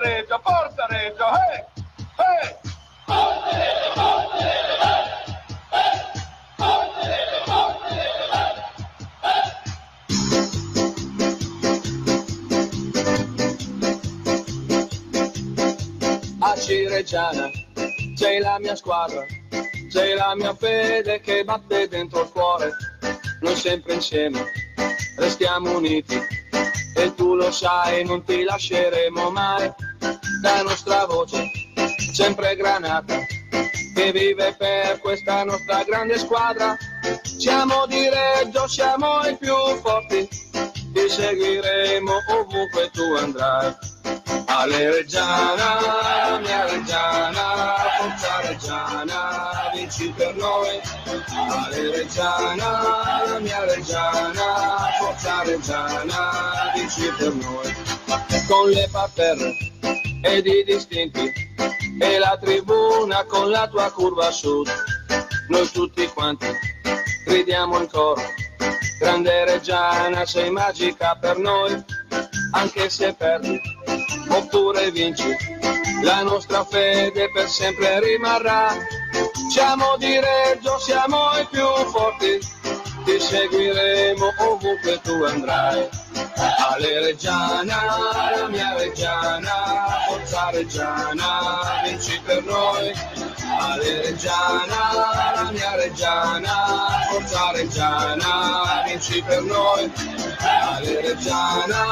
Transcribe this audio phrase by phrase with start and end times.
[0.00, 1.66] Reggio, forza Reggio, eh!
[2.16, 2.58] Eh!
[16.42, 17.50] a Cireggiana
[18.14, 19.26] sei la mia squadra,
[19.90, 22.70] sei la mia fede che batte dentro il cuore,
[23.40, 24.46] noi sempre insieme
[25.16, 26.18] restiamo uniti
[26.94, 29.70] e tu lo sai, non ti lasceremo mai,
[30.42, 31.50] la nostra voce
[32.12, 33.18] sempre granata
[33.94, 36.76] che vive per questa nostra grande squadra,
[37.22, 40.26] siamo di Reggio, siamo i più forti,
[40.92, 43.76] ti seguiremo ovunque tu andrai.
[44.46, 50.80] Ale Reggiana, mia Reggiana, forza Reggiana, vinci per noi.
[51.48, 57.74] Ale Reggiana, mia Reggiana, forza Reggiana, vinci per noi.
[58.48, 59.69] Con le parterre
[60.22, 61.32] ed i distinti
[61.98, 64.68] e la tribuna con la tua curva sud,
[65.48, 66.46] noi tutti quanti
[67.26, 68.22] gridiamo in coro.
[68.98, 71.82] Grande Reggiana, sei magica per noi,
[72.52, 73.60] anche se perdi
[74.28, 75.34] oppure vinci,
[76.02, 78.74] la nostra fede per sempre rimarrà.
[79.50, 82.38] Siamo di Reggio, siamo i più forti,
[83.04, 85.88] ti seguiremo ovunque tu andrai.
[86.70, 87.76] Ale Reggiana,
[88.36, 90.06] la mia Reggiana,
[90.40, 92.92] forza Reggiana, vinci per noi.
[93.58, 96.54] Ale Reggiana, la mia Reggiana,
[97.10, 99.92] forza Reggiana, vinci per noi.
[100.40, 101.84] Ale Reggiana,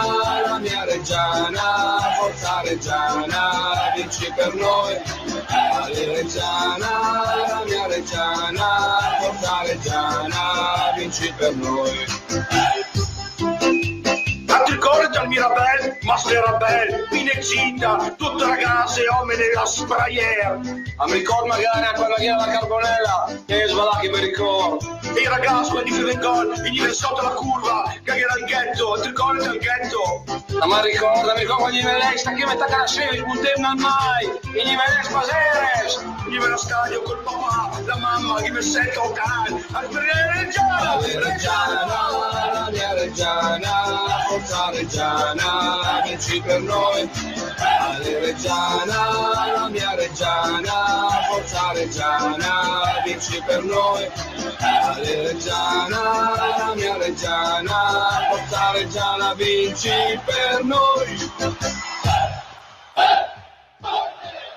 [0.47, 4.97] la mia Reggiana, forza Reggiana, vinci per noi.
[5.49, 6.91] Ale Reggiana,
[7.47, 12.78] la mia Reggiana, forza Reggiana, vinci per noi.
[14.69, 20.61] Tanti corri dal Mirabel, Master Rabel, Pinexita, tutte ragazze, uomini la sprayer.
[20.97, 25.01] A mi ricordo magari a quella che era la carbonella, che svalacchi mi ricordo.
[25.17, 28.45] E i ragazzi, quelli che in gol, e gli sotto la curva, che era il
[28.45, 30.25] ghetto, ti ricordi del ghetto?
[30.59, 34.27] Ma mi ricordo, mi ricordo gli velei, sta che mi tacca la sera, sputemna mai,
[34.53, 36.05] e gli velei spaseres.
[36.29, 41.87] Gli viene a stadio col papà, la mamma, che mi sento can, al Reggiana, Reggiana,
[42.53, 44.17] la mia Reggiana,
[44.59, 47.09] forza Reggiana, vinci per noi.
[47.81, 54.11] Ale Reggiana, la mia Reggiana, forza Reggiana, vinci per noi.
[54.59, 61.31] Ale Reggiana, la mia Reggiana, forza Reggiana, vinci per noi.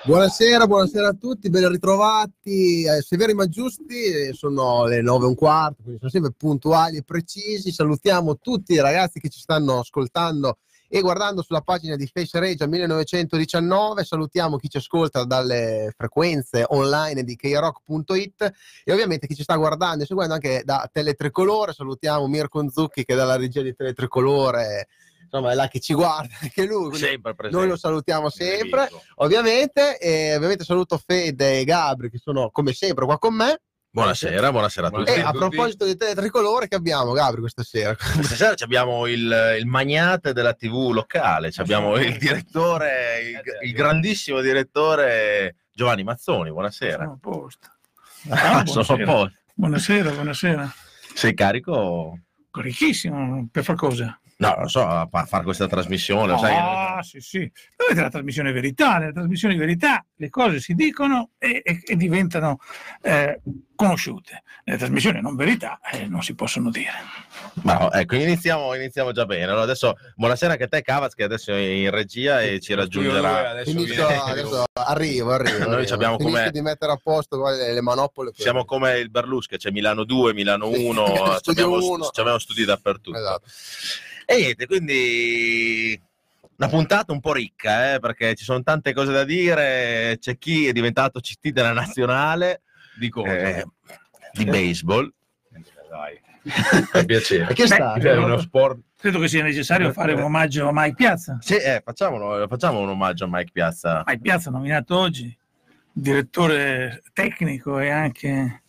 [0.04, 2.82] Buonasera, buonasera a tutti, ben ritrovati.
[2.82, 6.96] Eh, Severi ma giusti, eh, sono le nove e un quarto, quindi sono sempre puntuali
[6.96, 7.70] e precisi.
[7.70, 10.58] Salutiamo tutti i ragazzi che ci stanno ascoltando
[10.88, 14.02] e guardando sulla pagina di Face Regia 1919.
[14.02, 18.52] Salutiamo chi ci ascolta dalle frequenze online di krock.it
[18.82, 21.74] e ovviamente chi ci sta guardando e seguendo anche da Teletricolore.
[21.74, 24.88] Salutiamo Mirko Zucchi che è dalla regia di Teletricolore
[25.32, 27.58] insomma è là che ci guarda anche lui quindi Sempre presente.
[27.58, 33.06] noi lo salutiamo sempre ovviamente e ovviamente saluto Fede e Gabri che sono come sempre
[33.06, 33.60] qua con me
[33.94, 35.10] Buonasera, buonasera a tutti.
[35.10, 39.56] e a proposito di teletricolore che abbiamo Gabri questa sera Questa sera ci abbiamo il,
[39.58, 46.50] il magnate della TV locale, ci abbiamo il direttore, il, il grandissimo direttore Giovanni Mazzoni.
[46.50, 47.02] Buonasera.
[47.02, 47.68] Sono a posto.
[48.30, 49.04] Ah, sono a buonasera.
[49.12, 49.36] posto.
[49.54, 50.74] Buonasera, buonasera.
[51.14, 52.18] Sei carico?
[52.50, 54.18] Ricchissimo, per far cosa?
[54.42, 57.38] No, non so, a fare questa trasmissione, sai, Ah, sì, sì.
[57.76, 62.58] Vedete la trasmissione verità, nella trasmissione verità le cose si dicono e, e- e diventano
[63.02, 63.40] eh,
[63.76, 64.42] conosciute.
[64.64, 66.90] Nelle trasmissioni non verità eh, non si possono dire.
[67.62, 69.44] Ma no, ecco, iniziamo, iniziamo già bene.
[69.44, 73.62] Allora, adesso buonasera anche a te, Cavaz, che adesso è in regia e ci raggiungerà.
[73.64, 75.86] Inizio- adesso arrivo arrivo, Noi arrivo.
[75.86, 79.56] ci abbiamo Finisco come- di mettere a posto le, le manopole Siamo come il Berlusca,
[79.56, 81.06] c'è Milano 2, Milano 1,
[81.38, 82.06] Studio abbiamo, uno.
[82.12, 83.16] abbiamo studi dappertutto.
[83.16, 83.46] Esatto.
[84.32, 86.00] E niente, quindi
[86.56, 90.16] una puntata un po' ricca, eh, perché ci sono tante cose da dire.
[90.18, 92.62] C'è chi è diventato CT della nazionale
[92.98, 93.30] Di cosa?
[93.30, 93.66] eh,
[94.32, 95.12] di baseball.
[95.90, 96.18] Dai,
[96.90, 97.52] fa piacere.
[97.52, 97.92] che sta?
[97.92, 101.36] È uno sport Credo che sia necessario fare un omaggio a Mike Piazza.
[101.40, 104.02] Sì, eh, facciamo, facciamo un omaggio a Mike Piazza.
[104.06, 105.36] Mike Piazza nominato oggi
[105.92, 108.62] direttore tecnico e anche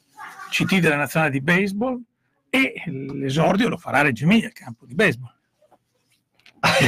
[0.50, 2.02] CT della nazionale di baseball
[2.50, 5.33] e l'esordio lo farà a Reggio Emilia, il campo di baseball.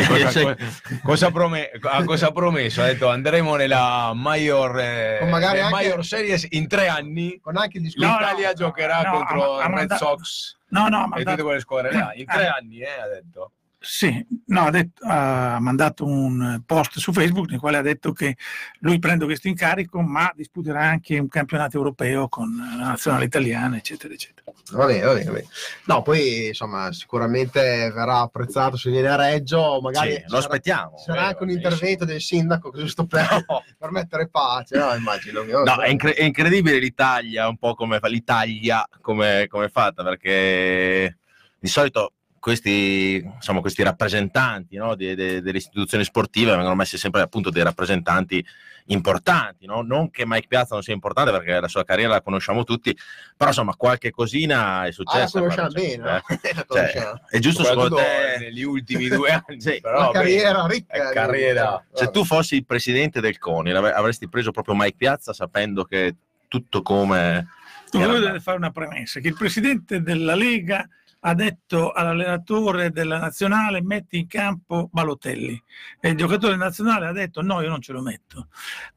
[0.08, 0.56] Cosa, co-
[1.04, 2.82] cosa prome- a cosa ha promesso?
[2.82, 7.40] Ha detto andremo nella Major, eh, anche- Major Series in tre anni.
[7.42, 10.56] con anche il discorso L'Italia no, giocherà no, contro ha- ha il Red manda- Sox
[10.70, 12.12] No, no, ma e tutte quelle squadre là.
[12.16, 13.52] In tre anni, eh, ha detto.
[13.88, 18.36] Sì, no, ha, detto- ha mandato un post su Facebook nel quale ha detto che
[18.80, 24.12] lui prende questo incarico, ma disputerà anche un campionato europeo con la nazionale italiana, eccetera,
[24.14, 24.52] eccetera.
[24.72, 25.48] Va bene, va bene, va bene.
[25.86, 30.98] No, poi insomma, sicuramente verrà apprezzato se viene a Reggio, magari Sì, lo sarà- aspettiamo.
[30.98, 33.28] sarà anche un intervento del sindaco giusto per,
[33.78, 34.92] per mettere pace, no?
[34.96, 35.44] Immagino.
[35.44, 40.04] No, è, incre- è incredibile l'Italia, un po' come fa l'Italia, come, come è fatta,
[40.04, 41.18] perché
[41.60, 42.14] di solito
[42.46, 47.64] questi, insomma, questi rappresentanti no, di- de- delle istituzioni sportive vengono messi sempre appunto dei
[47.64, 48.46] rappresentanti
[48.90, 49.82] importanti, no?
[49.82, 52.96] non che Mike Piazza non sia importante perché la sua carriera la conosciamo tutti,
[53.36, 55.40] però insomma qualche cosina è Ah, la successa.
[55.40, 56.22] conosciamo bene, cioè, no?
[56.54, 59.60] La cioè, è giusto secondo te negli ultimi due anni.
[59.60, 60.94] Sì, però, carriera ricca.
[61.10, 61.84] è carriera.
[61.94, 66.14] se tu fossi il presidente del CONI avresti preso proprio Mike Piazza sapendo che
[66.48, 67.48] tutto come...
[67.90, 70.88] Tu dovete fare una premessa, che il presidente della Lega
[71.28, 75.60] ha detto all'allenatore della nazionale metti in campo Balotelli
[76.00, 78.50] e il giocatore nazionale ha detto no, io non ce lo metto.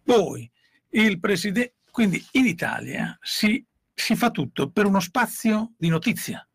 [0.03, 0.49] Poi
[0.91, 3.65] il presidente, quindi in Italia si,
[3.95, 6.47] si fa tutto per uno spazio di notizia.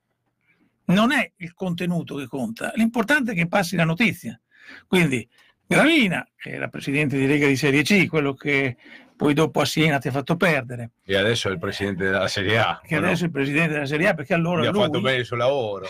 [0.85, 4.39] Non è il contenuto che conta, l'importante è che passi la notizia.
[4.85, 5.27] Quindi
[5.73, 8.77] Gravina, che era presidente di Lega di Serie C, quello che
[9.15, 12.57] poi dopo a Siena ti ha fatto perdere, E adesso è il presidente della Serie
[12.57, 12.81] A.
[12.83, 13.05] che o no?
[13.05, 15.25] adesso è il presidente della Serie A, perché allora Gli ha lui, fatto bene il
[15.25, 15.87] suo lavoro.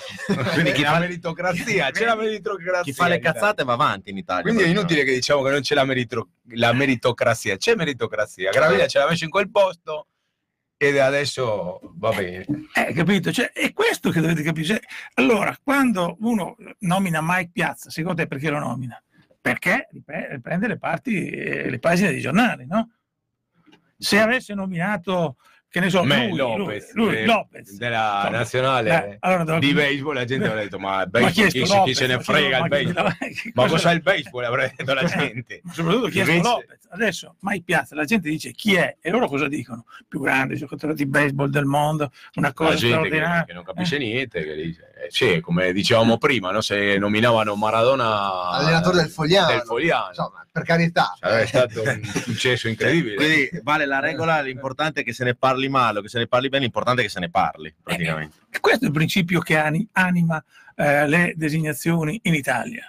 [0.54, 2.82] Quindi chi la meritocrazia, c'è la meritocrazia.
[2.84, 4.44] Chi fa le cazzate va avanti in Italia.
[4.44, 8.52] Quindi è inutile che diciamo che non c'è la, meritro- la meritocrazia, c'è meritocrazia.
[8.52, 10.08] Gravina ce l'ha messo in quel posto
[10.78, 12.46] ed adesso va bene.
[12.76, 13.32] Eh, capito?
[13.32, 14.66] Cioè, è questo che dovete capire.
[14.68, 14.80] Cioè,
[15.14, 19.02] allora, quando uno nomina Mike Piazza, secondo te perché lo nomina?
[19.44, 22.92] Perché ripre- prende le parti, eh, le pagine dei giornali, no?
[23.98, 25.36] Se avesse nominato,
[25.74, 29.58] che ne so, Me, lui, Lopez, lui, lui, eh, Lopez, della Insomma, nazionale eh, allora
[29.58, 31.98] di baseball, la gente avrebbe detto: Ma il Ma baseball, chi è chi, Lopez?
[31.98, 33.18] se ne Ma frega il ma baseball?
[33.18, 34.44] che Ma cosa- cos'è il baseball?
[34.44, 35.62] Avrebbe detto la gente.
[35.64, 36.82] Ma soprattutto chi è Invece- Lopez.
[36.94, 39.86] Adesso Mike Piazza, la gente dice chi è e loro cosa dicono?
[40.08, 43.46] Più grande giocatore di baseball del mondo, una cosa La gente che, straordinaria.
[43.46, 46.62] che non capisce niente, che dice, eh, sì, come dicevamo prima, no?
[46.62, 49.48] se nominavano Maradona Allenatore del Fogliano.
[49.48, 50.08] del Fogliano.
[50.10, 51.16] Insomma, per carità.
[51.20, 53.16] Sarebbe stato un successo incredibile.
[53.16, 56.28] Quindi vale la regola, l'importante è che se ne parli male o che se ne
[56.28, 58.38] parli bene, l'importante è che se ne parli, praticamente.
[58.52, 60.42] E questo è il principio che ani- anima
[60.76, 62.88] eh, le designazioni in Italia.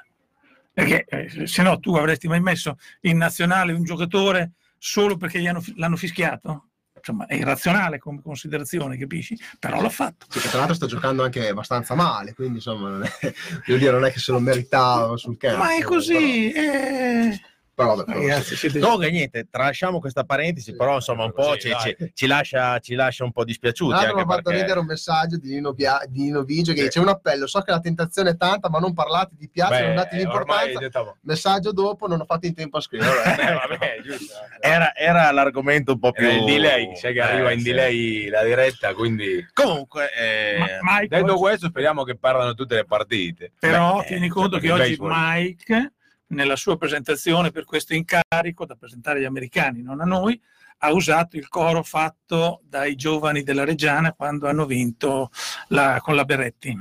[0.75, 5.47] Perché eh, se no tu avresti mai messo in nazionale un giocatore solo perché gli
[5.47, 6.67] hanno l'hanno fischiato?
[6.97, 9.39] Insomma, è irrazionale come considerazione, capisci?
[9.59, 10.27] Però l'ha fatto.
[10.31, 13.35] Sì, tra l'altro sta giocando anche abbastanza male, quindi insomma, non è,
[13.67, 15.65] dire, non è che se lo meritava sul campo.
[15.65, 16.51] Ma è così.
[16.51, 17.39] eh.
[17.39, 21.55] Però, però, vabbè, Ragazzi, siete- Comunque niente, tralasciamo questa parentesi, Sì, però insomma un po'
[21.55, 23.91] sì, ci, ci- ci lascia, ci lascia un po' dispiaciuti.
[23.91, 24.61] Tra l'altro mi Anche ha fatto perché...
[24.63, 26.85] vedere un messaggio di Nino, Bia- di Nino Vigio che Sì.
[26.85, 29.95] dice un appello, so che la tentazione è tanta ma non parlate di piazza, non
[29.97, 30.79] date l'importanza.
[30.79, 33.11] detto, Messaggio dopo, non ho fatto in tempo a scrivere.
[33.39, 34.35] eh, vabbè, giusto.
[34.61, 36.25] Era, era l'argomento un po' più...
[36.27, 37.65] Era il delay, sai che arriva Eh, in sì.
[37.65, 42.85] delay la diretta, quindi Comunque, eh, Ma- Mike, detto questo speriamo che perdano tutte le
[42.85, 43.53] partite.
[43.59, 45.11] Però Beh, tieni conto che oggi baseball.
[45.15, 45.93] Mike,
[46.29, 50.41] nella sua presentazione per questo incarico da presentare agli americani, non a noi,
[50.79, 55.31] ha usato il coro fatto dai giovani della Reggiana quando hanno vinto
[55.69, 56.77] la- con la Berretti.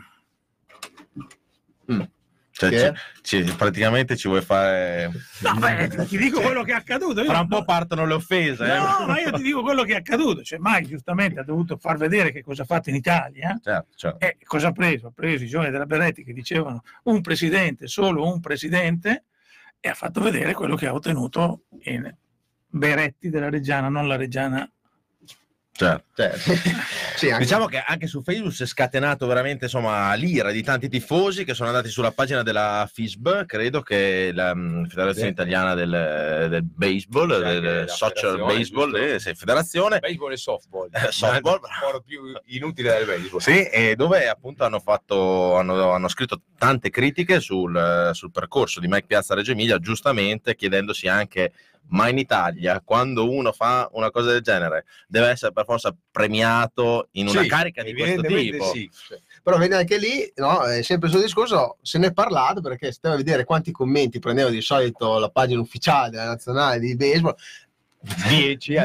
[2.55, 2.93] cioè, Che?
[3.23, 5.09] ci- ci- praticamente ci vuoi fare...
[5.39, 7.21] No, beh, ti dico quello che è accaduto.
[7.21, 8.63] Io Fra un po' partono le offese.
[8.63, 8.77] eh.
[8.77, 10.43] No, ma io ti dico quello che è accaduto.
[10.43, 13.59] Cioè, Mike giustamente ha dovuto far vedere che cosa ha fatto in Italia.
[13.61, 14.19] Certo, certo.
[14.25, 15.07] E cosa ha preso?
[15.07, 19.23] Ha preso i giovani della Berretti che dicevano un presidente, solo un presidente,
[19.85, 22.09] e ha fatto vedere quello che ha ottenuto in
[22.69, 24.65] Beretti della Reggiana, non la Reggiana.
[25.73, 26.05] certo.
[26.15, 26.31] Cioè,
[27.15, 30.89] sì, anche- Diciamo che anche su Facebook si è scatenato veramente insomma l'ira di tanti
[30.89, 35.33] tifosi che sono andati sulla pagina della FISB, credo che la mm, Federazione Sì.
[35.33, 39.99] Italiana del, del Baseball, anche del Social Baseball, eh, sì, federazione.
[39.99, 41.59] Baseball e softball, Eh, softball.
[41.77, 43.39] sport più inutile del baseball.
[43.39, 48.87] Sì, e dove appunto hanno, fatto, hanno, hanno scritto tante critiche sul, sul percorso di
[48.87, 51.51] Mike Piazza Reggio Emilia, giustamente chiedendosi anche,
[51.87, 57.09] ma in Italia quando uno fa una cosa del genere deve essere per forza premiato
[57.11, 58.71] in una Sì, carica di questo tipo?
[58.71, 58.89] sì.
[59.43, 62.91] Però vedi anche lì, no, è sempre il suo discorso, se ne è parlato perché
[62.93, 67.35] stiamo a vedere quanti commenti prendeva di solito la pagina ufficiale della nazionale di baseball.
[68.27, 68.75] 10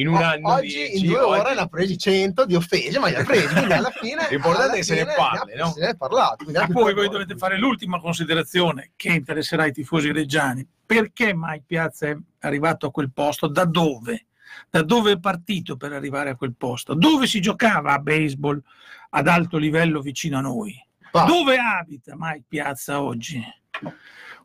[0.00, 2.54] in un O- anno oggi 10, in due oggi- ore ne ha presi 100 di
[2.54, 5.72] offese, ma li ha presi, quindi alla fine L'importante è che se ne parli, no?
[5.72, 6.44] Se ne è parlato.
[6.48, 10.66] Ma anche poi voi dovete fare l'ultima considerazione che interesserà i tifosi reggiani.
[10.86, 13.48] Perché Mike Piazza è arrivato a quel posto?
[13.48, 14.26] Da dove?
[14.70, 16.94] Da dove è partito per arrivare a quel posto?
[16.94, 18.62] Dove si giocava a baseball
[19.10, 20.74] ad alto livello vicino a noi?
[21.10, 21.24] Va.
[21.24, 23.42] Dove abita Mike Piazza oggi?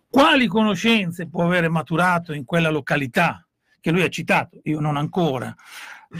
[0.10, 3.47] Quali conoscenze può avere maturato in quella località
[3.88, 5.56] che lui ha citato, io non ancora,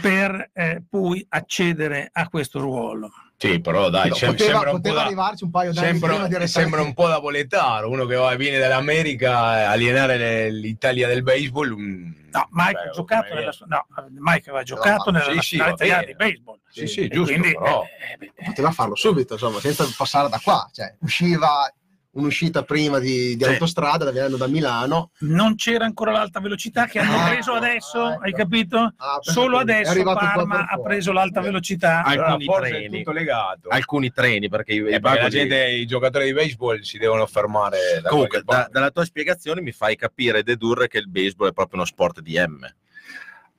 [0.00, 3.10] per eh, poi accedere a questo ruolo?
[3.36, 5.86] Sì, però dai, No, sem- poteva, sembra, un po poteva da, arrivarci un paio d'anni
[5.98, 9.62] prima sembra, di restare sembra un po' da Poletaro, uno che va- viene dall'America, eh,
[9.64, 11.74] alienare le- l'Italia del baseball.
[11.78, 13.86] mm, No, Mike beh, ha giocato come- nella, no,
[14.18, 16.58] Mike aveva giocato nella sì, nazionale sì, va italiana di baseball.
[16.70, 17.82] Sì, sì, giusto, quindi, però.
[17.84, 20.68] eh, beh, poteva farlo subito, insomma, senza passare da qua.
[20.72, 21.70] Cioè, usciva
[22.10, 23.50] un'uscita prima di, di Sì.
[23.50, 25.10] autostrada, venendo da Milano.
[25.20, 28.22] non c'era ancora l'alta velocità che hanno Ah, preso adesso, ecco.
[28.22, 28.78] hai capito?
[28.96, 29.18] Ah.
[29.20, 32.02] Solo adesso Parma ha preso l'alta velocità.
[32.02, 32.86] Ah, Allora, alcuni forse treni.
[32.86, 33.68] è tutto legato.
[33.68, 38.08] alcuni treni perché i, Eh, perché gente, i giocatori di baseball si devono fermare da
[38.08, 41.76] comunque da- dalla tua spiegazione mi fai capire e dedurre che il baseball è proprio
[41.76, 42.66] uno sport di M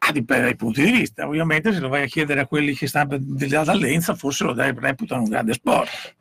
[0.01, 1.27] Ah, dipende dai punti di vista.
[1.27, 4.73] Ovviamente, se lo vai a chiedere a quelli che stanno della Dallenza, forse lo dai,
[4.73, 6.15] reputano un grande sport.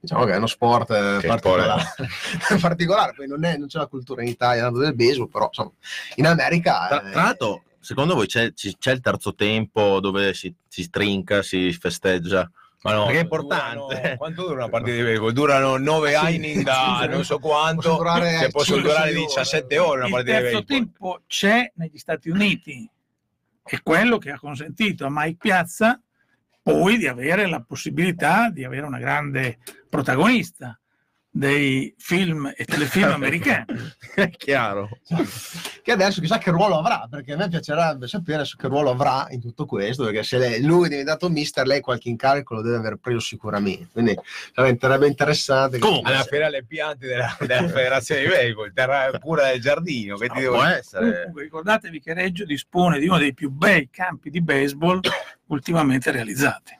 [0.00, 1.84] Diciamo che è uno sport eh, Che particolare.
[2.60, 3.12] particolare.
[3.14, 5.70] Poi non, è- non c'è la cultura in Italia del baseball, però insomma,
[6.16, 6.86] in America.
[6.88, 11.42] tra, eh, tra l'altro secondo voi c'è, c'è il terzo tempo dove si, si strinca
[11.42, 12.50] si festeggia
[12.82, 13.94] Ma no, Perché è importante.
[13.94, 15.30] durano- quanto dura una partita di baseball?
[15.32, 16.34] Durano nove Ah, sì.
[16.36, 17.08] inning da Sì, sì.
[17.10, 19.26] non so quanto, durare che possono durare sei ore.
[19.26, 20.78] 17 ore una Il partita di terzo baseball.
[20.78, 22.90] tempo c'è negli Stati Uniti.
[23.62, 26.00] È quello che ha consentito a Mike Piazza
[26.66, 29.58] poi di avere la possibilità di avere una grande
[29.88, 30.76] protagonista
[31.30, 33.66] dei film e telefilm americani.
[34.16, 34.88] è chiaro
[35.82, 39.40] che adesso chissà che ruolo avrà, perché a me piacerebbe sapere che ruolo avrà in
[39.40, 42.96] tutto questo, perché se lei- lui è diventato mister, lei qualche incarico lo deve aver
[42.96, 43.90] preso sicuramente.
[43.92, 44.18] Quindi
[44.52, 45.78] sarebbe interessante.
[45.78, 50.16] Comunque, alla fiera alle piante della, della federazione di baseball, terra cura del giardino.
[50.16, 50.78] Che ti devo può dire?
[50.78, 54.98] essere Comunque, ricordatevi che Reggio dispone di uno dei più bei campi di baseball
[55.48, 56.78] ultimamente realizzati.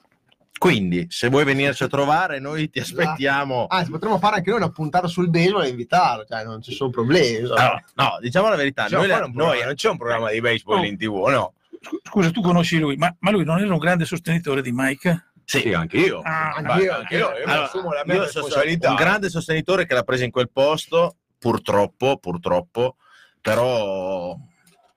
[0.57, 4.71] quindi se vuoi venirci a trovare noi ti aspettiamo Anzi, potremmo fare anche noi una
[4.71, 7.39] puntata sul baseball e invitarlo, cioè non ci sono problemi.
[7.41, 7.59] insomma.
[7.61, 10.83] Allora, no diciamo la verità noi, un noi- non c'è un programma di baseball Oh.
[10.85, 11.53] in tv, no?
[11.79, 15.25] Scu- Scusa, tu conosci lui, ma, ma lui non era un grande sostenitore di Mike?
[15.45, 16.19] sì, anche io.
[16.21, 18.89] Ah, anch'io, anche io, io mi Allora, assumo la mia responsabilità.
[18.89, 22.95] un grande sostenitore che l'ha presa in quel posto purtroppo purtroppo
[23.41, 24.35] però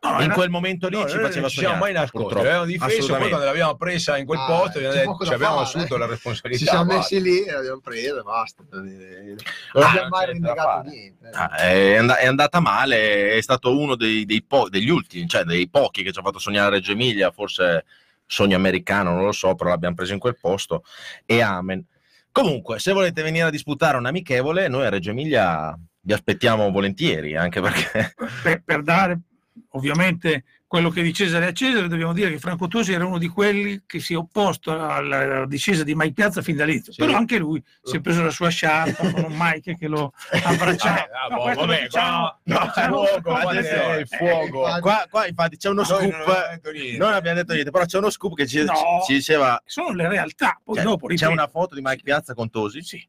[0.02, 2.42] No, in quel momento lì No, ci faceva non ci siamo sognare mai nascosti, purtroppo.
[2.44, 5.66] l'abbiamo difeso poi quando l'abbiamo presa in quel Ah, posto c'è detto, ci abbiamo fare,
[5.66, 5.98] assunto eh.
[5.98, 6.64] la Ci responsabilità.
[6.70, 6.98] siamo basta.
[7.00, 8.64] messi lì e l'abbiamo preso e basta.
[8.70, 9.36] Non
[9.74, 11.28] Ah, abbiamo non mai rinnegato niente.
[11.32, 15.42] Ah, è, and- è andata male, è stato uno dei, dei po- degli ultimi, cioè
[15.44, 17.84] dei pochi che ci ha fatto sognare Reggio Emilia, forse
[18.24, 20.82] sogno americano, non lo so, però l'abbiamo preso in quel posto
[21.26, 21.84] e amen.
[22.32, 27.36] Comunque, se volete venire a disputare un amichevole, noi a Reggio Emilia vi aspettiamo volentieri,
[27.36, 29.18] anche perché per, per dare
[29.70, 33.26] ovviamente quello che di Cesare a Cesare, dobbiamo dire che Franco Tosi era uno di
[33.26, 37.00] quelli che si è opposto alla, alla discesa di Mike Piazza fin dall'inizio, Sì.
[37.00, 40.12] però anche lui si è preso la sua sciarpa con un Mike che lo
[40.44, 41.08] abbracciava.
[41.10, 44.76] Ah, No, boh, vabbè, diciamo- lo diciamo fuoco, adesso il fuoco.
[44.76, 46.96] Eh, qua, qua infatti c'è uno non scoop, niente.
[46.98, 48.72] non abbiamo detto niente, però c'è uno scoop che ci, No.
[49.04, 52.32] ci diceva, sono le realtà, poi cioè, dopo c'è ripeto, una foto di Mike Piazza
[52.34, 53.04] con Tosi, sì,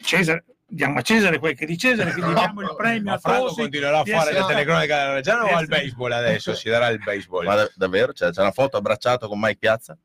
[0.00, 3.18] Cesare, diamo a Cesare quel che è di Cesare, che diamo il premio Ma a
[3.18, 3.60] Franco Tosi.
[3.60, 6.54] continuerà a fare le telecronache della Reggiana o al baseball adesso?
[6.54, 7.44] Si darà il baseball.
[7.44, 8.12] ma da- davvero?
[8.12, 9.96] Cioè, c'è una foto abbracciato con Mike Piazza?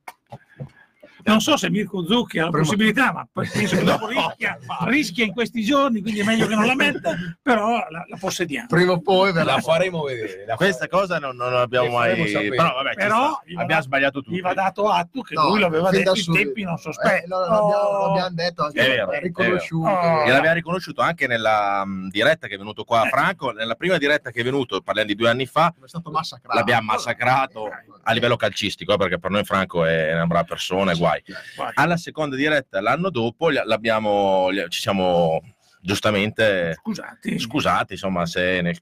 [1.27, 5.25] Non so se Mirko Zucchi ha la Prima- possibilità, ma penso che dopo rischia, rischia
[5.25, 8.67] in questi giorni, quindi è meglio che non la metta, però la, la possediamo.
[8.67, 9.55] Prima o poi verrà.
[9.55, 10.45] La faremo vedere.
[10.47, 12.09] la Questa cosa non, non l'abbiamo mai...
[12.11, 12.49] faremo sapere.
[12.55, 14.35] Però vabbè, Però va abbiamo sbagliato tutto.
[14.35, 17.27] Gli va dato atto che No, lui l'aveva detto in tempi non Eh, sospetti.
[17.27, 18.07] lo- l'abbiamo, Oh.
[18.07, 19.89] l'abbiamo detto anche È vero, è è riconosciuto.
[20.23, 23.51] E l'abbiamo riconosciuto anche nella mh, diretta che è venuto qua a Franco.
[23.51, 26.57] Nella prima diretta che è venuto, parliamo di due anni fa, È stato massacrato.
[26.57, 27.69] l'abbiamo massacrato
[28.03, 31.16] a livello calcistico, eh, perché per noi Franco è una brava persona, e guai.
[31.55, 31.71] Vai.
[31.75, 35.41] Alla seconda diretta l'anno dopo l'abbiamo, ci siamo
[35.81, 38.79] giustamente Scusate, scusati, insomma, se nel-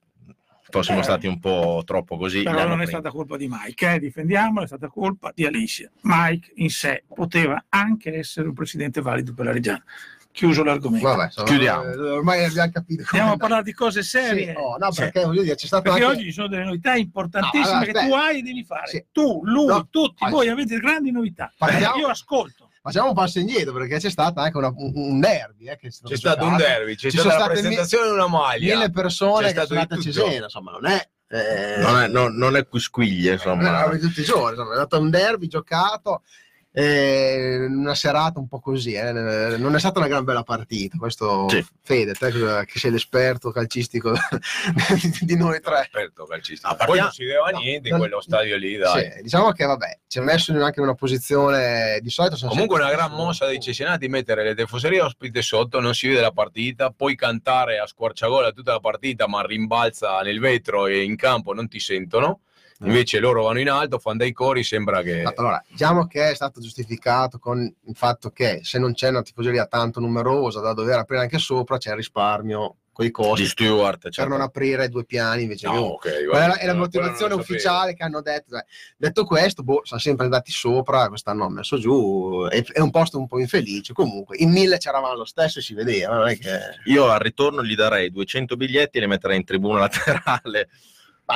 [0.67, 1.03] fossimo Eh.
[1.03, 2.43] stati un po' troppo così.
[2.43, 2.99] però non è prima.
[2.99, 5.89] stata colpa di Mike, eh, difendiamolo, è stata colpa di Alicia.
[6.01, 9.83] Mike in sé poteva anche essere un presidente valido per la Reggiana.
[10.35, 11.07] Chiuso l'argomento.
[11.07, 11.83] Vabbè, insomma, Chiudiamo.
[11.85, 13.03] eh, ormai abbiamo capito.
[13.05, 14.47] Andiamo a parlare di cose serie.
[14.53, 14.99] Sì, oh, no, Sì.
[14.99, 16.15] perché voglio dire, c'è stato Perché anche...
[16.17, 18.87] oggi ci sono delle novità importantissime No, allora, che tu hai e devi fare.
[18.87, 19.05] Sì.
[19.13, 21.53] Tu, lui, No, tutti ma- voi avete grandi novità.
[21.57, 22.69] Parliamo- Io ascolto.
[22.81, 25.67] Facciamo un passo indietro perché c'è stato anche una- un, un derby.
[25.69, 28.73] eh, stato C'è stato un derby, c'è Ci stata sono la presentazione di una maglia.
[28.75, 30.03] Mille persone C'è che stato sono andate a.
[30.11, 31.09] Cesena, insomma, non è...
[31.27, 33.89] Eh, Non è, non, non è quisquiglie, non insomma.
[33.89, 36.21] è tutti i giorni, insomma, è stato un derby giocato
[36.77, 39.13] eh, una serata un po' così, eh.
[39.13, 40.97] non è stata una gran bella partita.
[40.97, 41.65] Questo Sì.
[41.81, 42.31] Fede, te
[42.65, 44.11] che sei l'esperto calcistico
[45.21, 45.83] di noi tre.
[45.83, 46.73] Esperto calcistico.
[46.73, 49.09] Ah, Poi non si vedeva no, niente in quello stadio lì, dai.
[49.09, 52.35] Sì, diciamo che vabbè, ci ha messo anche in una posizione di solito.
[52.35, 56.19] sono Comunque una gran mossa dei Cesenati mettere le tifoserie ospite sotto, non si vede
[56.19, 61.15] la partita, poi cantare a squarciagola tutta la partita, ma rimbalza nel vetro e in
[61.15, 62.41] campo non ti sentono.
[62.81, 65.21] Invece loro vanno in alto, fanno dei cori, sembra che...
[65.23, 69.65] Allora, diciamo che è stato giustificato con il fatto che se non c'è una tifoseria
[69.65, 73.99] tanto numerosa da dover aprire anche sopra, c'è il risparmio con i Di costi Stewart,
[74.03, 74.29] per certo.
[74.29, 75.81] non aprire due piani invece No, uno.
[75.95, 78.51] ok, Quella vabbè, è la motivazione ufficiale che hanno detto.
[78.51, 78.61] dai.
[78.97, 82.45] Detto questo, boh, sono sempre andati sopra, quest'anno hanno messo giù.
[82.49, 83.91] È, è un posto un po' infelice.
[83.91, 86.25] Comunque, in mille c'eravamo lo stesso e si vedeva.
[86.27, 86.39] Che...
[86.85, 90.69] Io al ritorno gli darei 200 biglietti e li metterei in tribuna laterale.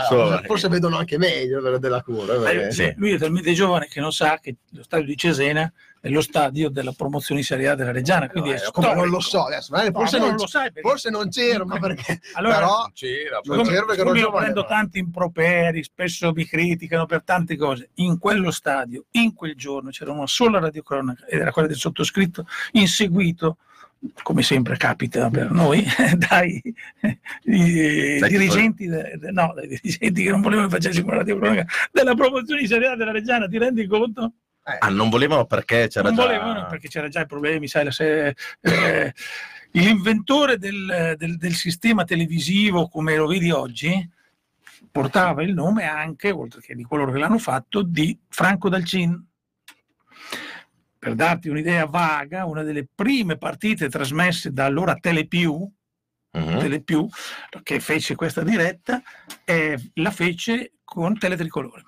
[0.07, 2.33] Solo- forse vedono anche meglio della cura.
[2.51, 2.93] eh, Eh, sì.
[2.97, 6.69] Lui è talmente giovane che non sa che lo stadio di Cesena è lo stadio
[6.69, 9.45] della promozione in Serie A della Reggiana, quindi No, è eh, come non lo so
[9.47, 12.19] adesso, magari No, forse, ma non, non lo sai perché- forse non c'ero, ma perché
[12.33, 17.05] Allora, però Non c'era, Non c'ero perché io giovane, prendo tanti improperi, spesso mi criticano
[17.05, 17.89] per tante cose.
[17.95, 22.45] In quello stadio, in quel giorno, c'era una sola radiocronaca, ed era quella del sottoscritto,
[22.73, 23.57] inseguito,
[24.23, 25.83] come sempre capita per noi,
[26.29, 26.61] dai,
[27.43, 32.61] i- Dai dirigenti, no, dai dirigenti che non volevano che facessimo la radiocronaca della promozione
[32.61, 34.33] in Serie A della Reggiana, ti rendi conto?
[34.79, 36.23] Ah, non volevano perché c'era non già...
[36.25, 39.13] volevano perché c'era già i problemi, sai, se- eh,
[39.71, 44.07] l'inventore del, del- del sistema televisivo come lo vedi oggi
[44.91, 49.25] portava il nome anche, oltre che di coloro che l'hanno fatto, di Franco Dalcin.
[50.99, 55.71] Per darti un'idea vaga, una delle prime partite trasmesse da allora Telepiù,
[56.31, 56.59] Mhm.
[56.59, 57.07] Telepiù
[57.63, 59.01] che fece questa diretta,
[59.45, 61.83] eh, la fece con Teletricolore.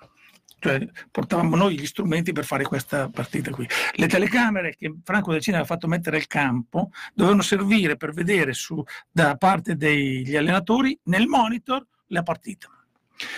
[0.57, 3.67] Cioè, portavamo noi gli strumenti per fare questa partita qui.
[3.93, 8.53] Le telecamere che Franco Del Cine aveva fatto mettere al campo dovevano servire per vedere
[8.53, 12.67] su, da parte degli allenatori nel monitor la partita.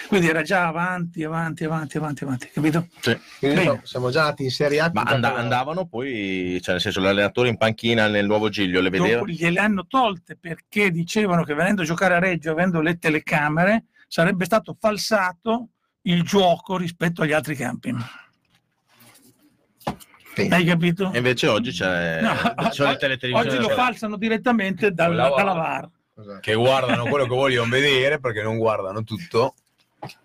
[0.08, 2.88] Quindi era già avanti, avanti, avanti, avanti, avanti, capito?
[3.00, 3.18] Sì.
[3.64, 4.90] no, siamo già andati in Serie A.
[4.94, 9.20] Ma and- andavano poi, cioè nel senso l'allenatore in panchina nel nuovo Giglio le vedeva?
[9.20, 13.86] Dopo gliele hanno tolte perché dicevano che venendo a giocare a Reggio, avendo le telecamere,
[14.08, 15.70] sarebbe stato falsato
[16.04, 17.96] il gioco rispetto agli altri campi.
[20.36, 20.48] Sì.
[20.50, 21.12] Hai capito?
[21.14, 22.36] E invece oggi c'è, No,
[22.72, 25.36] sono le oggi- lo falsano direttamente dal- Con la VAR.
[25.38, 25.90] dalla VAR.
[26.16, 26.40] Esatto.
[26.42, 29.56] che guardano quello che vogliono vedere perché non guardano tutto.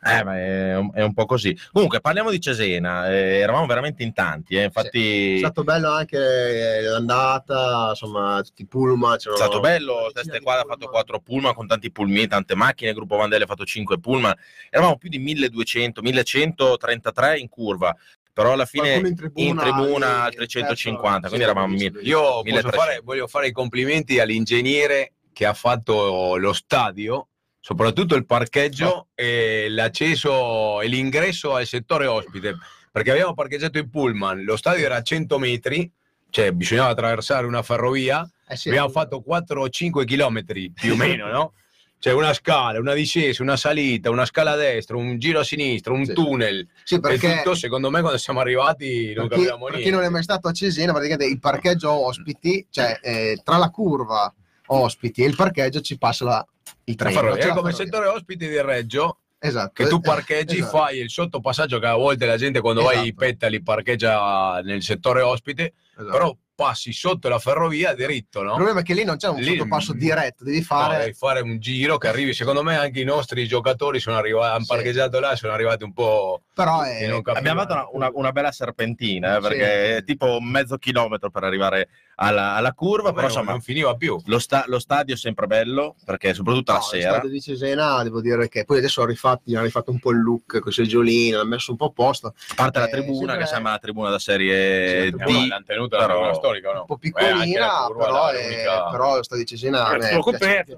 [0.02, 1.56] Eh, ma è un, è un po' così.
[1.72, 3.08] Comunque, parliamo di Cesena.
[3.10, 8.62] eh, eravamo veramente in tanti, eh, È infatti stato bello anche eh, l'andata, insomma, tutti
[8.62, 9.16] i pullman.
[9.16, 10.10] è stato bello.
[10.12, 12.90] Teste qua ha fatto 4 pullman con tanti pulmini, tante macchine.
[12.90, 14.34] Il gruppo Vandelli ha fatto 5 pullman.
[14.70, 17.94] Eravamo più di 1200, 1133 in curva.
[18.32, 22.00] Però alla fine in in tribuna, tribuna, altri eh, 150, sì, quindi eravamo sì, mille.
[22.00, 22.06] sì.
[22.06, 22.76] Io posso 1300.
[22.78, 27.26] fare, voglio fare i complimenti all'ingegnere che ha fatto lo stadio,
[27.72, 32.56] soprattutto il parcheggio e l'accesso e l'ingresso al settore ospite,
[32.90, 35.90] perché abbiamo parcheggiato in pullman, lo stadio era a 100 metri,
[36.30, 40.96] cioè bisognava attraversare una ferrovia, Eh sì, abbiamo fatto 4 o 5 chilometri più o
[40.96, 41.52] meno, no?
[41.98, 45.92] Cioè una scala, una discesa, una salita, una scala a destra, un giro a sinistra,
[45.92, 46.14] un Sì.
[46.14, 46.66] tunnel.
[46.84, 49.90] Sì, E perché tutto, secondo me, quando siamo arrivati non per chi, capivamo per niente.
[49.90, 53.68] chi non è mai stato a Cesena, praticamente il parcheggio ospiti, cioè eh, tra la
[53.68, 54.32] curva
[54.68, 56.46] ospiti e il parcheggio ci passa la,
[56.84, 57.34] il treno.
[57.34, 59.72] È come il settore ospiti di Reggio, Esatto.
[59.72, 60.76] che tu parcheggi, esatto.
[60.78, 63.16] fai il sottopassaggio che a volte la gente quando vai ai Esatto.
[63.24, 66.10] petali parcheggia nel settore ospite, Esatto.
[66.10, 68.54] però passi sotto la ferrovia diritto, Il no?
[68.54, 70.98] problema è che lì non c'è un Lì- sottopasso diretto, devi No, fare...
[70.98, 72.34] devi fare un giro che arrivi.
[72.34, 74.66] Secondo me anche i nostri giocatori sono arrivati, hanno Sì.
[74.74, 76.42] parcheggiato là, sono arrivati un po'.
[76.52, 77.08] però è...
[77.34, 79.48] Abbiamo fatto una, una- una bella serpentina, eh, Sì.
[79.48, 83.94] perché è tipo mezzo chilometro per arrivare alla, alla curva, però Vabbè, insomma non finiva
[83.94, 84.20] più.
[84.26, 87.10] lo, sta- lo stadio è sempre bello, perché soprattutto No, la sera.
[87.12, 90.18] stadio di Cesena devo dire che poi adesso ho rifatti, hanno rifatto un po' il
[90.20, 93.18] look con i seggiolini, l'hanno messo un po' a posto, A parte la Eh, tribuna,
[93.18, 96.14] sempre- che sembra la tribuna da serie Sì, D, la Eh, l'hanno tenuta la però-
[96.18, 96.80] tribuna storica no?
[96.80, 99.98] un po' Eh, piccolina, la curva però, è, però lo stadio di Cesena me È
[99.98, 100.76] piace- coperto,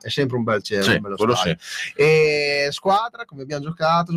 [0.00, 1.56] è sempre un bel cielo, Sì, un bello sì.
[1.96, 4.12] E squadra, come abbiamo giocato,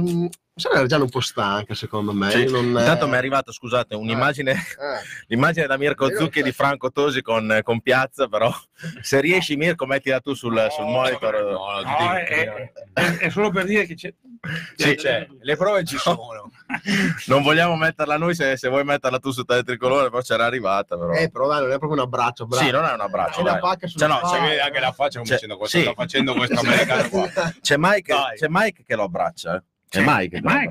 [0.57, 2.29] mm, sembra già un po' stanca secondo me.
[2.31, 2.49] Sì.
[2.49, 4.55] Non- Intanto mi è arrivata, scusate, un'immagine, eh,
[5.27, 8.51] l'immagine da Mirko Zucchi di Franco Tosi con, con Piazza, però
[9.01, 11.33] se riesci Mirko mettila tu sul, sul monitor.
[11.43, 14.13] No, no, No, è, è- è solo per dire che c'è.
[14.75, 16.51] Sì, Cioè, le prove ci sono.
[17.27, 20.97] Non vogliamo metterla noi, se, se vuoi metterla tu su tele tricolore, però c'era arrivata.
[20.97, 21.11] Però.
[21.13, 22.63] eh, però dai, non è proprio un abbraccio, bravo.
[22.63, 23.41] Sì, non è un abbraccio.
[23.43, 25.83] C'è Cioè, no, vede anche la faccia come Cioè, dicendo cosa sì.
[25.83, 27.29] sta facendo questo americano qua.
[27.61, 29.55] C'è Mike, c'è Mike che lo abbraccia.
[29.55, 29.63] eh.
[29.89, 30.67] È mai che È.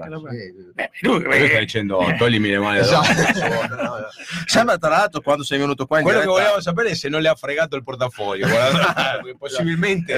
[0.75, 3.07] Beh, lui, Quello eh, stai dicendo, toglimi le mani Esatto.
[4.45, 7.23] Sembra tra l'altro quando sei venuto qua in Quello che volevo sapere è se non
[7.23, 8.47] le ha fregato il portafoglio.
[9.39, 10.13] possibilmente.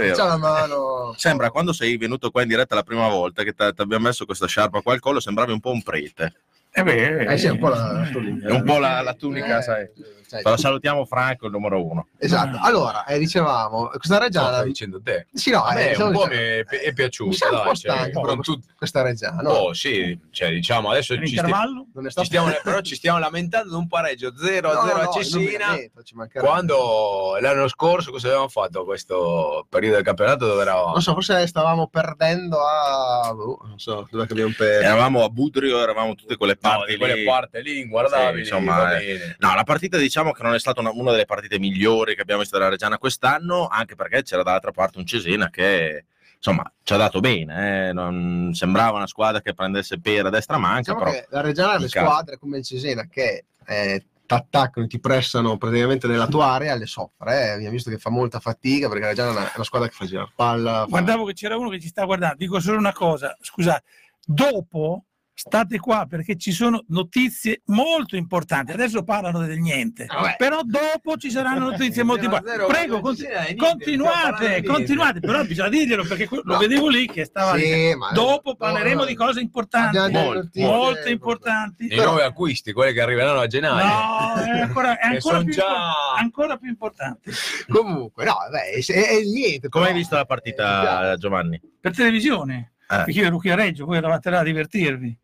[1.17, 4.47] Sembra quando sei venuto qua in diretta la prima volta che ti abbiamo messo questa
[4.47, 6.35] sciarpa qua al collo, sembravi un po' un prete.
[6.79, 8.49] Eh beh, Eh sì, è un po' la, la tunica.
[8.49, 9.89] È un po' la, la tunica, Eh, sai.
[10.27, 10.43] sai.
[10.43, 12.09] Però salutiamo Franco, il numero uno.
[12.19, 12.59] Esatto.
[12.61, 14.57] Allora, eh, dicevamo, questa No, reggiana.
[14.57, 15.27] stai dicendo te.
[15.33, 17.49] Sì, no, me eh, un po' mi è, è mi piaciuta.
[17.51, 19.49] dai, cioè, con tut- questa reggiana.
[19.51, 23.75] Oh, sì, cioè, diciamo adesso ci, sti- è ci stiamo, però ci stiamo lamentando di
[23.77, 25.67] un pareggio 0-0 No, no, a no, Cesina.
[26.13, 26.47] mancherebbe.
[26.47, 30.93] Quando l'anno scorso cosa avevamo fatto questo periodo del campionato dove eravamo?
[30.93, 33.33] Non so, forse stavamo perdendo a.
[33.35, 34.85] boh, non so, dove abbiamo perso.
[34.85, 37.25] Eravamo a Budrio, eravamo tutte quelle No, parti di quelle lì.
[37.25, 38.45] parti lì inguardabili.
[38.45, 39.37] Sì, insomma, eh.
[39.39, 42.41] No, la partita diciamo che non è stata una, una delle partite migliori che abbiamo
[42.41, 46.05] visto della Reggiana quest'anno, anche perché c'era dall'altra parte un Cesena che
[46.37, 50.57] insomma ci ha dato bene, eh, non sembrava una squadra che prendesse per a destra
[50.57, 52.07] manca, Diciamo però la Reggiana ha le in casa.
[52.07, 56.75] squadre come il Cesena che eh, ti attaccano e ti pressano praticamente nella tua area
[56.75, 57.33] le soffre.
[57.45, 57.49] Eh.
[57.49, 59.95] Abbiamo visto che fa molta fatica perché la Reggiana è una, è una squadra che
[59.95, 60.73] fa girare palla.
[60.81, 62.37] fa- Guardavo che c'era uno che ci sta guardando.
[62.37, 63.83] Dico solo una cosa, scusate,
[64.25, 65.05] dopo
[65.41, 68.73] state qua perché ci sono notizie molto importanti.
[68.73, 72.65] Adesso parlano del niente, Ah, però dopo ci saranno notizie molto importanti.
[72.67, 73.25] Prego, conti-
[73.57, 76.59] continuate, continuate, però bisogna dirglielo perché lo No.
[76.59, 77.63] vedevo lì che stava lì.
[77.67, 81.87] Sì, ma- Dopo parleremo no, di cose importanti, molto, molto importanti.
[81.89, 83.87] I nuovi acquisti, quelli che arriveranno a gennaio.
[83.87, 87.31] No, è ancora, è ancora più, già- ancora più importanti.
[87.69, 89.69] Comunque, no, vabbè, è, è niente.
[89.69, 91.61] come hai visto la Eh, partita Giovanni?
[91.81, 92.97] Per televisione, Eh.
[92.97, 95.17] perché io ero qui a Reggio, voi eravate là a divertirvi.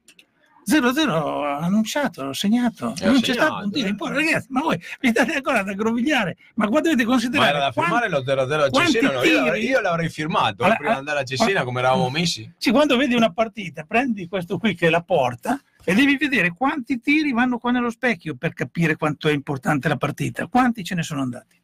[0.66, 3.90] 0-0 annunciato, segnato, Eh, non c'è segnato, stato un tiro eh.
[3.90, 7.50] in porta, ragazzi, ma voi vi state ancora ad aggrovigliare, ma quando dovete Ma considerare
[7.50, 9.12] era da quanti- firmare lo 0-0 a quanti Cesena?
[9.12, 9.22] no?
[9.24, 12.50] Io, io l'avrei firmato eh, Allora, prima di andare a Cesena come eravamo messi.
[12.57, 16.53] Sì, quando vedi una partita, prendi questo qui che è la porta e devi vedere
[16.57, 20.94] quanti tiri vanno qua nello specchio per capire quanto è importante la partita, quanti ce
[20.94, 21.61] ne sono andati.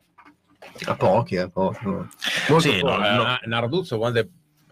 [0.84, 1.84] A pochi, a pochi.
[1.86, 3.00] Molto Sì, pochi.
[3.00, 3.38] no, no.
[3.38, 4.28] Eh, Narduzzo quante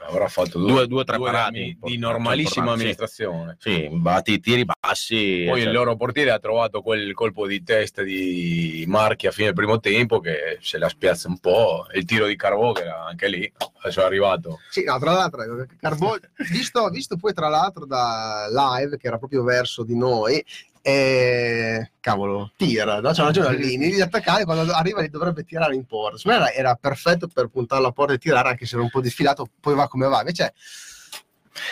[0.06, 0.58] avrà fatto?
[0.58, 3.56] Due- due o tre parate anni di normalissima amministrazione.
[3.58, 5.44] Sì, batti tiri bassi.
[5.46, 9.46] Poi cioè, il loro portiere ha trovato quel colpo di testa di Marchi a fine
[9.46, 11.86] del primo tempo che se la spiazza un po'.
[11.94, 14.58] Il tiro di Carbò che era anche lì, adesso è arrivato.
[14.70, 16.16] Sì, no, tra l'altro, Carbò,
[16.50, 20.44] visto, visto poi tra l'altro da live che era proprio verso di noi,
[20.82, 23.12] eh, cavolo, tira, no?
[23.12, 26.16] c'ha ragione Allini, di attaccare quando arriva li dovrebbe tirare in porta.
[26.18, 28.90] Secondo me era, era perfetto per puntare la porta e tirare anche se era un
[28.90, 30.18] po' disfilato, poi va come va.
[30.20, 30.54] Invece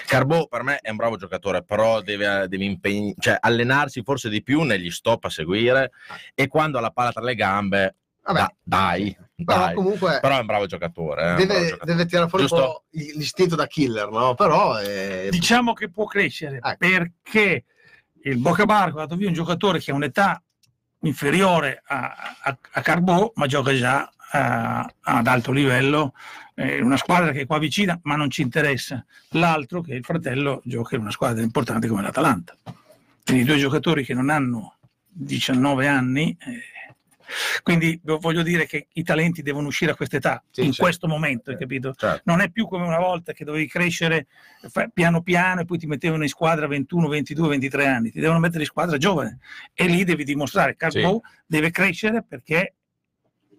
[0.06, 4.42] Carbò per me è un bravo giocatore, però deve, deve impegn- cioè, allenarsi forse di
[4.42, 5.92] più negli stop a seguire
[6.34, 9.74] e quando ha la palla tra le gambe, vabbè, da- dai, però dai.
[9.74, 11.20] comunque Però è un bravo giocatore.
[11.22, 11.92] eh, bravo deve, giocatore.
[11.92, 12.46] deve tirare fuori
[12.90, 14.34] l'istinto da killer, no?
[14.34, 16.76] Però eh, Diciamo che può crescere Ecco.
[16.78, 17.64] perché
[18.30, 20.42] il Boccabarco ha dato via un giocatore che ha un'età
[21.00, 26.12] inferiore a, a, a Carbò, ma gioca già eh, ad alto livello,
[26.54, 29.04] eh, una squadra che è qua vicina, ma non ci interessa.
[29.30, 32.56] L'altro, che è il fratello, gioca in una squadra importante come l'Atalanta.
[33.24, 34.76] Quindi due giocatori che non hanno
[35.08, 36.36] 19 anni.
[36.40, 36.62] eh,
[37.62, 40.82] quindi voglio dire che i talenti devono uscire a quest'età, Sì, in certo.
[40.82, 41.94] questo momento, hai capito?
[41.94, 42.22] Certo.
[42.24, 44.26] non è più come una volta che dovevi crescere
[44.92, 48.60] piano piano e poi ti mettevano in squadra 21, 22, 23 anni, ti devono mettere
[48.60, 49.38] in squadra giovane
[49.74, 50.76] e lì devi dimostrare.
[50.76, 52.74] Carbo deve crescere perché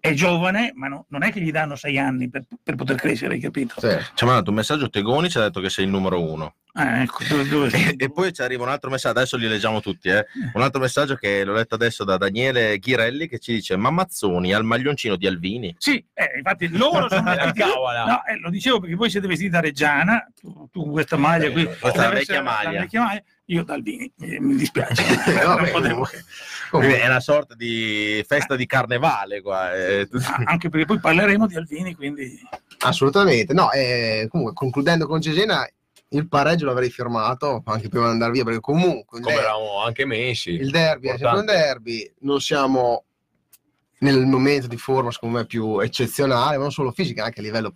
[0.00, 3.34] è giovane, ma no- non è che gli danno sei anni per, per poter crescere,
[3.34, 3.74] hai capito?
[3.80, 3.88] sì.
[4.14, 6.54] Ci ha mandato un messaggio Tegoni, ci ha detto che sei il numero uno.
[6.80, 9.80] Ah, ecco, dove- dove- E, e poi ci arriva un altro messaggio, adesso li leggiamo
[9.80, 10.24] tutti, eh.
[10.54, 14.52] un altro messaggio che l'ho letto adesso da Daniele Ghirelli che ci dice ma Mazzoni
[14.54, 15.74] al maglioncino di Alvini.
[15.78, 17.60] Sì, eh, infatti loro sono vestiti-.
[17.62, 21.50] No, eh, lo dicevo perché voi siete vestiti da Reggiana, tu, tu con questa maglia
[21.50, 22.70] qui, Questa la vecchia maglia.
[22.72, 25.02] la vecchia maglia, io da Albini, eh, mi dispiace.
[25.28, 26.08] Eh, vabbè, potevo-
[26.70, 29.74] è una sorta di festa di carnevale qua.
[29.74, 30.08] eh.
[30.44, 32.40] Anche perché poi parleremo di Alvini, quindi
[32.80, 35.66] Assolutamente, no, eh, comunque concludendo con Cesena,
[36.10, 40.04] il pareggio l'avrei firmato anche prima di andare via, perché comunque Come der- eravamo anche
[40.06, 40.50] messi.
[40.50, 41.52] il derby è sempre un Importante.
[41.52, 43.04] derby, non siamo
[44.00, 47.74] nel momento di forma secondo me più eccezionale, ma non solo fisica, anche a livello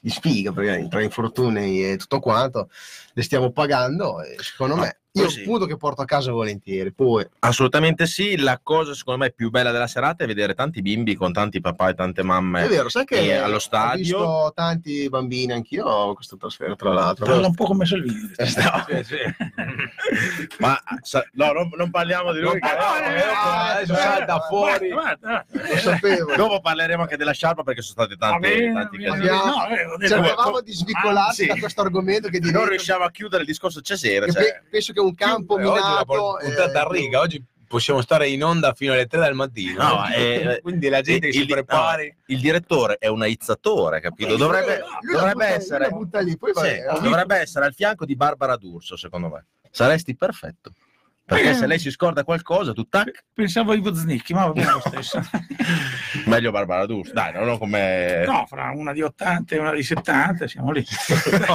[0.00, 2.70] di sfiga, perché tra infortuni e tutto quanto
[3.12, 5.42] le stiamo pagando e secondo me Io Poi sì.
[5.42, 6.92] punto che porto a casa volentieri.
[6.92, 11.16] Poi Assolutamente sì, la cosa secondo me più bella della serata è vedere tanti bimbi
[11.16, 12.64] con tanti papà e tante mamme.
[12.64, 13.98] è vero, sai che allo ho stadio?
[14.02, 17.26] visto tanti bambini, anch'io ho questo trasferto tra l'altro.
[17.26, 18.30] Parla un po' come Salvini.
[18.36, 19.02] Eh, no.
[19.02, 19.16] Sì, sì.
[20.60, 22.50] Ma sa- no, non, non parliamo di lui.
[22.50, 24.90] Non che- adesso eh, salta fuori.
[24.90, 25.68] Guarda, guarda.
[25.72, 26.36] Lo sapevo.
[26.36, 29.04] Dopo parleremo anche della sciarpa perché sono state tante, tanti.
[29.06, 31.46] Abbiamo- No, eh, ho Cercavamo come- di svicolarsi Ah, sì.
[31.52, 34.26] da questo argomento che Non riusciamo a chiudere il discorso cesera.
[34.26, 37.20] che Cioè, pe- penso che un campo Eh, oggi una minato puntata eh, a riga,
[37.20, 39.82] oggi possiamo stare in onda fino alle 3 del mattino.
[39.82, 42.06] No, eh, Quindi la gente il- si il- prepari.
[42.08, 44.36] no, il direttore è un aizzatore, capito?
[44.36, 45.88] Dovrebbe, lui la dovrebbe butta- essere,
[46.24, 49.46] lì, poi sì, dovrebbe essere al fianco di Barbara D'Urso, secondo me.
[49.70, 50.72] Saresti perfetto.
[51.30, 51.54] Perché Eh.
[51.54, 55.20] se lei si scorda qualcosa, tu tac, Pensavo ai Woznicki, ma va bene lo stesso.
[56.26, 57.12] meglio Barbara D'Urso.
[57.12, 58.24] Dai, non come...
[58.26, 60.84] No, fra una di 80 e una di 70 siamo lì.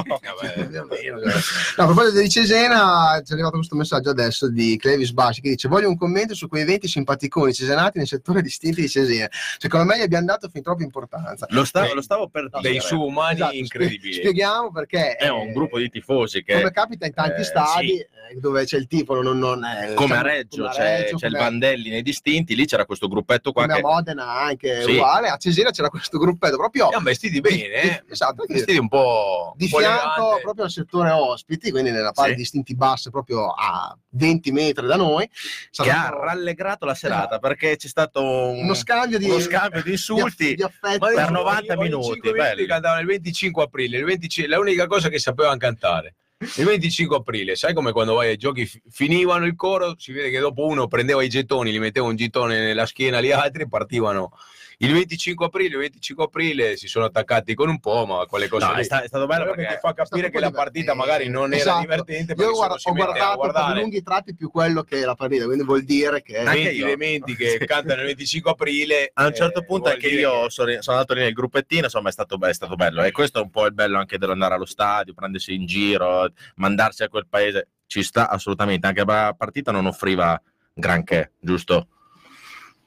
[1.76, 5.50] No, a proposito di Cesena, ci è arrivato questo messaggio adesso di Clevis Basci che
[5.50, 9.28] dice: Voglio un commento su quei 20 simpaticoni cesenati nel settore distinti di Cesena.
[9.58, 11.46] Secondo me gli abbiamo dato fin troppa importanza.
[11.50, 12.80] Lo, stavo, Dei- lo stavo per Dei dire.
[12.84, 14.12] su umani Esatto, incredibili.
[14.14, 16.54] spieghiamo perché È un eh, gruppo di tifosi che...
[16.54, 17.98] come capita in tanti eh, stadi sì.
[18.00, 18.08] eh,
[18.40, 21.16] dove c'è il tifo, non, non è come a diciamo, Reggio come a c'è, Reggio,
[21.16, 23.82] c'è il Vandelli nei distinti, lì c'era questo gruppetto qua come a che...
[23.82, 24.92] Modena anche Sì.
[24.92, 28.02] uguale, a Cesena c'era questo gruppetto proprio Siamo vestiti bene, eh?
[28.06, 30.40] di- esatto, di- vestiti un po', di po' fianco elegante.
[30.42, 32.36] proprio al settore ospiti, quindi nella parte Sì.
[32.38, 35.28] distinti basse, proprio a 20 metri da noi.
[35.70, 39.90] che ha rallegrato la serata perché c'è stato un- uno scambio di, uno scambio di
[39.92, 40.54] insulti.
[40.54, 40.98] di affetti.
[40.98, 42.66] Per adesso 90 ogni- ogni minuti, cinque minuti belli.
[42.66, 46.14] cantavano il 25 aprile, il 25 la unica cosa che sapevano cantare.
[46.38, 50.28] Il 25 aprile, sai come quando vai ai giochi fi- finivano il coro, si vede
[50.28, 53.68] che dopo uno prendeva i gettoni, li metteva un gettone nella schiena agli altri e
[53.68, 54.32] partivano.
[54.78, 58.66] Il 25 aprile, il 25 aprile si sono attaccati con un po', ma quelle cose
[58.66, 58.80] No, lì.
[58.80, 60.54] è, sta- è stato bello perché ti fa capire che la divertente.
[60.56, 61.80] partita magari non era Esatto.
[61.80, 65.64] divertente perché Io guarda- ho guardato per lunghi tratti più quello che la partita, quindi
[65.64, 66.84] vuol dire che Anche 20 io.
[66.84, 70.50] elementi che cantano il 25 aprile a un certo eh, punto vuol anche io che-
[70.50, 73.42] sono, sono andato lì nel gruppettino, insomma è stato, è stato bello e questo è
[73.42, 77.68] un po' il bello anche dell'andare allo stadio, prendersi in giro, mandarsi a quel paese,
[77.86, 80.38] ci sta assolutamente, anche la partita non offriva
[80.74, 81.88] granché, giusto?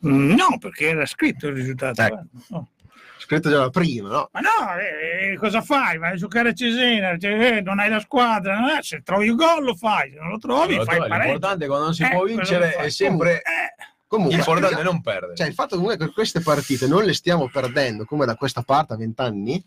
[0.01, 2.01] No, perché era scritto il risultato.
[2.01, 2.23] Ecco.
[2.49, 2.69] no.
[3.17, 4.29] scritto già prima, no?
[4.31, 5.97] Ma no, eh, eh, cosa fai?
[5.97, 8.69] Vai a giocare a Cesena, cioè, eh, non hai la squadra, no?
[8.77, 11.31] Eh, se trovi il gol lo fai, se non lo trovi Allora, fai il pareggio.
[11.31, 15.35] L'importante quando non si Eh, può vincere è sempre Eh, Comunque, l'importante è non perdere.
[15.35, 18.93] cioè, il fatto comunque che queste partite non le stiamo perdendo come da questa parte
[18.93, 19.63] a vent'anni,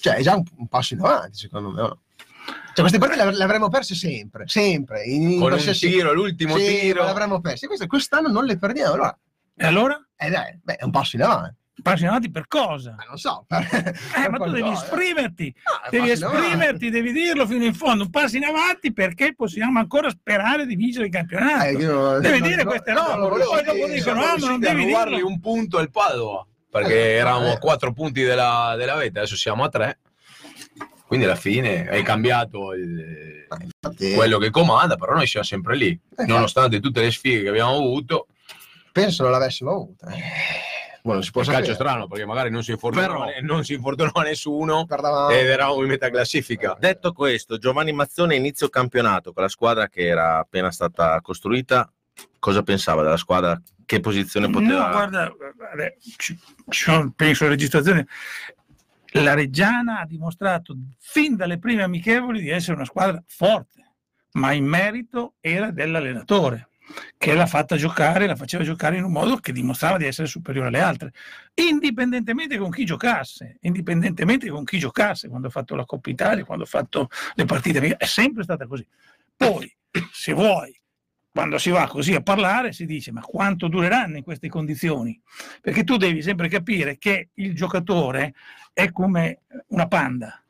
[0.00, 1.80] cioè è già un, un passo in avanti, secondo me.
[1.80, 2.00] no?
[2.74, 5.02] Cioè, queste partite le, av- le avremmo perse sempre, sempre.
[5.04, 7.04] In, in con un tiro, l'ultimo Sì, tiro.
[7.04, 7.66] le avremmo perse.
[7.68, 8.92] Queste quest'anno non le perdiamo.
[8.92, 9.18] Allora,
[9.56, 9.98] e allora?
[10.16, 11.54] eh, dai, beh, è un passo in avanti.
[11.82, 12.94] Passi avanti per cosa?
[12.96, 13.44] Ma non so.
[13.50, 18.04] Eh, ma tu devi esprimerti, Ah, devi esprimerti, devi dirlo fino in fondo.
[18.04, 21.64] Un passo in avanti perché possiamo ancora sperare di vincere il campionato.
[21.66, 21.76] Eh,
[22.20, 25.26] Devi dire queste robe, poi dopo dicono, ah, ma non devi dirlo.
[25.26, 29.68] un punto al Padova perché eravamo a quattro punti della, della vetta, adesso siamo a
[29.68, 29.98] tre.
[31.06, 33.46] Quindi alla fine è cambiato il-
[34.14, 38.26] quello che comanda, però noi siamo sempre lì, nonostante tutte le sfighe che abbiamo avuto.
[38.96, 40.08] Penso non l'avessimo avuta.
[41.02, 44.22] Buono, si può Il calcio strano perché magari non si infortunò, Però- non si infortunò
[44.22, 46.74] nessuno Perdavamo- ed eravamo in metà classifica.
[46.80, 51.92] Detto questo, Giovanni Mazzone inizio campionato con la squadra che era appena stata costruita,
[52.38, 53.60] cosa pensava della squadra?
[53.84, 54.86] Che posizione poteva...
[54.86, 55.32] No, guarda,
[56.16, 56.36] ci,
[56.70, 58.02] sono, penso, registrazioni.
[59.12, 63.92] La Reggiana ha dimostrato fin dalle prime amichevoli di essere una squadra forte,
[64.32, 66.70] ma in merito era dell'allenatore
[67.18, 70.68] che l'ha fatta giocare, la faceva giocare in un modo che dimostrava di essere superiore
[70.68, 71.12] alle altre,
[71.54, 76.64] indipendentemente con chi giocasse, indipendentemente con chi giocasse, quando ha fatto la Coppa Italia, quando
[76.64, 78.86] ha fatto le partite, è sempre stata così.
[79.36, 79.74] Poi,
[80.12, 80.78] se vuoi,
[81.36, 85.20] quando si va così a parlare, si dice ma quanto dureranno in queste condizioni?
[85.60, 88.32] Perché tu devi sempre capire che il giocatore
[88.72, 90.42] è come una panda.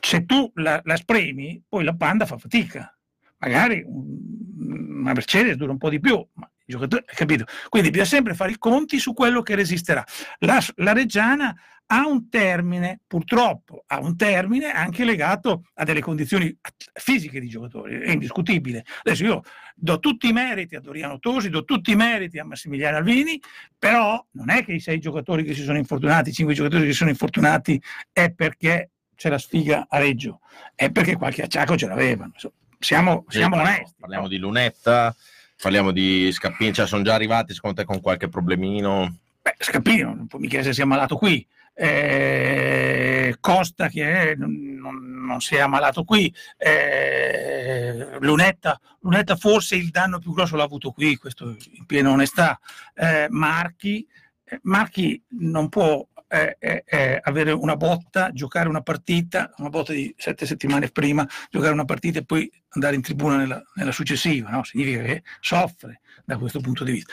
[0.00, 2.96] Se tu la, la spremi, poi la panda fa fatica.
[3.38, 7.44] Magari un- una Mercedes dura un po' di più, ma il giocatore, capito?
[7.68, 10.04] Quindi bisogna sempre fare i conti su quello che resisterà.
[10.38, 11.54] La, la Reggiana
[11.86, 16.56] ha un termine, purtroppo ha un termine anche legato a delle condizioni
[16.94, 18.84] fisiche di giocatori, è indiscutibile.
[19.02, 19.42] Adesso io
[19.74, 23.38] do tutti i meriti a Doriano Tosi, do tutti i meriti a Massimiliano Alvini,
[23.78, 26.92] però non è che i sei giocatori che si sono infortunati, i cinque giocatori che
[26.92, 30.40] si sono infortunati è perché c'è la sfiga a Reggio,
[30.74, 32.30] è perché qualche acciacco ce l'avevano.
[32.32, 33.96] Insomma, Siamo, Sì, siamo parliamo- onesti.
[33.98, 35.16] Parliamo di Lunetta,
[35.60, 39.16] parliamo di Scappini, cioè sono già arrivati secondo te con qualche problemino?
[39.40, 41.46] Beh, Scappino, non può mica essere sia malato qui.
[41.76, 44.52] eh, Costa che è, non,
[45.24, 50.92] non, si è ammalato qui, eh, Lunetta, Lunetta forse il danno più grosso l'ha avuto
[50.92, 52.60] qui, questo in piena onestà,
[52.94, 54.06] eh, Marchi,
[54.44, 60.12] eh, Marchi non può eh, eh, avere una botta, giocare una partita, una botta di
[60.16, 64.64] sette settimane prima, giocare una partita e poi andare in tribuna nella, nella successiva, no?
[64.64, 67.12] significa che soffre da questo punto di vista.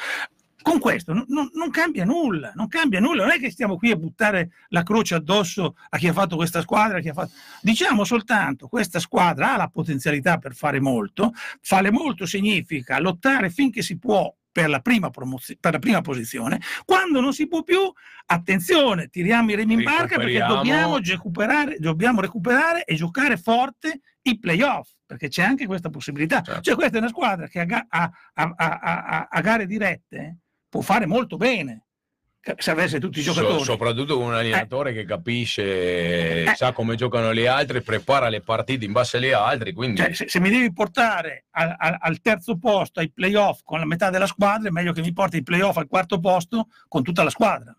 [0.62, 3.96] Con questo non, non, cambia nulla, non cambia nulla, non è che stiamo qui a
[3.96, 7.32] buttare la croce addosso a chi ha fatto questa squadra, fatto...
[7.62, 13.82] diciamo soltanto questa squadra ha la potenzialità per fare molto, fare molto significa lottare finché
[13.82, 17.80] si può per la, prima promozio- per la prima posizione, quando non si può più,
[18.26, 24.40] attenzione, tiriamo i remi in barca perché dobbiamo recuperare, dobbiamo recuperare e giocare forte i
[24.40, 26.42] playoff, perché c'è anche questa possibilità.
[26.42, 26.62] Certo.
[26.62, 31.38] Cioè questa è una squadra che a, a, a, a gare dirette può fare molto
[31.38, 31.86] bene
[32.58, 33.60] se avesse tutti i giocatori.
[33.60, 34.94] So, soprattutto con un allenatore eh.
[34.94, 36.54] che capisce, eh.
[36.56, 39.74] sa come giocano gli altri, prepara le partite in base agli altri.
[39.74, 40.02] Quindi...
[40.02, 43.86] Cioè, se, se, mi devi portare a, a, al terzo posto, ai playoff con la
[43.86, 47.24] metà della squadra, è meglio che mi porti ai playoff al quarto posto con tutta
[47.24, 47.76] la squadra.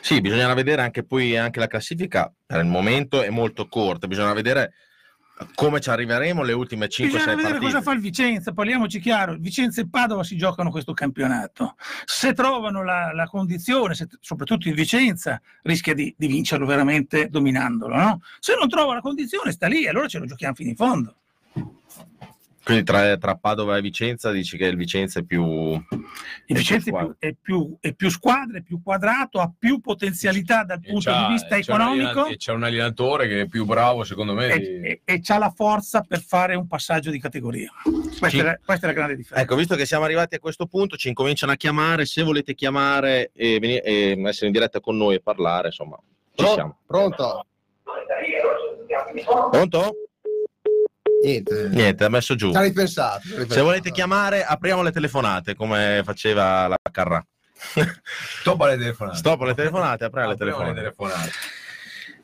[0.00, 4.34] Sì, bisogna vedere anche poi anche la classifica per il momento è molto corta, bisogna
[4.34, 4.74] vedere
[5.54, 7.34] come ci arriveremo le ultime 5-6 partite.
[7.34, 11.74] vedere cosa fa il Vicenza, parliamoci chiaro, Vicenza e Padova si giocano questo campionato.
[12.04, 17.96] Se trovano la, la condizione, se, soprattutto il Vicenza, rischia di, di vincerlo veramente dominandolo.
[17.96, 18.20] No?
[18.38, 21.16] Se non trova la condizione sta lì, allora ce lo giochiamo fino in fondo.
[22.64, 25.44] Quindi tra, tra, Padova e Vicenza dici che il Vicenza è più...
[26.46, 30.64] Il Vicenza è più, è, più, è più, squadra, è più quadrato, ha più potenzialità
[30.64, 32.26] dal punto di vista economico.
[32.26, 34.48] E c'è un allenatore che è più bravo secondo me.
[34.48, 34.66] E, di...
[34.80, 37.70] e, e c'ha la forza per fare un passaggio di categoria.
[37.82, 38.38] Questa, ci...
[38.38, 39.44] è, questa, è, la grande differenza.
[39.44, 42.06] Ecco, visto che siamo arrivati a questo punto, ci incominciano a chiamare.
[42.06, 45.98] Se volete chiamare e, venire, e essere in diretta con noi e parlare, insomma,
[46.34, 46.78] ci Pro- siamo.
[46.86, 47.46] Pronto?
[49.50, 49.94] Pronto?
[51.24, 51.68] Niente.
[51.70, 52.52] Niente, ha messo giù.
[52.54, 53.54] Ripensato, ripensato.
[53.54, 57.24] Se volete chiamare, apriamo le telefonate come faceva la Carrà.
[58.40, 59.16] Stop alle telefonate.
[59.16, 60.74] Stop alle telefonate, apriamo le telefonate.
[60.74, 61.30] telefonate.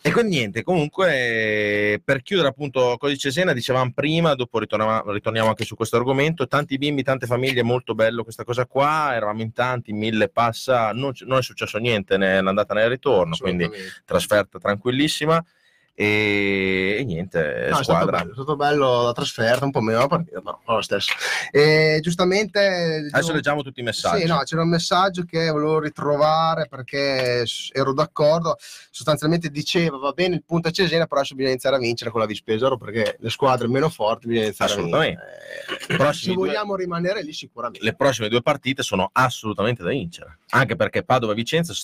[0.02, 5.76] E quindi niente, comunque per chiudere appunto Codice Sena, dicevamo prima, dopo ritorniamo anche su
[5.76, 10.30] questo argomento, tanti bimbi, tante famiglie, molto bello questa cosa qua, eravamo in tanti, mille
[10.30, 13.68] passa, non, non è successo niente nell'andata né nel ritorno, quindi
[14.06, 15.44] trasferta tranquillissima.
[15.92, 17.82] E, e niente, no, squadra.
[17.82, 20.80] È stato, bello, è stato, bello, la trasferta, un po' meno la partita, no, lo
[20.80, 21.12] stesso.
[21.50, 22.58] E giustamente...
[22.60, 24.22] Adesso diciamo, leggiamo tutti i messaggi.
[24.22, 28.56] Sì, no, c'era un messaggio che volevo ritrovare perché ero d'accordo,
[28.90, 32.20] sostanzialmente diceva va bene il punto a Cesena, però adesso bisogna iniziare a vincere con
[32.20, 35.18] la Vispesaro perché le squadre meno forti bisogna iniziare a vincere.
[35.88, 36.84] Eh, se vogliamo due...
[36.84, 37.84] rimanere lì sicuramente.
[37.84, 41.74] Le prossime due partite sono assolutamente da vincere, anche perché Padova e Vicenza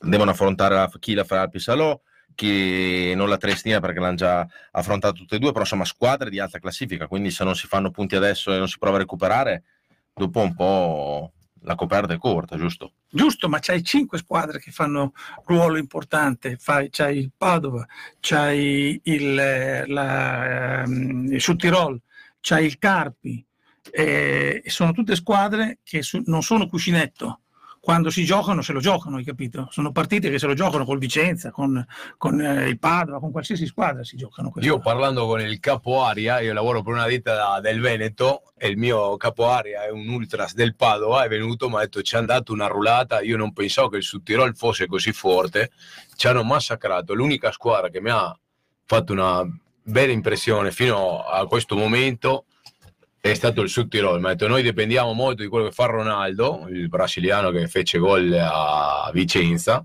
[0.00, 1.50] devono affrontare la, chi la farà al
[2.38, 6.38] Chi non la Triestina perché l'hanno già affrontato tutte e due, però insomma squadre di
[6.38, 9.64] alta classifica, quindi se non si fanno punti adesso e non si prova a recuperare,
[10.14, 12.92] dopo un po' la coperta è corta, giusto?
[13.10, 15.14] Giusto, ma c'hai cinque squadre che fanno
[15.46, 17.84] ruolo importante, Fai, c'hai il Padova,
[18.20, 19.34] c'hai il,
[19.88, 21.60] la, um, il Sud
[22.40, 23.44] c'hai il Carpi,
[23.90, 27.40] eh, sono tutte squadre che su, non sono cuscinetto,
[27.88, 29.66] quando si giocano se lo giocano, hai capito?
[29.70, 31.82] Sono partite che se lo giocano col Vicenza, con,
[32.18, 34.52] con eh, il Padova, con qualsiasi squadra si giocano.
[34.56, 38.76] Io parlando con il capo aria, io lavoro per una ditta del Veneto e il
[38.76, 42.26] mio capo aria è un ultras del Padova, è venuto, mi ha detto ci hanno
[42.26, 45.70] dato una rulata, io non pensavo che il Sud Tirol fosse così forte,
[46.14, 48.38] ci hanno massacrato, l'unica squadra che mi ha
[48.84, 49.42] fatto una
[49.82, 52.44] bella impressione fino a questo momento
[53.20, 54.20] è stato il Sud Tirol.
[54.20, 57.98] Mi ha detto: Noi dipendiamo molto di quello che fa Ronaldo, il brasiliano che fece
[57.98, 59.84] gol a Vicenza.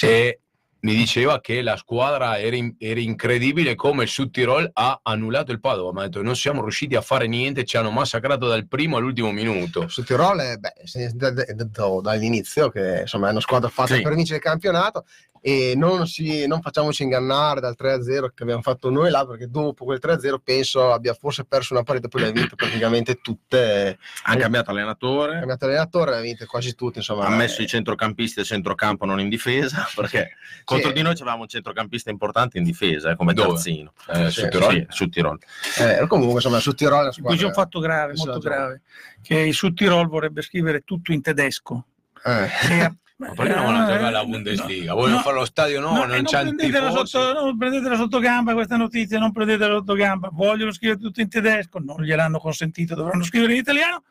[0.00, 0.40] E
[0.80, 5.52] mi diceva che la squadra era, in, era, incredibile come il Sud Tirol ha annullato
[5.52, 5.92] il Padova.
[5.92, 9.30] Mi ha detto: Non siamo riusciti a fare niente, ci hanno massacrato dal primo all'ultimo
[9.30, 9.86] minuto.
[9.88, 14.02] Sud Tirol è, beh, è detto dall'inizio che insomma, è una squadra fatta sì.
[14.02, 15.04] per vincere il campionato
[15.44, 19.84] e non, si, non, facciamoci ingannare dal 3-0 che abbiamo fatto noi là perché dopo
[19.84, 24.36] quel 3-0 penso abbia forse perso una partita poi le ha vinte praticamente tutte ha
[24.36, 27.64] cambiato allenatore ha cambiato allenatore le ha vinte quasi tutte insomma ha messo eh.
[27.64, 30.62] i centrocampisti a centrocampo non in difesa perché sì.
[30.64, 33.54] contro di noi avevamo un centrocampista importante in difesa eh, come Dove?
[33.54, 35.38] terzino eh, su Tirol, sì, su Tirol.
[35.80, 38.82] Eh, comunque insomma su Tirol qui c'è un fatto grave molto grave
[39.20, 41.86] che Sud Tirol vorrebbe scrivere tutto in tedesco
[42.24, 43.00] eh.
[43.28, 44.94] Ma perché non vogliono giocare alla Bundesliga?
[44.94, 48.52] Vogliono no, fare lo stadio no, no non c'è non sotto, non prendetela sotto gamba
[48.54, 50.28] questa notizia, non prendetela sotto gamba.
[50.32, 54.02] Vogliono scrivere tutto in tedesco, non gliel'hanno consentito, dovranno scrivere in italiano.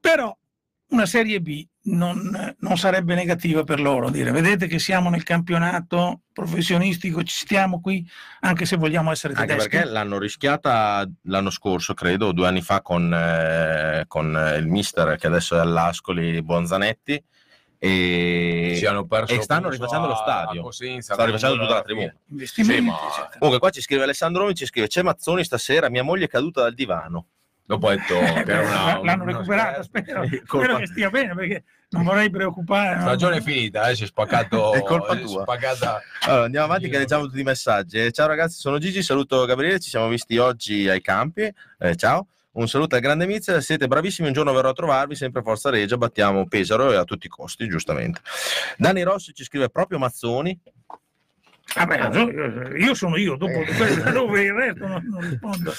[0.00, 0.36] Però
[0.90, 4.10] una Serie B non, non sarebbe negativa per loro.
[4.10, 8.06] Dire, vedete che siamo nel campionato professionistico, ci stiamo qui,
[8.40, 9.68] anche se vogliamo essere Anche tedeschi.
[9.70, 15.16] perché l'hanno rischiata l'anno scorso, credo, due anni fa con, eh, con eh, il mister
[15.16, 17.22] che adesso è all'Ascoli, Bonzanetti.
[17.80, 20.70] E, Sì, hanno perso e stanno rifacendo lo stadio.
[20.70, 22.12] Stanno rifacendo tutta la tribuna.
[22.30, 23.38] Investimenti, Sì, ma- eccetera.
[23.38, 26.62] Comunque qua ci scrive Alessandro Romi, ci scrive c'è Mazzoni stasera, mia moglie è caduta
[26.62, 27.26] dal divano.
[27.64, 28.42] Dopo ho detto una,
[29.04, 32.94] L'hanno una recuperata, spero, Sì, spero che stia bene perché non vorrei preoccupare.
[32.96, 33.02] no?
[33.02, 34.72] Stagione finita, eh, si è spaccato.
[34.74, 35.42] È colpa eh, tua.
[35.42, 37.98] spaccata- Allora, andiamo avanti che leggiamo tutti i messaggi.
[38.00, 41.52] Eh, Ciao ragazzi, sono Gigi, saluto Gabriele, ci siamo visti oggi ai campi.
[41.78, 42.28] Eh, ciao.
[42.50, 45.96] Un saluto al grande Mizia, siete bravissimi, un giorno verrò a trovarvi, sempre Forza Regia,
[45.96, 48.20] battiamo Pesaro e a tutti i costi, giustamente.
[48.76, 50.58] Dani Rossi ci scrive proprio Mazzoni,
[51.74, 53.62] Vabbè, io- io sono io, dopo
[54.10, 55.72] dove il resto non, non rispondo.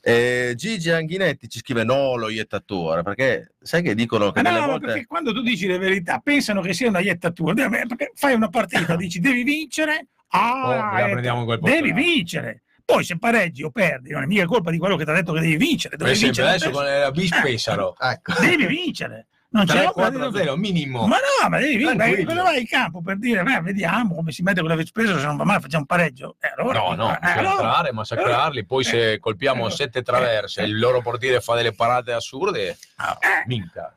[0.00, 4.66] Eh, Gigi Anghinetti ci scrive no lo iettatore, perché sai che dicono che delle no,
[4.66, 4.86] volte...
[4.86, 7.68] perché quando tu dici le verità pensano che sia una iettatura,
[8.14, 11.92] fai una partita, dici devi vincere, ah, Oh, la eh, prendiamo in quel posto devi
[11.92, 12.62] vincere.
[12.90, 15.34] Poi se pareggi o perdi, non è mica colpa di quello che ti ha detto
[15.34, 18.32] che devi vincere, Per devi esempio, vincere adesso con la bis Pesaro Ecco.
[18.40, 19.26] devi vincere.
[19.50, 21.06] Non c'è 3-4-0 minimo.
[21.06, 22.24] Ma no, ma devi vincere.
[22.24, 25.26] Cosa vai in campo per dire, beh, vediamo come si mette con la spesa, se
[25.26, 26.36] non va male facciamo un pareggio.
[26.40, 28.64] Eh, allora, No, no, eh, allora- massacrarli.
[28.64, 29.70] Poi se colpiamo Eh.
[29.70, 32.76] sette traverse, il loro portiere fa delle parate assurde, Eh,
[33.44, 33.92] minca.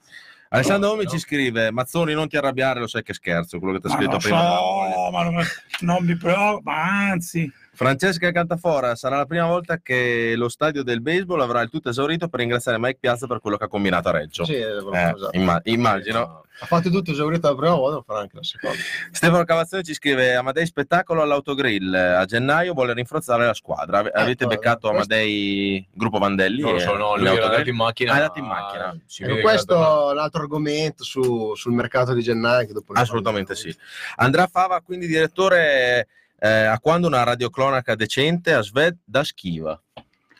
[0.54, 1.10] Alessandro Omi No.
[1.10, 3.96] ci scrive Mazzoni non ti arrabbiare, lo sai che scherzo, quello che ti ha ma
[3.96, 4.58] scritto lo prima.
[4.58, 5.44] so, ma non,
[5.80, 7.50] non mi preoccupa, anzi,
[7.86, 12.28] Francesca Cantafora, sarà la prima volta che lo stadio del baseball avrà il tutto esaurito
[12.28, 14.46] per ringraziare Mike Piazza per quello che ha combinato a Reggio.
[14.46, 15.30] Sì, è Eh, esatto.
[15.32, 16.44] imma- immagino.
[16.60, 18.78] Ha fatto tutto esaurito la prima volta, lo farà anche la seconda.
[19.12, 23.98] Stefano Cavazzoni ci scrive Amadei spettacolo all'autogrill a gennaio vuole rinforzare la squadra.
[23.98, 26.62] Ave- Avete Ecco, beccato questo- Amadei gruppo Vandelli?
[26.62, 28.12] Non lo eh, so, no, in lui era andato in macchina.
[28.12, 28.96] Ah, è andato in macchina.
[29.18, 32.68] Ecco, questo è un altro argomento su- sul mercato di gennaio.
[32.68, 33.76] Che dopo ne Assolutamente sì.
[34.18, 36.06] Andrea Fava, quindi direttore,
[36.44, 39.80] eh, a quando una radiocronaca decente a Sved da schiva?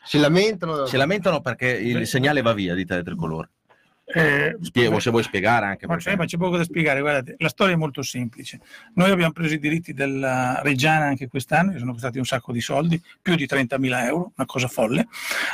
[0.04, 0.84] Si lamentano.
[0.86, 3.50] Si lamentano perché il segnale va via di Tele Tricolore.
[4.04, 6.10] eh, Spiego, se vuoi spiegare anche Ma perché.
[6.10, 8.58] c'è, ma c'è poco da spiegare, guardate, la storia è molto semplice.
[8.94, 12.60] Noi abbiamo preso i diritti della Reggiana anche quest'anno, che sono costati un sacco di
[12.60, 15.06] soldi, più di 30.000 euro, una cosa folle.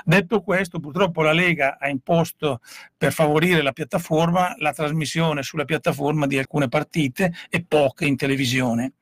[0.02, 2.60] Detto questo, purtroppo la Lega ha imposto
[2.96, 8.94] per favorire la piattaforma la trasmissione sulla piattaforma di alcune partite e poche in televisione.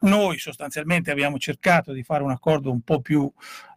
[0.00, 3.30] Noi sostanzialmente abbiamo cercato di fare un accordo un po' più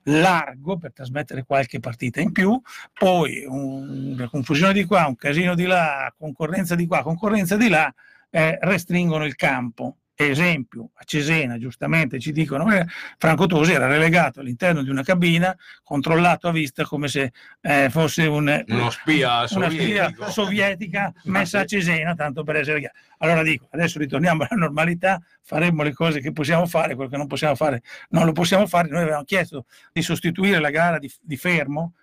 [0.04, 2.60] largo per trasmettere qualche partita in più,
[2.94, 7.70] poi un- una confusione di qua, un casino di là, concorrenza di qua, concorrenza di
[7.70, 7.94] là,
[8.30, 9.98] eh, restringono il campo.
[10.16, 12.86] Esempio, a Cesena giustamente ci dicono che
[13.18, 18.26] Franco Tosi era relegato all'interno di una cabina, controllato a vista come se eh, fosse
[18.28, 22.96] un, Uno spia una spia sovietica messa a Cesena, tanto per essere chiaro.
[23.20, 27.28] Allora dico, adesso ritorniamo alla normalità, faremo le cose che possiamo fare, quello che non
[27.28, 28.90] possiamo fare non lo possiamo fare.
[28.90, 31.94] Noi avevamo chiesto di sostituire la gara di, di Fermo,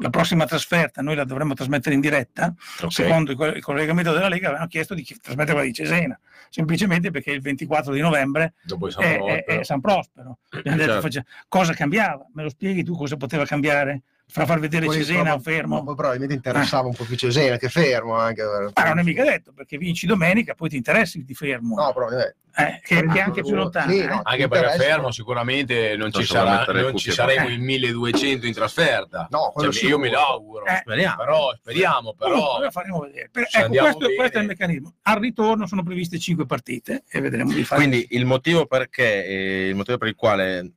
[0.00, 2.92] la prossima trasferta noi la dovremmo trasmettere in diretta, Ok.
[2.92, 7.10] secondo il, co- il collegamento della Lega avevamo chiesto di trasmettere quella di Cesena, semplicemente
[7.10, 8.54] perché il 24 di novembre
[8.88, 10.38] San è, è- è San Prospero.
[10.50, 11.00] Detto, Certo.
[11.00, 12.26] faccia- cosa cambiava?
[12.34, 14.02] Me lo spieghi tu cosa poteva cambiare?
[14.30, 15.82] Fra far vedere Poi Cesena o Fermo?
[15.82, 18.42] Poi probabilmente interessava un po' più Cesena che fermo anche.
[18.42, 22.08] Ma non è mica detto, perché vinci domenica, poi ti interessi di fermo, No, però
[22.10, 23.90] eh, eh, che, che è anche più lontano.
[23.90, 24.06] Sì, eh.
[24.06, 24.20] no.
[24.22, 27.52] Anche perché fermo sicuramente non ci, sarà, non ci saremo qua.
[27.52, 29.28] in 1200 in trasferta.
[29.30, 30.64] No, Cioè, io me l'auguro.
[30.64, 30.78] Eh.
[30.80, 31.16] Speriamo.
[31.16, 32.60] Però speriamo, però.
[32.60, 33.28] Lo faremo vedere.
[33.30, 34.94] Per- ecco, questo, questo è il meccanismo.
[35.02, 37.80] Al ritorno sono previste 5 partite e vedremo di fare.
[37.80, 40.72] Quindi il motivo perché eh, il motivo per il quale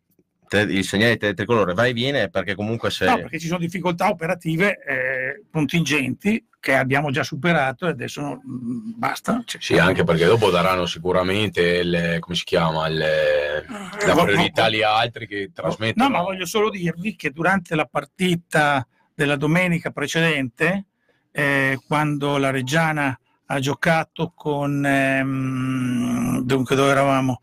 [0.53, 3.59] te- il segnale di tricolore va e viene perché comunque se No, perché ci sono
[3.59, 9.41] difficoltà operative eh, contingenti che abbiamo già superato e adesso mm, basta.
[9.43, 14.65] Cioè, Sì, anche perché dopo daranno sicuramente il, come si chiama, il- la no, priorità
[14.65, 16.07] agli altri che trasmettono.
[16.07, 20.85] No, ma voglio solo dirvi che durante la partita della domenica precedente,
[21.31, 24.85] eh, quando la Reggiana ha giocato con...
[24.85, 27.39] ehm, dunque, dove eravamo?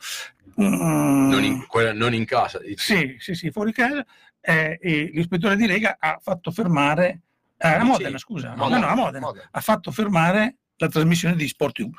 [0.62, 2.58] Mm, non, in, non in casa.
[2.58, 2.94] dici.
[2.96, 4.04] Sì, sì, sì, fuori casa.
[4.40, 7.20] eh, e l'ispettore di Lega ha fatto fermare...
[7.56, 8.54] eh, a Modena, scusa.
[8.56, 9.26] Modena, no, no, a Modena.
[9.26, 9.48] Modena.
[9.50, 11.96] Ha fatto fermare la trasmissione di SportTube.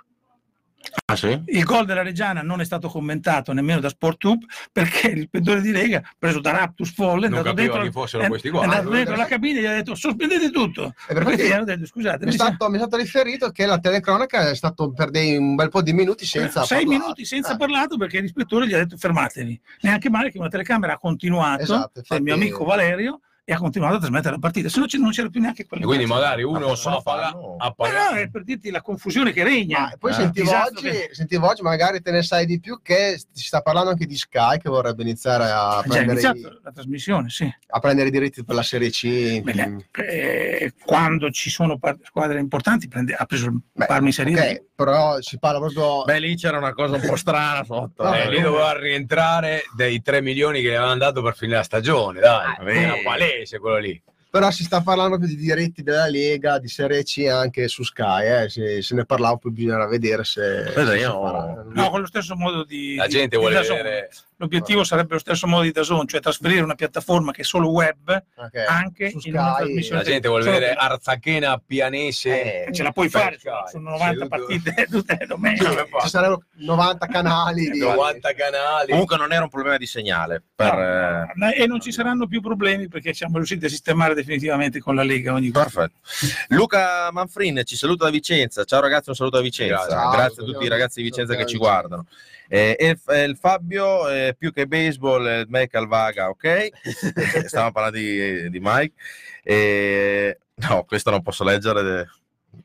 [1.06, 1.42] Ah, sì?
[1.48, 6.02] Il gol della Reggiana non è stato commentato nemmeno da SportTube perché l'ispettore di Lega,
[6.18, 8.62] preso da Raptus Folle, è Non andato capiva dentro, chi fossero è- questi è qua.
[8.64, 10.94] andato Ah, dentro la cabina e gli ha detto sospendete tutto.
[11.08, 14.56] E hanno detto scusate, mi è, stato, mi è stato riferito che la telecronaca è
[14.56, 17.00] stato per dei, un bel po' di minuti senza sei parlare.
[17.04, 19.62] minuti senza Eh, parlato perché l'ispettore gli ha detto fermatevi.
[19.82, 23.20] Neanche male che una telecamera ha continuato, Esatto, del mio infatti- amico Valerio,
[23.52, 25.86] e ha continuato a trasmettere la partita, se no non c'era più neanche E quella.
[25.86, 27.56] quindi magari Ma uno farlo?
[27.58, 28.14] ha Ma pagato.
[28.14, 29.80] no, è per dirti la confusione che regna.
[29.82, 33.20] Ma poi Eh, sentivo, oggi, che- sentivo oggi, magari te ne sai di più, che
[33.32, 36.72] si sta parlando anche di Sky che vorrebbe iniziare a Ha già prendere, i, la
[36.72, 37.54] trasmissione, sì.
[37.68, 39.42] a prendere i diritti per la Serie C.
[39.44, 39.80] Mm.
[40.08, 44.54] eh, quando ci sono par- squadre importanti prende- ha preso il Beh, Parma Serie ok,
[44.54, 44.64] D.
[44.76, 46.04] però si parla proprio...
[46.06, 48.04] Beh, lì c'era una cosa un po' strana sotto.
[48.04, 48.30] No, Eh, eh.
[48.30, 52.46] lì doveva rientrare dei 3 milioni che gli avevano dato per finire la stagione, dai,
[52.46, 53.02] Ah, era beh.
[53.42, 54.02] Palese quello lì.
[54.30, 58.44] Però si sta parlando più di diritti della Lega, di Serie C anche su Sky,
[58.44, 58.50] eh.
[58.50, 60.72] se, se ne parlava poi bisognerà vedere se...
[60.74, 61.66] Se farà.
[61.68, 62.96] No, con lo stesso modo di...
[62.96, 63.76] La di- gente di vuole Dazon.
[63.76, 64.10] vedere
[64.42, 68.24] L'obiettivo sarebbe lo stesso modo di Dazon, cioè trasferire una piattaforma che è solo web
[68.38, 68.66] Ok.
[68.68, 72.66] anche Su in una Sky, trasmissione la gente vuole vedere che- Arzachena Pianese.
[72.66, 73.50] Eh, ce la puoi fare, Sky.
[73.72, 75.88] sono 90 Seduto- partite tutte le domeniche.
[76.02, 77.78] Ci sarebbero 90 canali di...
[77.80, 78.90] 90 canali.
[78.92, 80.42] Comunque non era un problema di segnale.
[80.56, 84.80] Per, eh, No, e non ci saranno più problemi perché siamo riusciti a sistemare definitivamente
[84.80, 85.52] con la Lega ogni.
[85.52, 86.00] Perfetto.
[86.48, 88.64] Luca Manfrin ci saluta da Vicenza.
[88.64, 89.88] Ciao ragazzi, un saluto da Vicenza.
[89.88, 90.12] Ciao.
[90.12, 92.06] Grazie a tutti i ragazzi di Vicenza che ci guardano.
[92.54, 96.70] Eh, il, eh, il Fabio, eh, più che baseball, eh, me Calvaga, ok?
[97.48, 98.94] Stiamo parlando di, di Mike.
[99.42, 102.10] Eh, no, questo non posso leggere.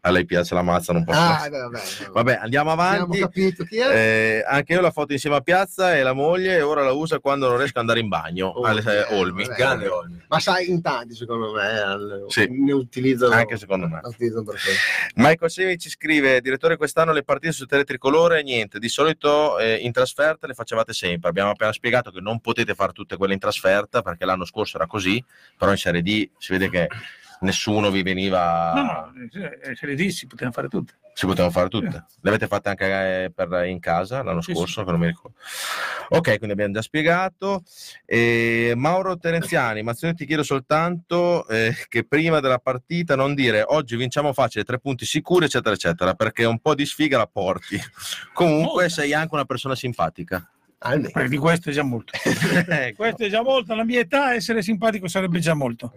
[0.01, 1.19] A lei piace la mazza, non posso.
[1.19, 1.81] Ah, vabbè, vabbè.
[2.13, 3.19] Vabbè, andiamo avanti.
[3.19, 3.89] capito chi è.
[3.89, 7.19] Eh, anche io la foto insieme a Piazza e la moglie e ora la usa
[7.19, 8.47] quando non riesco ad andare in bagno.
[8.49, 9.45] Oh, alle eh, eh, Olmi.
[9.45, 9.57] vabbè.
[9.57, 10.25] Grande Olmi.
[10.29, 12.47] Ma sai, in tanti secondo me al- Sì.
[12.49, 13.35] ne utilizzano...
[13.35, 14.01] Anche secondo me.
[15.17, 18.79] Michael Semi ci scrive: Direttore, quest'anno le partite su Tele Tricolore, niente.
[18.79, 21.29] Di solito eh, in trasferta le facevate sempre.
[21.31, 24.87] Abbiamo appena spiegato che non potete fare tutte quelle in trasferta perché l'anno scorso era
[24.87, 25.23] così,
[25.57, 26.89] però in Serie D si vede che
[27.41, 28.73] nessuno vi veniva.
[28.75, 29.13] No, no,
[29.63, 30.95] eh, Serie D si potevano fare tutte.
[31.15, 32.05] Si potevano fare tutte.
[32.21, 35.37] Le avete fatte anche eh, per, in casa l'anno Sì, scorso, che non mi ricordo.
[36.11, 37.63] Ok, quindi abbiamo già spiegato.
[38.05, 43.97] E Mauro Terenziani, Mazzoni ti chiedo soltanto eh, che prima della partita non dire oggi
[43.97, 47.81] vinciamo facile, tre punti sicuri, eccetera, eccetera, perché un po' di sfiga la porti.
[48.35, 48.89] Comunque Molta.
[48.89, 50.47] sei anche una persona simpatica.
[50.79, 51.11] Almeno.
[51.13, 52.13] Perché di questo è già molto.
[52.69, 52.97] Ecco.
[52.97, 55.95] Questo è già molto, alla mia età essere simpatico sarebbe già molto.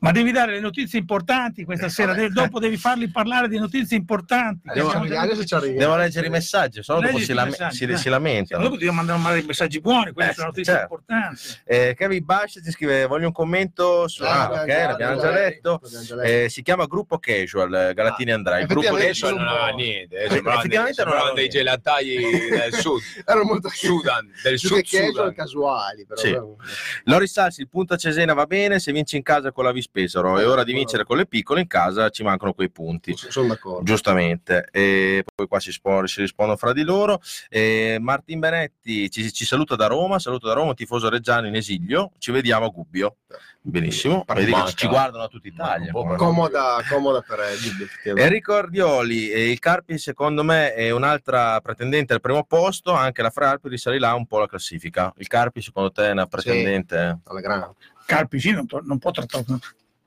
[0.00, 2.28] Ma devi dare le notizie importanti questa sera, vabbè.
[2.28, 4.66] dopo devi farli parlare di notizie importanti.
[4.68, 5.78] Arriviamo, adesso ci arriviamo.
[5.78, 8.62] Devo leggere i messaggi, se no dopo si, lame- messaggi, si- si lamentano.
[8.62, 10.94] Dopo dobbiamo mandare messaggi buoni, quelle Eh, sono notizie certo.
[10.94, 11.40] importanti.
[11.64, 14.22] Eh, Kevin Bash ci scrive: Voglio un commento su.
[14.22, 15.80] Ah, Ah, ok, l'abbiamo già detto.
[15.82, 16.44] l'abbiamo già detto.
[16.44, 18.58] Eh, si chiama Gruppo Casual, eh, Galatini Ah, Andrea.
[18.60, 22.06] Il gruppo Adesso non aveva niente, eh, Effettivamente non sembravano aveva dei gelatai
[22.70, 25.34] del sud, Erano molto Sudan, del sud casual Sudan.
[25.34, 26.06] casuali.
[26.06, 26.56] Però.
[27.04, 30.38] Lori Salsi, il punto a Cesena va bene se vinci in casa con la Vispesaro.
[30.38, 33.12] È ora di vincere con le piccole, in casa ci mancano quei punti.
[33.16, 33.82] Sono d'accordo.
[33.82, 37.20] Giustamente, e poi qua si, spo- si rispondono fra di loro.
[37.48, 42.12] E Martin Benetti ci, ci saluta da Roma, saluto da Roma, tifoso reggiano in esilio.
[42.18, 43.16] Ci vediamo a Gubbio.
[43.62, 44.34] Benissimo, Manca.
[44.34, 45.92] vedi che ci, guardano da tutta Italia.
[45.92, 48.22] Comoda, comoda per eh, effettivamente.
[48.22, 53.30] Enrico Ardioli, eh, il Carpi secondo me è un'altra pretendente al primo posto, anche la
[53.30, 55.12] Fralpi risalirà un po' la classifica.
[55.18, 57.20] Il Carpi secondo te è una pretendente?
[57.24, 57.74] Alla grande.
[58.06, 59.44] Carpi sì, non, non può trattare-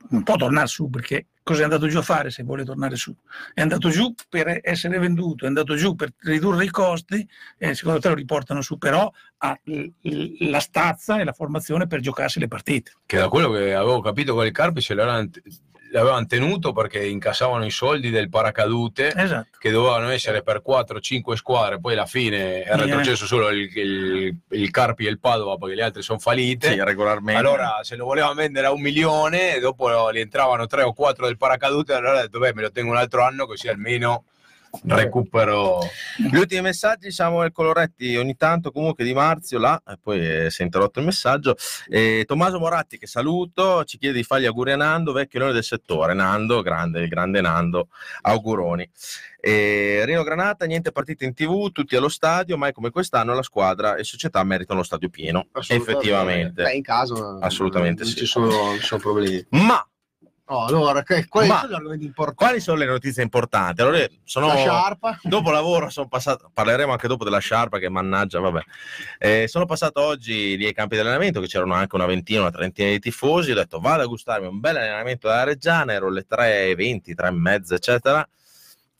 [0.10, 3.16] non può tornare su perché cosa è andato giù a fare se vuole tornare su?
[3.54, 7.28] È andato giù per essere venduto, è andato giù per ridurre i costi
[7.58, 12.40] e secondo te lo riportano su, però ha la stazza e la formazione per giocarsi
[12.40, 12.92] le partite.
[13.06, 15.30] Che da quello che avevo capito con il Carpi ce l'avevano,
[15.94, 19.58] l'avevano tenuto perché incassavano i soldi del paracadute Esatto.
[19.60, 24.36] che dovevano essere per 4-5 squadre, poi alla fine è Sì, retrocesso solo il, il-
[24.50, 26.72] il Carpi e il Padova perché le altre sono fallite.
[26.72, 27.40] Sì, regolarmente.
[27.40, 31.38] Allora se lo volevano vendere a un milione, dopo gli entravano 3 o 4 del
[31.38, 34.26] paracadute, allora ho detto beh me lo tengo un altro anno così almeno
[34.86, 35.80] recupero.
[36.18, 40.62] Gli ultimi messaggi, Samuel Coloretti, ogni tanto comunque di Marzio là, e poi eh, si
[40.62, 41.56] è interrotto il messaggio.
[41.88, 45.64] E Tommaso Moratti, che saluto, ci chiede di fargli auguri a Nando, vecchio leone del
[45.64, 46.14] settore.
[46.14, 47.90] Nando, grande, il grande Nando,
[48.22, 48.90] auguroni.
[49.40, 53.96] E Rino Granata, niente partite in tv, tutti allo stadio, mai come quest'anno la squadra
[53.96, 55.48] e società meritano lo stadio pieno.
[55.68, 56.64] Effettivamente.
[56.64, 58.20] Beh, in caso Assolutamente non sì.
[58.20, 59.46] ci sono, non ci sono problemi.
[59.50, 59.86] Ma
[60.54, 63.82] Oh, allora, quali Ma- sono quali sono le notizie importanti?
[63.82, 64.46] Allora, sono...
[64.48, 65.20] La sciarpa?
[65.24, 68.62] dopo lavoro sono passato, parleremo anche dopo della sciarpa che mannaggia, vabbè.
[69.18, 72.52] Eh, sono passato oggi lì ai campi di allenamento che c'erano anche una ventina, una
[72.52, 76.28] trentina di tifosi, ho detto vado a gustarmi un bel allenamento della Reggiana, ero le
[76.30, 78.30] 3.20, 3.30 eccetera.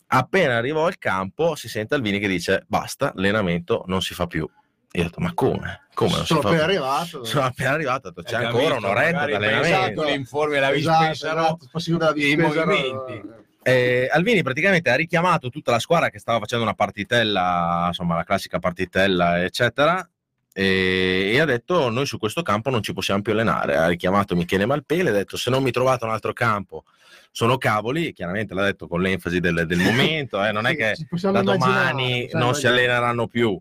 [0.08, 4.50] Appena arrivo al campo si sente Alvini che dice basta, l'allenamento non si fa più.
[4.96, 5.82] Io ho detto ma come?
[5.96, 6.74] Come non sono fa appena più?
[6.74, 7.24] arrivato.
[7.24, 10.04] Sono appena arrivato, detto, c'è ancora un'oretta di allenamento.
[10.04, 13.22] le informi alla Esatto, esatto, possiamo della i movimenti.
[13.64, 18.24] eh, Alvini praticamente ha richiamato tutta la squadra che stava facendo una partitella, insomma la
[18.24, 20.08] classica partitella, eccetera,
[20.54, 23.76] e, e ha detto noi su questo campo non ci possiamo più allenare.
[23.76, 26.84] Ha richiamato Michele Malpele, ha detto se non mi trovate un altro campo
[27.32, 30.96] sono cavoli, chiaramente l'ha detto con l'enfasi del, del momento, eh, non è che
[31.32, 33.60] da domani non si alleneranno più.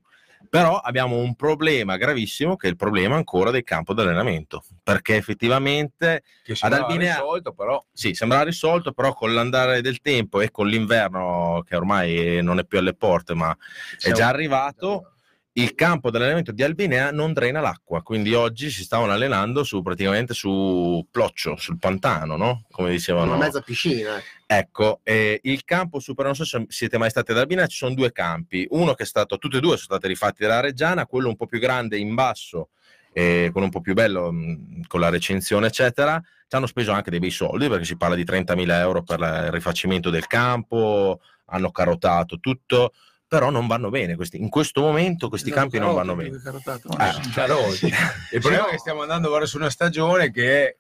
[0.52, 5.16] Però abbiamo un problema gravissimo che è il problema ancora del campo di allenamento, perché
[5.16, 6.24] effettivamente
[6.60, 11.64] ad Albinea risolto, però sì, sembrava risolto, però con l'andare del tempo e con l'inverno
[11.66, 13.56] che ormai non è più alle porte, ma
[13.98, 15.12] è già arrivato,
[15.54, 20.32] il campo dell'allenamento di Albinea non drena l'acqua, quindi oggi si stavano allenando su praticamente
[20.32, 22.64] su Ploccio, sul pantano, no?
[22.70, 23.34] Come dicevano.
[23.34, 24.16] Una mezza piscina.
[24.16, 24.22] eh.
[24.46, 27.94] Ecco, eh, il campo super, non so se siete mai stati ad Albina, ci sono
[27.94, 31.28] due campi, uno che è stato, tutti e due sono stati rifatti dalla Reggiana, quello
[31.28, 32.70] un po' più grande in basso,
[33.12, 37.10] eh, quello un po' più bello mh, con la recensione eccetera, ci hanno speso anche
[37.10, 41.70] dei bei soldi perché si parla di 30.000 euro per il rifacimento del campo, hanno
[41.70, 42.92] carotato tutto,
[43.32, 46.36] però non vanno bene, questi, in questo momento questi campi non vanno bene.
[46.36, 47.86] Eh, Carosi.
[47.86, 50.76] Il problema è che stiamo andando verso una stagione che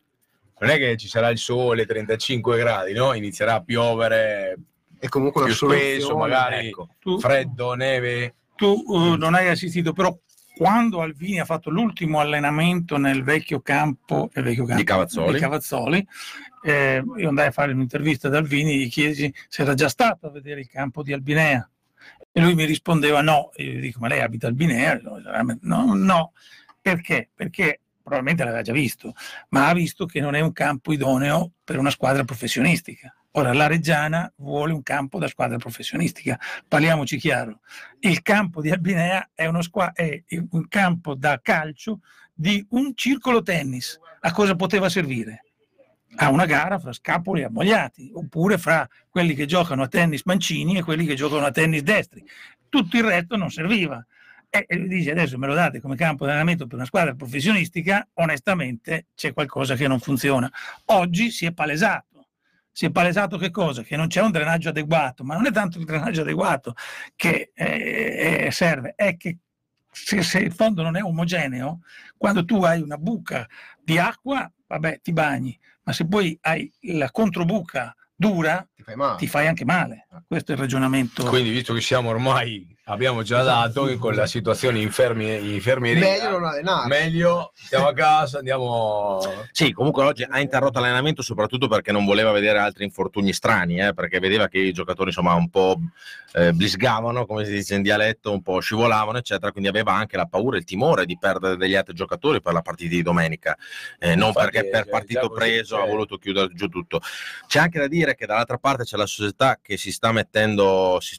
[0.58, 3.14] non è che ci sarà il sole 35 gradi, no?
[3.14, 4.58] Inizierà a piovere
[4.98, 6.88] E comunque più spesso, magari ecco.
[6.98, 8.34] Tu, freddo, neve.
[8.54, 10.14] tu, eh, non hai assistito, però
[10.54, 15.32] quando Alvini ha fatto l'ultimo allenamento nel vecchio campo, il vecchio campo Di Cavazzoli.
[15.32, 16.06] di Cavazzoli,
[16.64, 20.30] eh, io andai a fare un'intervista ad Alvini, gli chiesi se era già stato a
[20.30, 21.66] vedere il campo di Albinea.
[22.32, 24.98] E lui mi rispondeva no, e io dico ma lei abita a Albinea?
[25.60, 26.32] No, no,
[26.80, 27.28] perché?
[27.34, 29.12] Perché probabilmente l'aveva già visto,
[29.50, 33.14] ma ha visto che non è un campo idoneo per una squadra professionistica.
[33.32, 37.60] Ora la Reggiana vuole un campo da squadra professionistica, parliamoci chiaro.
[38.00, 42.00] Il campo di Albinea è, squa- è un campo da calcio
[42.34, 43.98] di un circolo tennis.
[44.20, 45.51] A cosa poteva servire?
[46.16, 50.76] A una gara fra Scapoli e Ammogliati, oppure fra quelli che giocano a tennis mancini
[50.76, 52.24] e quelli che giocano a tennis destri.
[52.68, 54.04] Tutto il resto non serviva.
[54.50, 58.06] E, lui dice adesso me lo date come campo di allenamento per una squadra professionistica,
[58.14, 60.50] onestamente c'è qualcosa che non funziona.
[60.86, 62.26] Oggi si è palesato.
[62.70, 63.82] Si è palesato che cosa?
[63.82, 66.74] Che non c'è un drenaggio adeguato, ma non è tanto il drenaggio adeguato
[67.16, 69.38] che eh, eh, serve, è che
[69.90, 71.80] se, se il fondo non è omogeneo,
[72.16, 73.46] quando tu hai una buca
[73.82, 79.16] di acqua, vabbè, ti bagni, ma se poi hai la controbuca dura, Ti fai male.
[79.18, 80.06] ti fai anche male.
[80.26, 81.24] Questo è il ragionamento.
[81.24, 86.28] Quindi, visto che siamo ormai, abbiamo già dato che con la situazione infermi, infermieria, Meglio
[86.30, 86.88] non allenare.
[86.88, 89.18] meglio stiamo a casa, andiamo.
[89.50, 93.94] Sì, comunque oggi ha interrotto l'allenamento soprattutto perché non voleva vedere altri infortuni strani, eh,
[93.94, 95.78] perché vedeva che i giocatori insomma un po'
[96.34, 100.26] eh, blisgavano, come si dice in dialetto, un po' scivolavano, eccetera, quindi aveva anche la
[100.26, 103.56] paura e il timore di perdere degli altri giocatori per la partita di domenica,
[103.98, 107.00] Eh, non Infatti, perché per eh, partito preso ha cioè- voluto chiudere giù tutto.
[107.46, 111.18] C'è anche da dire che dall'altra parte c'è la società che si sta mettendo, si,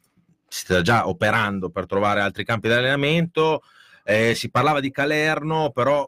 [0.54, 3.64] si sta già operando per trovare altri campi di allenamento,
[4.04, 6.08] eh, si parlava di Calerno, però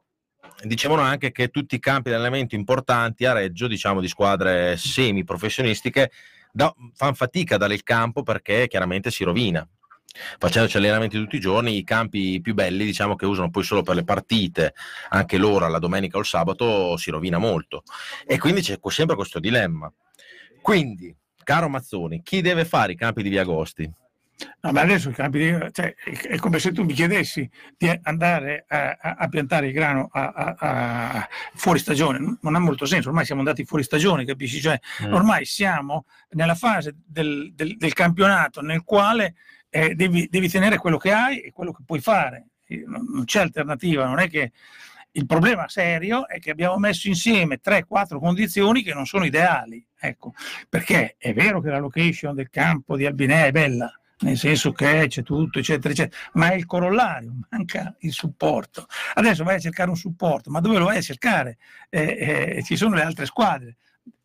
[0.62, 6.12] dicevano anche che tutti i campi di allenamento importanti a Reggio, diciamo di squadre semi-professionistiche,
[6.94, 9.68] fanno fatica a dare il campo perché chiaramente si rovina.
[10.38, 13.96] Facendoci allenamenti tutti i giorni, i campi più belli, diciamo che usano poi solo per
[13.96, 14.76] le partite,
[15.10, 17.82] anche l'ora, la domenica o il sabato, si rovina molto.
[18.28, 19.92] E quindi c'è sempre questo dilemma.
[20.62, 23.92] Quindi, caro Mazzoni, chi deve fare i campi di Via Agosti?
[24.62, 29.28] No, ma adesso cioè, è come se tu mi chiedessi di andare a, a- a
[29.30, 32.38] piantare il grano a, fuori stagione.
[32.42, 34.60] Non ha molto senso, ormai siamo andati fuori stagione, capisci?
[34.60, 34.78] Cioè,
[35.14, 39.36] ormai siamo nella fase del, del- del campionato nel quale
[39.70, 42.48] eh, devi, devi tenere quello che hai e quello che puoi fare.
[42.88, 44.52] Non c'è alternativa, non è che
[45.12, 49.86] il problema serio è che abbiamo messo insieme 3-4 condizioni che non sono ideali.
[49.98, 50.34] Ecco,
[50.68, 55.06] perché è vero che la location del campo di Albinea è bella, nel senso che
[55.08, 58.88] c'è tutto, eccetera, eccetera, ma è il corollario, manca il supporto.
[59.16, 61.58] Adesso vai a cercare un supporto, ma dove lo vai a cercare?
[61.90, 63.78] Eh, eh, ci sono le altre squadre.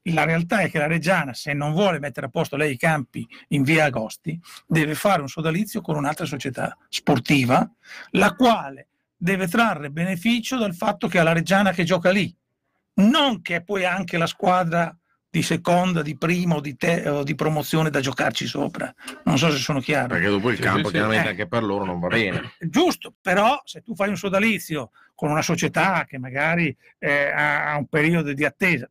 [0.05, 3.27] La realtà è che la Reggiana, se non vuole mettere a posto lei i campi
[3.49, 7.71] in via Agosti, deve fare un sodalizio con un'altra società sportiva,
[8.13, 12.35] la quale deve trarre beneficio dal fatto che ha la Reggiana che gioca lì,
[12.95, 14.97] non che poi anche la squadra
[15.33, 18.93] di seconda, di prima o di, te- o di promozione da giocarci sopra.
[19.25, 20.09] Non so se sono chiaro.
[20.09, 21.31] Perché dopo il Sì, campo, sì, chiaramente Eh.
[21.31, 22.53] anche per loro non va bene.
[22.59, 27.77] Giusto, però se tu fai un sodalizio con una società che magari eh, ha ha
[27.77, 28.89] un periodo di attesa,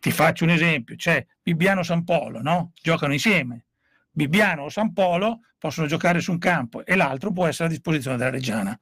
[0.00, 2.72] ti faccio un esempio, c'è Bibbiano San Polo, no?
[2.82, 3.64] Giocano insieme.
[4.10, 8.16] Bibbiano o San Polo possono giocare su un campo e l'altro può essere a disposizione
[8.16, 8.76] della Reggiana.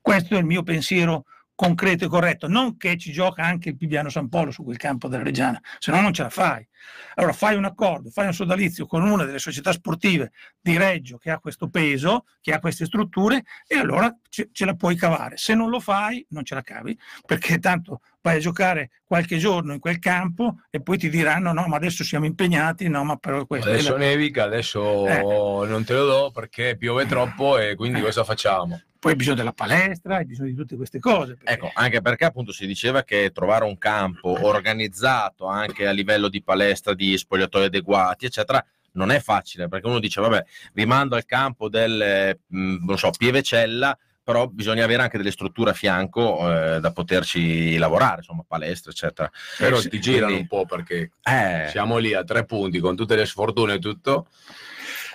[0.00, 1.24] Questo è il mio pensiero
[1.60, 5.08] concreto e corretto, non che ci gioca anche il Bibbiano San Polo su quel campo
[5.08, 6.66] della Reggiana, se no non ce la fai.
[7.14, 11.30] Allora fai un accordo, fai un sodalizio con una delle società sportive di Reggio che
[11.30, 15.36] ha questo peso, che ha queste strutture e allora ce, ce la puoi cavare.
[15.36, 19.72] Se non lo fai, non ce la cavi, perché tanto vai a giocare qualche giorno
[19.72, 23.44] in quel campo e poi ti diranno no, ma adesso siamo impegnati, no, ma però
[23.46, 23.68] questo...
[23.70, 25.22] Adesso nevica, adesso Eh.
[25.66, 28.02] non te lo do perché piove troppo e quindi Eh.
[28.02, 28.80] cosa facciamo?
[29.00, 31.34] Poi hai bisogno della palestra, hai bisogno di tutte queste cose.
[31.34, 36.28] perché- Ecco, anche perché appunto si diceva che trovare un campo organizzato anche a livello
[36.28, 40.44] di palestra, di spogliatoi adeguati, eccetera, non è facile, perché uno dice, vabbè,
[40.74, 45.70] vi mando al campo del, mh, non so, Pievecella, però bisogna avere anche delle strutture
[45.70, 49.30] a fianco eh, da poterci lavorare, insomma, palestra, eccetera.
[49.58, 52.94] Però sì, ti girano quindi- un po' perché Eh, siamo lì a tre punti con
[52.96, 54.28] tutte le sfortune e tutto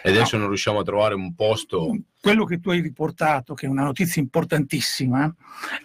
[0.03, 1.95] e adesso non riusciamo a trovare un posto.
[2.19, 5.33] quello che tu hai riportato, che è una notizia importantissima,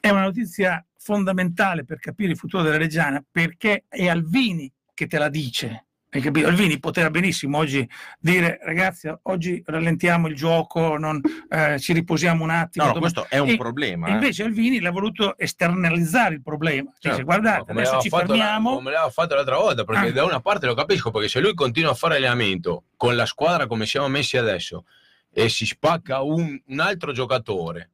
[0.00, 4.70] è una notizia fondamentale per capire il futuro della Reggiana, perché è Alvini
[5.00, 5.86] che te la dice.
[6.12, 6.48] Hai capito?
[6.48, 7.88] Alvini poteva benissimo oggi
[8.18, 12.84] dire ragazzi oggi rallentiamo il gioco, non, eh, ci riposiamo un attimo.
[12.84, 14.08] no, no, domani-" questo è un E- problema.
[14.08, 14.14] E eh.
[14.14, 16.90] invece Alvini l'ha voluto esternalizzare il problema.
[16.94, 18.74] Dice Certo, guardate, adesso ci fatto la- fermiamo.
[18.74, 20.12] come l'aveva fatto l'altra volta, perché Ah.
[20.12, 23.66] da una parte lo capisco, perché se lui continua a fare allenamento con la squadra
[23.68, 24.84] come siamo messi adesso
[25.32, 27.90] e si spacca un, un altro giocatore,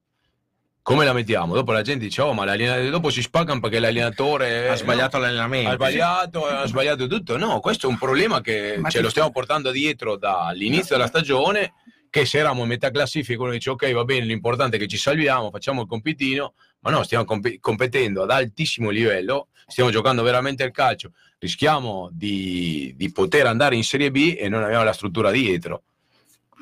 [0.87, 1.53] come la mettiamo?
[1.53, 2.47] Dopo la gente dice, oh, ma
[2.89, 5.71] dopo si spaccano perché l'allenatore ha sbagliato no, l'allenamento.
[5.71, 7.37] ha sbagliato, ha sbagliato tutto.
[7.37, 11.73] No, questo è un problema che Ma ce lo stiamo portando dietro dall'inizio della stagione.
[12.09, 14.97] Che se eravamo a metà classifica, uno dice: Ok, va bene, l'importante è che ci
[14.97, 16.55] salviamo, facciamo il compitino.
[16.83, 21.11] Ma no, stiamo comp- competendo ad altissimo livello, stiamo giocando veramente il calcio.
[21.37, 25.83] Rischiamo di, di poter andare in Serie B e non abbiamo la struttura dietro.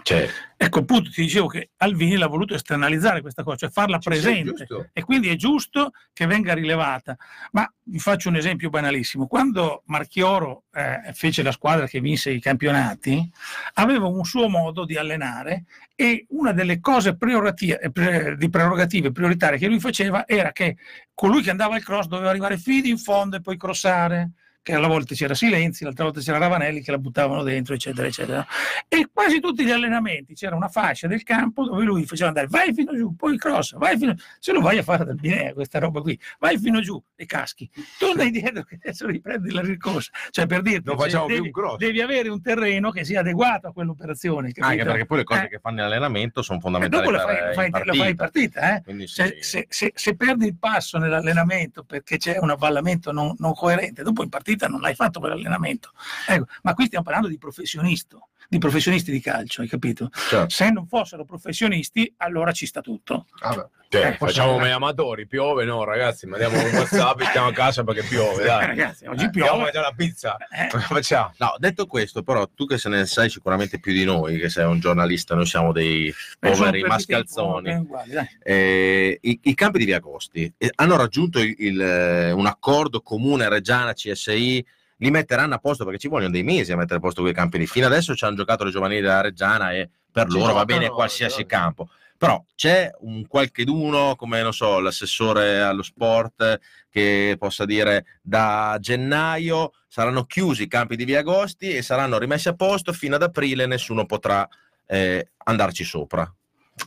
[0.04, 4.66] Cioè, Ecco, appunto, ti dicevo che Alvini l'ha voluto esternalizzare questa cosa, cioè farla presente.
[4.92, 7.16] e quindi è giusto che venga rilevata.
[7.52, 9.26] Ma vi faccio un esempio banalissimo.
[9.26, 13.30] Quando Marchioro eh, fece la squadra che vinse i campionati,
[13.74, 19.58] aveva un suo modo di allenare e una delle cose eh, pre- di prerogative prioritarie
[19.58, 20.76] che lui faceva era che
[21.14, 24.32] colui che andava al cross doveva arrivare fino in fondo e poi crossare
[24.64, 28.46] che alla volta c'era Silenzi, l'altra volta c'era Ravanelli che la buttavano dentro, eccetera, eccetera.
[28.88, 32.72] E quasi tutti gli allenamenti c'era una fascia del campo dove lui faceva andare vai
[32.72, 36.00] fino giù, poi cross, vai fino se lo vai a fare dal Binea questa roba
[36.00, 40.10] qui, vai fino giù e caschi, torna indietro che adesso riprendi la ricorsa.
[40.30, 41.76] Cioè per dirti, Non facciamo devi, più un cross.
[41.78, 44.48] devi avere un terreno che sia adeguato a quell'operazione.
[44.52, 44.66] capito?
[44.66, 47.24] Anche perché poi le cose Eh, che fanno in allenamento sono e fondamentali dopo la
[47.24, 48.60] per, fai, la in fai, la fai in partita.
[48.60, 49.06] partita, eh?
[49.06, 54.02] Sì, Se, se- se- perdi il passo nell'allenamento perché c'è un avvallamento non, non coerente,
[54.02, 55.90] dopo in partita non l'hai fatto quell'allenamento.
[56.28, 58.16] Ecco, ma qui stiamo parlando di professionisti,
[58.48, 60.10] di professionisti di calcio, hai capito?
[60.12, 60.48] Certo.
[60.50, 63.26] Se non fossero professionisti, allora ci sta tutto.
[63.40, 63.66] Vabbè.
[64.00, 67.84] Cioè, Eh, facciamo come amatori, piove, no ragazzi, mandiamo un WhatsApp e stiamo a casa
[67.84, 68.66] perché piove, dai.
[68.66, 69.62] ragazzi, oggi Eh, Andiamo a piove.
[69.64, 70.36] mangiare la pizza.
[70.50, 71.32] Eh, facciamo?
[71.38, 74.64] No, detto questo, però, tu che se ne sai sicuramente più di noi, che sei
[74.64, 77.64] un giornalista, noi siamo dei poveri mascalzoni.
[77.70, 77.96] tempo.
[78.42, 83.48] Eh, i, i campi di Via Agosti eh, hanno raggiunto il- il, un accordo comune
[83.48, 84.64] Reggiana CSI
[84.98, 87.58] li metteranno a posto perché ci vogliono dei mesi a mettere a posto quei campi
[87.58, 90.64] lì fino adesso ci hanno giocato le giovanili della Reggiana e per Ci loro va
[90.64, 91.88] bene qualsiasi campo
[92.24, 96.58] però c'è un qualcheduno come non so l'assessore allo sport
[96.88, 102.48] che possa dire da gennaio saranno chiusi i campi di Via Agosti e saranno rimessi
[102.48, 104.48] a posto fino ad aprile nessuno potrà
[104.86, 106.34] eh, andarci sopra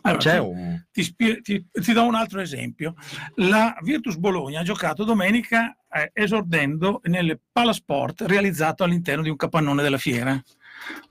[0.02, 2.96] Allora, un ti, ti- ti do un altro esempio.
[3.36, 9.84] La Virtus Bologna ha giocato domenica eh, esordendo nel Palasport realizzato all'interno di un capannone
[9.84, 10.42] della fiera.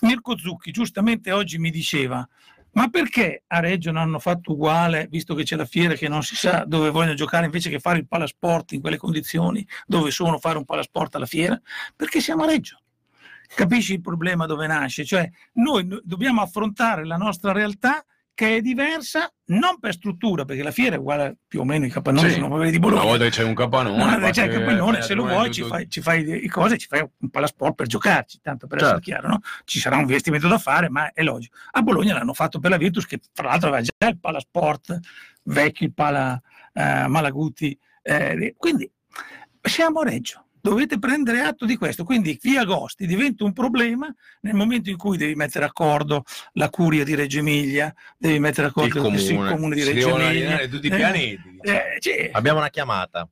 [0.01, 2.29] Mirko Zucchi giustamente oggi mi diceva
[2.77, 6.23] ma perché a Reggio non hanno fatto uguale, visto che c'è la fiera che non
[6.23, 10.39] si sa dove vogliono giocare, invece che fare il palasport in quelle condizioni dove sono
[10.39, 11.59] fare un palasport alla fiera?
[11.95, 12.79] Perché siamo a Reggio.
[13.55, 15.07] Capisci il problema dove nasce?
[15.07, 18.05] Cioè noi no- dobbiamo affrontare la nostra realtà
[18.37, 21.89] che è diversa non per struttura, perché la fiera è uguale più o meno i
[21.91, 22.39] capannoni Sì.
[22.41, 23.03] quelli di Una Bologna.
[23.05, 25.63] volta che c'è un capannone, No, basta c'è il capannone, fai se lo vuoi ci
[25.63, 28.95] fai, ci fai le cose, ci fai un palasport per giocarci, tanto per Certo.
[28.97, 29.41] essere chiaro, no?
[29.65, 31.57] Ci sarà un investimento da fare, ma è logico.
[31.71, 34.99] A Bologna l'hanno fatto per la Virtus, che fra l'altro aveva già il palasport
[35.45, 36.39] vecchio, il pala
[36.75, 37.77] eh, Malaguti.
[38.03, 38.89] eh, quindi
[39.63, 40.46] siamo a Reggio.
[40.69, 42.03] Dovete prendere atto di questo.
[42.03, 47.05] Quindi via Agosti diventa un problema nel momento in cui devi mettere d'accordo la curia
[47.05, 49.51] di Reggio Emilia, devi mettere d'accordo Il il comune.
[49.51, 50.39] comune di Reggio devono Emilia.
[50.41, 51.59] allineare tutti i Eh, pianeti.
[51.63, 53.29] eh, cioè, abbiamo una chiamata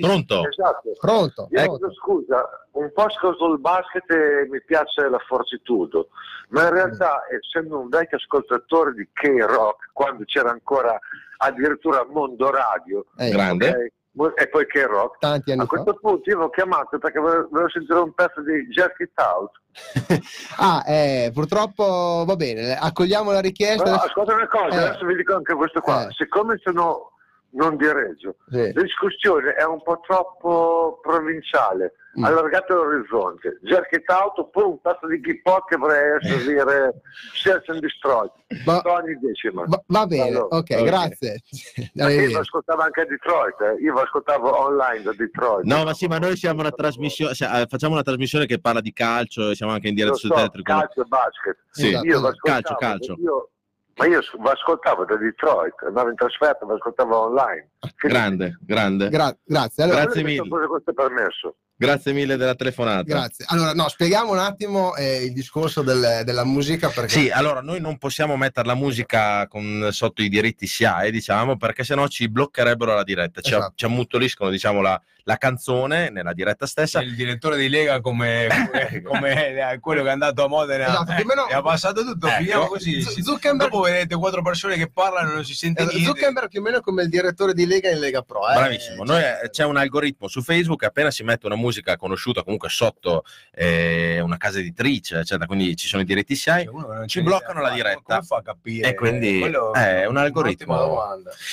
[0.00, 0.92] pronto Esatto.
[1.00, 1.48] Pronto?
[1.52, 6.08] Io chiedo scusa, un po' ascolto il basket e mi piace la fortitudo,
[6.50, 10.98] ma in realtà essendo un vecchio ascoltatore di K-Rock, quando c'era ancora
[11.38, 13.92] addirittura Mondo Radio, Eh, grande ok,
[14.36, 15.18] e poi che rock.
[15.18, 15.70] tanti anni A fa.
[15.70, 19.50] questo punto io ho chiamato perché volevo, volevo sentire un pezzo di Jerk It Out.
[20.56, 23.82] Ah, eh, purtroppo va bene, accogliamo la richiesta.
[23.82, 24.84] Però, adesso- ascolta una cosa, Eh.
[24.88, 26.06] adesso vi dico anche questo qua.
[26.06, 26.12] Eh.
[26.12, 27.10] Siccome sono
[27.54, 28.72] non di Reggio, Sì.
[28.72, 32.22] la discussione è un po' troppo provinciale, Mm.
[32.24, 33.58] allargato l'orizzonte.
[33.62, 37.00] Jerk It Out oppure un pezzo di hip hop che vorrei servire
[37.34, 38.28] Search and Destroy.
[38.64, 39.64] Va- Ogni decima.
[39.66, 40.84] Va, va bene, Allora, ok, ok.
[40.84, 41.40] grazie.
[41.94, 43.82] Io lo ascoltavo anche a Detroit, eh.
[43.82, 45.64] io lo ascoltavo online da Detroit.
[45.64, 48.80] No, ma sì, ma noi siamo una trasmissione, cioè, eh, facciamo una trasmissione che parla
[48.80, 50.72] di calcio e siamo anche in diretta su so, Teletrico.
[50.72, 51.56] calcio e basket.
[51.70, 51.88] Sì.
[51.88, 52.06] Esatto.
[52.06, 53.16] Io lo ascoltavo, Calcio, calcio.
[53.20, 53.48] io-
[53.96, 57.70] ma io lo ascoltavo da Detroit, andavo in trasferta, lo ascoltavo online.
[57.96, 59.08] Grande, grande.
[59.08, 59.84] Gra- grazie.
[59.84, 60.48] Allora, Grazie mille.
[60.66, 61.56] questo permesso.
[61.76, 63.02] Grazie mille della telefonata.
[63.02, 63.44] grazie.
[63.48, 67.80] Allora, no, spieghiamo un attimo eh, il discorso del- della musica perché Sì, allora noi
[67.80, 72.94] non possiamo mettere la musica con, sotto i diritti SIAE, diciamo, perché sennò ci bloccherebbero
[72.94, 73.72] la diretta, ci, Esatto.
[73.74, 77.00] ci ammutoliscono diciamo, la, la canzone nella diretta stessa.
[77.00, 81.24] il direttore di Lega come, come- come quello che è andato a Modena Esatto, o
[81.24, 82.36] meno- ha passato tutto Ecco.
[82.36, 86.04] finiamo così Zuckerberg- dopo vedete quattro persone che parlano e non si sente eh, niente
[86.04, 88.48] Zuckerberg più o meno come il direttore di Lega in Lega Pro.
[88.48, 88.54] eh.
[88.54, 91.62] Bravissimo, Noi, eh, c'è un algoritmo su Facebook, appena si mette una musica
[91.96, 97.06] conosciuta comunque sotto eh, una casa editrice, eccetera, quindi ci sono i diritti che non
[97.06, 98.22] ci bloccano la diretta.
[98.22, 101.02] fa capire E quindi Quello- è un algoritmo.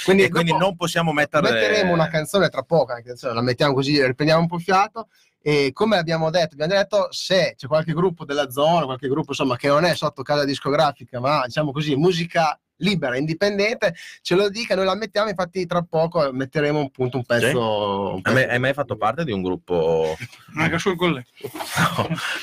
[0.05, 1.51] Quindi, e quindi non possiamo mettere...
[1.51, 5.07] metteremo una canzone tra poco, anche adesso la mettiamo così, riprendiamo un po' il fiato.
[5.43, 9.55] E come abbiamo detto, abbiamo detto se c'è qualche gruppo della zona, qualche gruppo insomma
[9.55, 14.75] che non è sotto casa discografica, ma diciamo così, musica libera, indipendente, ce lo dica,
[14.75, 18.09] noi la mettiamo, infatti tra poco metteremo un punto un pezzo.
[18.09, 20.15] un Hai pezzo- mai, hai mai fatto parte di un gruppo,
[20.53, 21.23] Manca solo con lei.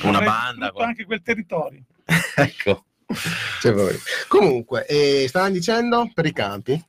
[0.03, 0.64] una Avrei banda?
[0.66, 1.80] distrutto anche quel territorio.
[2.36, 2.84] ecco.
[3.61, 3.74] Cioè.
[4.28, 6.82] Comunque, eh, stavano dicendo per i campi.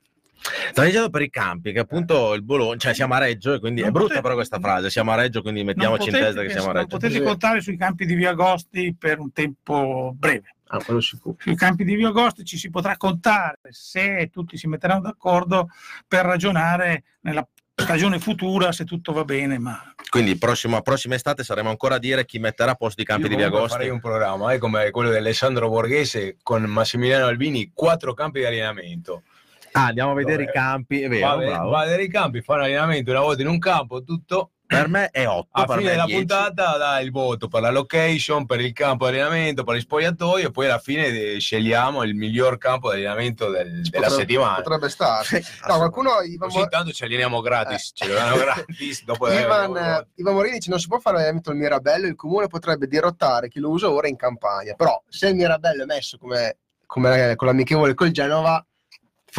[0.72, 3.82] Stavo dicendo per i campi, che appunto il Bologna, cioè siamo a Reggio, e quindi
[3.82, 6.42] Non è brutta potete- però questa frase, siamo a Reggio, quindi mettiamoci in Non testa
[6.42, 6.98] che potete- siamo a Reggio.
[6.98, 7.22] potete Sì.
[7.22, 10.56] contare sui campi di Via Agosti per un tempo breve.
[10.72, 10.80] Ah.
[10.86, 15.70] Sui campi di Via Agosti ci si potrà contare se tutti si metteranno d'accordo
[16.08, 21.70] per ragionare nella stagione futura se tutto va bene, ma Quindi prossimo, prossima estate saremo
[21.70, 23.78] ancora a dire chi metterà a posto i campi Io di Via comunque Agosti.
[23.80, 28.46] farei un programma eh, come quello di Alessandro Borghese con Massimiliano Albini quattro campi di
[28.46, 29.24] allenamento
[29.72, 31.70] Ah, andiamo a vedere Dove- i campi, è va, vero, a vedere- bravo.
[31.70, 34.88] va a vedere i campi fa un allenamento una volta in un campo tutto Per
[34.88, 36.18] me è 8, a per fine della 10.
[36.20, 40.50] puntata dà il voto per la location, per il campo di allenamento, per il spogliatoio
[40.50, 44.56] e poi alla fine eh, scegliamo il miglior campo di allenamento del- della Potrebbe- settimana.
[44.58, 45.44] Potrebbe stare.
[45.68, 50.08] No, qualcuno, Ivan, Così intanto ci alleniamo gratis, ce lo danno gratis dopo Ivan, eh,
[50.18, 53.60] Ivan Morini dice non si può fare l'allenamento al Mirabello, il comune potrebbe dirottare chi
[53.60, 57.96] lo usa ora in campagna, però se il Mirabello è messo come, come con l'amichevole
[57.96, 58.64] col Genova,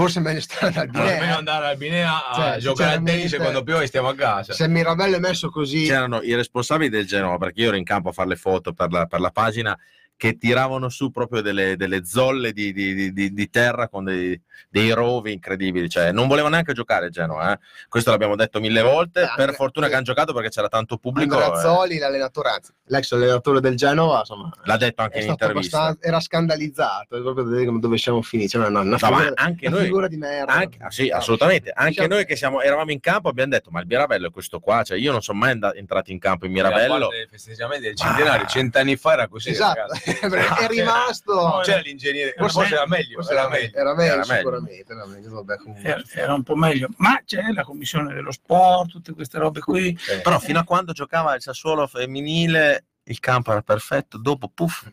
[0.00, 1.36] forse è meglio stare al No, almeno Binea.
[1.36, 4.52] andare al Binea a Cioè, giocare a tennis quando piove stiamo a casa.
[4.52, 8.08] Se Mirabello è messo così, C'erano i responsabili del Genova, perché io ero in campo
[8.08, 9.78] a fare le foto per la, per la pagina,
[10.20, 14.90] che tiravano su proprio delle, delle zolle di, di- di- di- terra con dei, dei
[14.90, 15.88] rovi incredibili.
[15.88, 17.54] Cioè, non volevano neanche giocare il Genova.
[17.54, 17.58] eh.
[17.88, 19.22] Questo l'abbiamo detto mille volte.
[19.22, 21.38] Eh, per fortuna che hanno giocato perché c'era tanto pubblico.
[21.38, 21.98] Andrea eh.
[21.98, 25.96] L'allenatore, anzi, l'ex allenatore del Genova, insomma, L'ha detto anche in intervista.
[25.98, 28.50] era scandalizzato, è proprio come- dove siamo finiti.
[28.50, 30.52] Cioè, no, una No, figura, ma anche una noi- figura di merda.
[30.52, 31.70] Anche, ah, sì, assolutamente.
[31.74, 34.60] Anche Diciamo- noi che siamo, eravamo in campo abbiamo detto: Ma il Mirabello è questo
[34.60, 34.82] qua.
[34.82, 37.08] Cioè, io non sono mai entrato in campo in Mirabello.
[37.30, 39.48] festeggiamenti del centenario, cent'anni fa era così.
[39.48, 40.08] Esatto, ragazzi.
[40.18, 41.34] È rimasto.
[41.34, 43.14] Non c'era l'ingegnere, Forse- forse era meglio.
[43.16, 43.76] Forse Era meglio.
[43.76, 44.34] Era meglio, Era meglio.
[44.36, 44.92] sicuramente.
[44.92, 45.88] Era meglio, vabbè, comunque.
[45.88, 46.88] era, era un po' meglio.
[46.96, 49.96] Ma c'è la commissione dello sport, tutte queste robe qui.
[49.98, 50.20] Sì.
[50.20, 54.18] Però fino a quando giocava il Sassuolo femminile, il campo era perfetto.
[54.18, 54.86] Dopo, puff.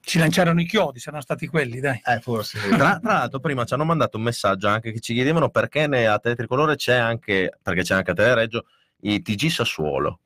[0.00, 2.00] Ci lanciarono i chiodi, saranno stati quelli, dai.
[2.04, 2.60] Eh, forse.
[2.68, 6.06] Tra, tra l'altro, prima ci hanno mandato un messaggio anche che ci chiedevano perché ne-
[6.06, 8.66] a Tele Tricolore c'è anche, perché c'è anche a Telereggio,
[9.00, 10.20] i TG Sassuolo.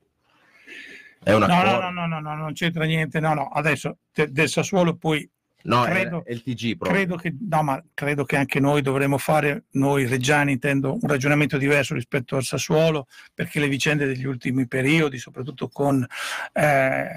[1.22, 3.20] È una No, no, no, no, no, no, non c'entra niente.
[3.20, 5.28] No, no, adesso de- del Sassuolo poi
[5.62, 9.64] No, credo- è, il TG credo che, no, ma credo che anche noi dovremmo fare,
[9.72, 15.18] noi reggiani intendo, un ragionamento diverso rispetto al Sassuolo, perché le vicende degli ultimi periodi,
[15.18, 16.02] soprattutto con
[16.54, 17.08] eh,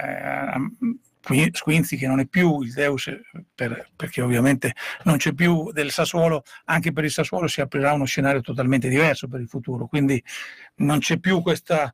[1.23, 3.09] Qui- Squinzi che non è più il Deus,
[3.55, 4.73] per- perché ovviamente
[5.03, 9.29] non c'è più del Sassuolo, anche per il Sassuolo si aprirà uno scenario totalmente diverso
[9.29, 10.21] per il futuro, quindi
[10.75, 11.93] non c'è più questa...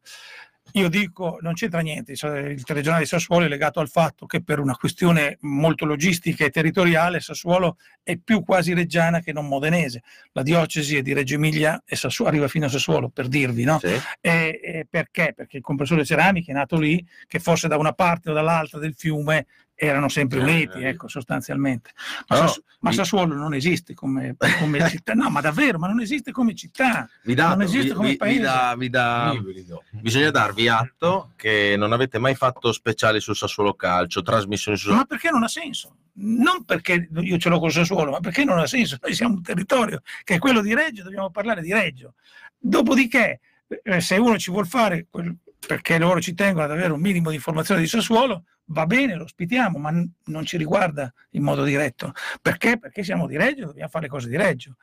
[0.73, 4.59] Io dico, non c'entra niente, il telegiornale di Sassuolo è legato al fatto che per
[4.59, 10.03] una questione molto logistica e territoriale Sassuolo è più quasi reggiana che non modenese.
[10.33, 13.79] La diocesi è di Reggio Emilia e Sassuolo, arriva fino a Sassuolo, per dirvi, no?
[13.79, 13.99] Sì.
[14.21, 15.33] E, e perché?
[15.35, 18.93] Perché il compressore ceramiche è nato lì, che fosse da una parte o dall'altra del
[18.95, 19.45] fiume
[19.81, 20.89] erano sempre Eh, uniti, eh.
[20.89, 21.91] ecco, sostanzialmente.
[21.95, 25.87] Ma, Però Sassu- ma vi- Sassuolo non esiste come, come città, no, ma davvero, ma
[25.87, 27.07] non esiste come città.
[27.23, 28.39] vi dà- non esiste vi- come vi- vi paese.
[28.41, 29.83] dà- vi dà- Ibrido.
[29.91, 35.05] bisogna darvi atto che non avete mai fatto speciali sul Sassuolo Calcio, trasmissioni su Ma
[35.05, 35.95] perché non ha senso?
[36.21, 38.97] Non perché io ce l'ho col Sassuolo, ma perché non ha senso?
[39.01, 42.15] Noi siamo un territorio che è quello di Reggio, dobbiamo parlare di Reggio.
[42.57, 43.39] Dopodiché,
[43.83, 47.29] eh, se uno ci vuol fare, quel- perché loro ci tengono ad avere un minimo
[47.29, 49.91] di informazione di Sassuolo, va bene, lo ospitiamo, ma
[50.25, 52.13] non ci riguarda in modo diretto.
[52.41, 52.77] Perché?
[52.77, 54.77] Perché siamo di Reggio, dobbiamo fare le cose di Reggio.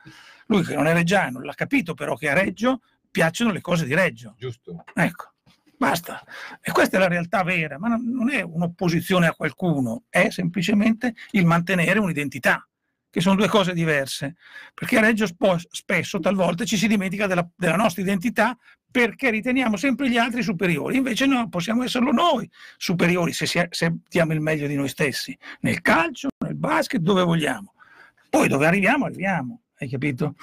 [0.47, 3.93] Lui che non è reggiano, l'ha capito però che a Reggio piacciono le cose di
[3.93, 4.35] Reggio.
[4.37, 4.83] Giusto.
[4.93, 5.33] Ecco,
[5.77, 6.23] basta.
[6.61, 11.45] E questa è la realtà vera, ma non è un'opposizione a qualcuno, è semplicemente il
[11.45, 12.67] mantenere un'identità,
[13.09, 14.35] che sono due cose diverse.
[14.73, 15.27] Perché a Reggio
[15.69, 18.57] spesso, talvolta, ci si dimentica della, della nostra identità
[18.89, 20.97] perché riteniamo sempre gli altri superiori.
[20.97, 25.37] Invece no, possiamo esserlo noi superiori se, si- se diamo il meglio di noi stessi,
[25.61, 27.73] nel calcio, nel basket, dove vogliamo.
[28.29, 30.35] Poi dove arriviamo, arriviamo, hai capito?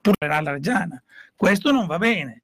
[0.00, 1.02] Pure la Reggiana.
[1.34, 2.42] Questo non va bene.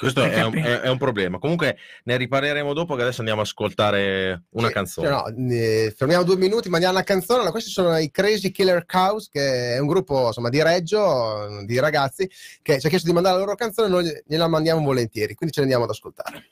[0.00, 1.38] Questo è un, è- è un problema.
[1.38, 5.08] Comunque ne ripareremo dopo che adesso andiamo a ascoltare una Sì, canzone.
[5.08, 7.34] cioè, no, eh, fermiamo due minuti, mandiamo una canzone.
[7.40, 11.78] Allora, questi sono i Crazy Killer Cows, che è un gruppo insomma, di Reggio, di
[11.78, 12.28] ragazzi,
[12.62, 15.60] che ci ha chiesto di mandare la loro canzone noi gliela mandiamo volentieri, quindi ce
[15.60, 16.44] ne andiamo ad ascoltare.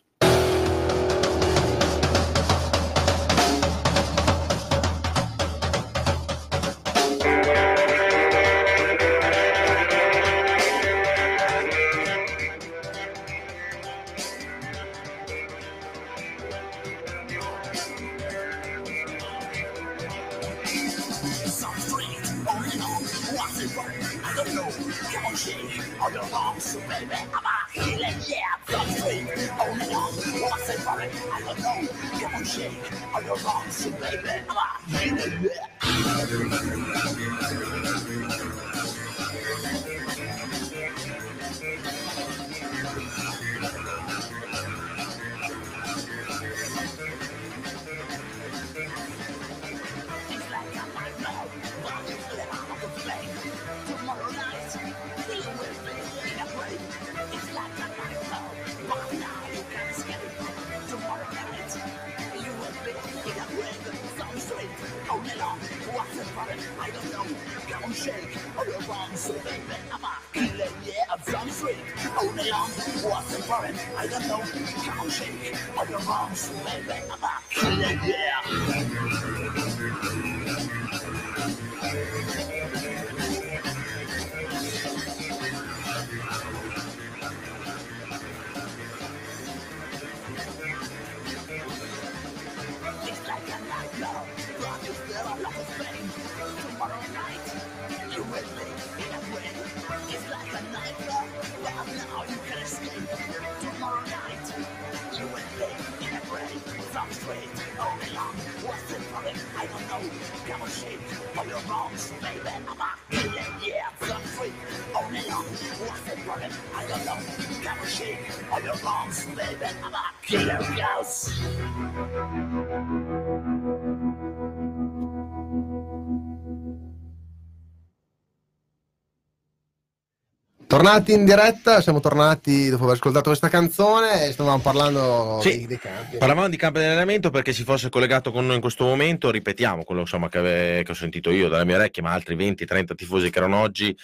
[130.88, 135.50] Tornati in diretta, siamo tornati dopo aver ascoltato questa canzone e stavamo parlando Sì.
[135.50, 136.16] dei, dei campi.
[136.16, 139.84] Parlavamo di campo di allenamento perché si fosse collegato con noi in questo momento, ripetiamo
[139.84, 143.28] quello insomma, che, ave- che ho sentito io dalle mie orecchie, ma altri 20-30 tifosi
[143.28, 143.94] che erano oggi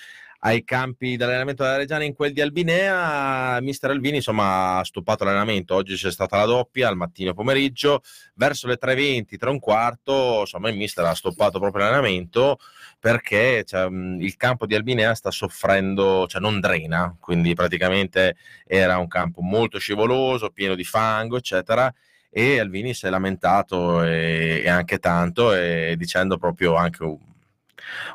[0.41, 5.25] ai campi di allenamento della Reggiana in quel di Albinea, mister Alvini insomma ha stoppato
[5.25, 8.03] l'allenamento, oggi c'è stata la doppia al mattino e pomeriggio,
[8.35, 12.59] verso le 3.20, 3 e un quarto, insomma il mister ha stoppato proprio l'allenamento
[13.05, 18.37] perché cioè, mh, il campo di Albinea sta soffrendo, cioè non drena, quindi praticamente
[18.67, 21.93] era un campo molto scivoloso, pieno di fango, eccetera.
[22.31, 27.05] E Alvini si è lamentato e, e anche tanto, e dicendo proprio anche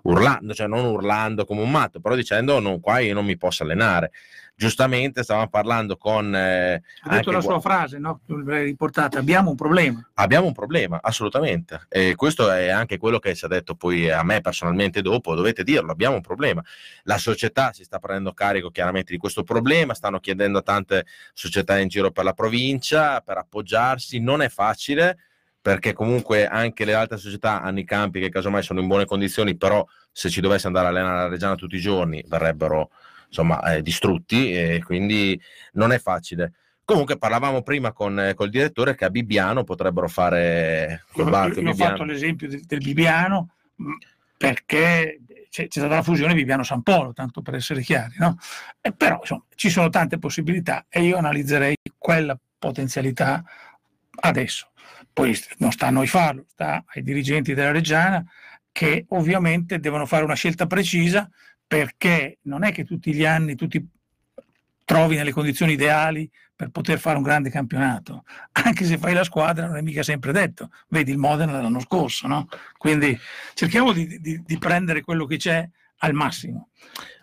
[0.03, 3.61] urlando, cioè non urlando come un matto, però dicendo no, qua io non mi posso
[3.61, 4.09] allenare.
[4.59, 8.19] Giustamente stavamo parlando con eh, Ha detto la sua Gua- frase, no?
[8.25, 9.17] L'hai riportata.
[9.17, 10.05] Abbiamo un problema.
[10.15, 11.85] abbiamo un problema, assolutamente.
[11.87, 15.63] E questo è anche quello che ci ha detto poi a me personalmente dopo, dovete
[15.63, 16.61] dirlo, abbiamo un problema.
[17.03, 21.77] La società si sta prendendo carico chiaramente di questo problema, stanno chiedendo a tante società
[21.77, 25.19] in giro per la provincia per appoggiarsi, non è facile
[25.61, 29.55] perché comunque anche le altre società hanno i campi che casomai sono in buone condizioni,
[29.55, 32.89] però se ci dovesse andare a allenare la Reggiana tutti i giorni verrebbero
[33.29, 35.39] insomma eh, distrutti e quindi
[35.73, 36.53] non è facile.
[36.83, 41.61] Comunque parlavamo prima con eh, col direttore che a Bibbiano potrebbero fare col Io, Barco
[41.61, 43.93] io ho fatto l'esempio del, del Bibbiano mh,
[44.37, 45.19] perché
[45.49, 48.37] c'è, c'è stata la fusione Bibbiano-San Polo, tanto per essere chiari, no?
[48.81, 53.43] Eh, però insomma, ci sono tante possibilità e io analizzerei quella potenzialità
[54.21, 54.71] adesso.
[55.11, 58.23] Poi non sta a noi farlo, sta ai dirigenti della Reggiana
[58.71, 61.29] che ovviamente devono fare una scelta precisa
[61.69, 63.87] perché non è che tutti gli anni tu ti
[64.83, 69.67] trovi nelle condizioni ideali per poter fare un grande campionato, anche se fai la squadra
[69.67, 72.47] non è mica sempre detto, vedi il Modena dell'anno scorso, no?
[72.75, 73.15] Quindi
[73.53, 76.69] cerchiamo di, di- di prendere quello che c'è al massimo.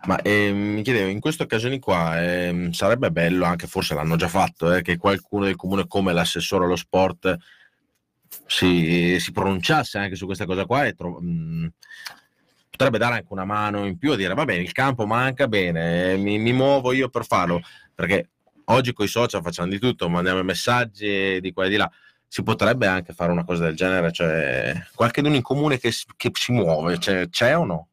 [0.05, 4.28] Ma ehm, mi chiedevo, in queste occasioni qua ehm, sarebbe bello, anche forse l'hanno già
[4.28, 7.36] fatto, eh, che qualcuno del comune come l'assessore allo sport
[8.47, 11.20] si, si pronunciasse anche su questa cosa qua e tro-
[12.76, 16.12] potrebbe dare anche una mano in più a dire va bene, il campo manca bene,
[16.12, 17.60] eh, mi, mi muovo io per farlo,
[17.94, 18.28] perché
[18.66, 21.90] oggi con i social facciamo di tutto, mandiamo i messaggi di qua e di là.
[22.28, 26.52] Si potrebbe anche fare una cosa del genere, cioè qualcuno in comune che, che si
[26.52, 27.88] muove, cioè, c'è o no?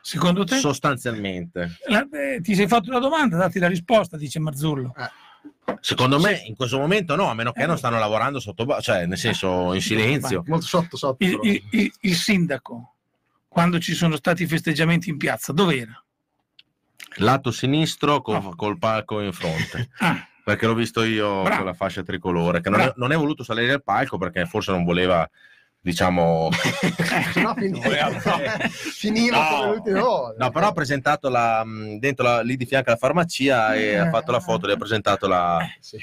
[0.00, 0.56] Secondo te?
[0.56, 1.76] Sostanzialmente.
[1.88, 4.94] La- eh, ti sei fatto la domanda, datti la risposta, dice Marzullo.
[5.80, 9.18] Secondo me in questo momento no, a meno che non stanno lavorando sotto, cioè nel
[9.18, 10.42] senso in silenzio.
[10.46, 11.22] Molto sotto, sotto.
[11.24, 12.94] Il- il- il sindaco,
[13.52, 16.02] quando ci sono stati i festeggiamenti in piazza, dov'era?
[17.16, 18.54] Lato sinistro col, No.
[18.56, 21.56] col palco in fronte, Ah, perché l'ho visto io Bravo.
[21.58, 24.70] con la fascia tricolore, che non, è, non è voluto salire al palco perché forse
[24.72, 25.28] non voleva,
[25.78, 26.48] diciamo...
[27.32, 28.18] Se no, fin- Voleva-
[28.70, 29.56] finiva No.
[29.56, 30.44] come l'ultima volta.
[30.44, 34.08] No, però ha presentato la, mh, dentro la- lì di fianco alla farmacia e ha
[34.08, 35.98] fatto la foto, gli ha presentato la, Sì.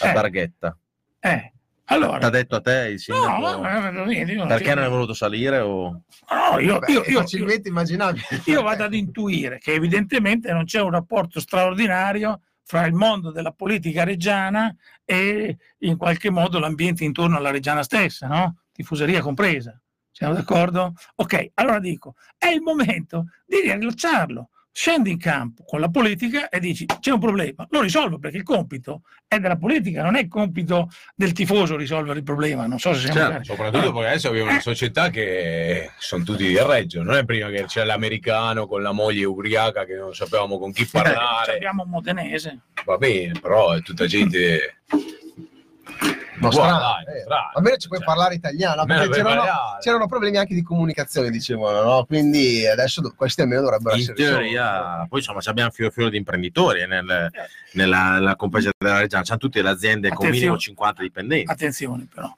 [0.00, 0.14] la Eh.
[0.14, 0.76] targhetta.
[1.20, 1.52] eh,
[1.90, 3.62] allora, T'ha detto a te il no, sindaco?
[3.62, 5.58] no, no, niente, io non perché non è voluto salire?
[5.60, 6.02] O...
[6.30, 8.24] No, io, Beh, io- è io- facilmente immaginabile.
[8.46, 13.52] io vado ad intuire che evidentemente non c'è un rapporto straordinario fra il mondo della
[13.52, 14.74] politica reggiana
[15.04, 18.56] e in qualche modo l'ambiente intorno alla reggiana stessa, no?
[18.72, 19.80] Tifoseria compresa.
[20.10, 20.92] Siamo d'accordo?
[21.16, 24.50] Ok, allora dico, è il momento di riallacciarlo.
[24.78, 28.44] Scendi in campo con la politica e dici c'è un problema, lo risolvo perché il
[28.44, 32.64] compito è della politica, non è il compito del tifoso risolvere il problema.
[32.68, 33.42] Non so se siamo Certo.
[33.42, 37.64] Soprattutto perché adesso abbiamo una società che sono tutti di Reggio, non è prima che
[37.64, 41.56] c'era l'americano con la moglie ubriaca che non sapevamo con chi Ci parlare.
[41.56, 42.60] abbiamo un modenese.
[42.84, 44.76] Va bene, però è tutta gente.
[46.40, 47.20] No, strano, eh.
[47.20, 47.50] strano.
[47.54, 49.42] Almeno ci puoi Cioè, parlare italiano, perché per c'erano,
[49.80, 52.04] c'erano problemi anche di comunicazione, dicevano, no?
[52.04, 56.08] Quindi adesso do- questi almeno dovrebbero in essere teoria, poi insomma ci abbiamo filo filo
[56.08, 57.30] di imprenditori nel-
[57.72, 60.38] nella, nella compagnia della Reggiana, c'hanno tutte le aziende con Attenzione.
[60.40, 61.50] minimo 50 dipendenti.
[61.50, 62.34] Attenzione però,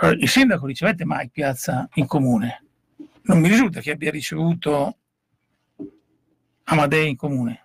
[0.00, 2.64] Eh, il sindaco ricevette mai piazza in comune?
[3.24, 4.96] Non mi risulta che abbia ricevuto
[6.64, 7.61] Amadei in comune.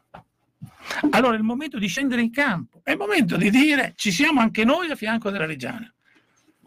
[1.12, 4.40] Allora è il momento di scendere in campo, è il momento di dire ci siamo
[4.42, 5.92] anche noi a fianco della Reggiana.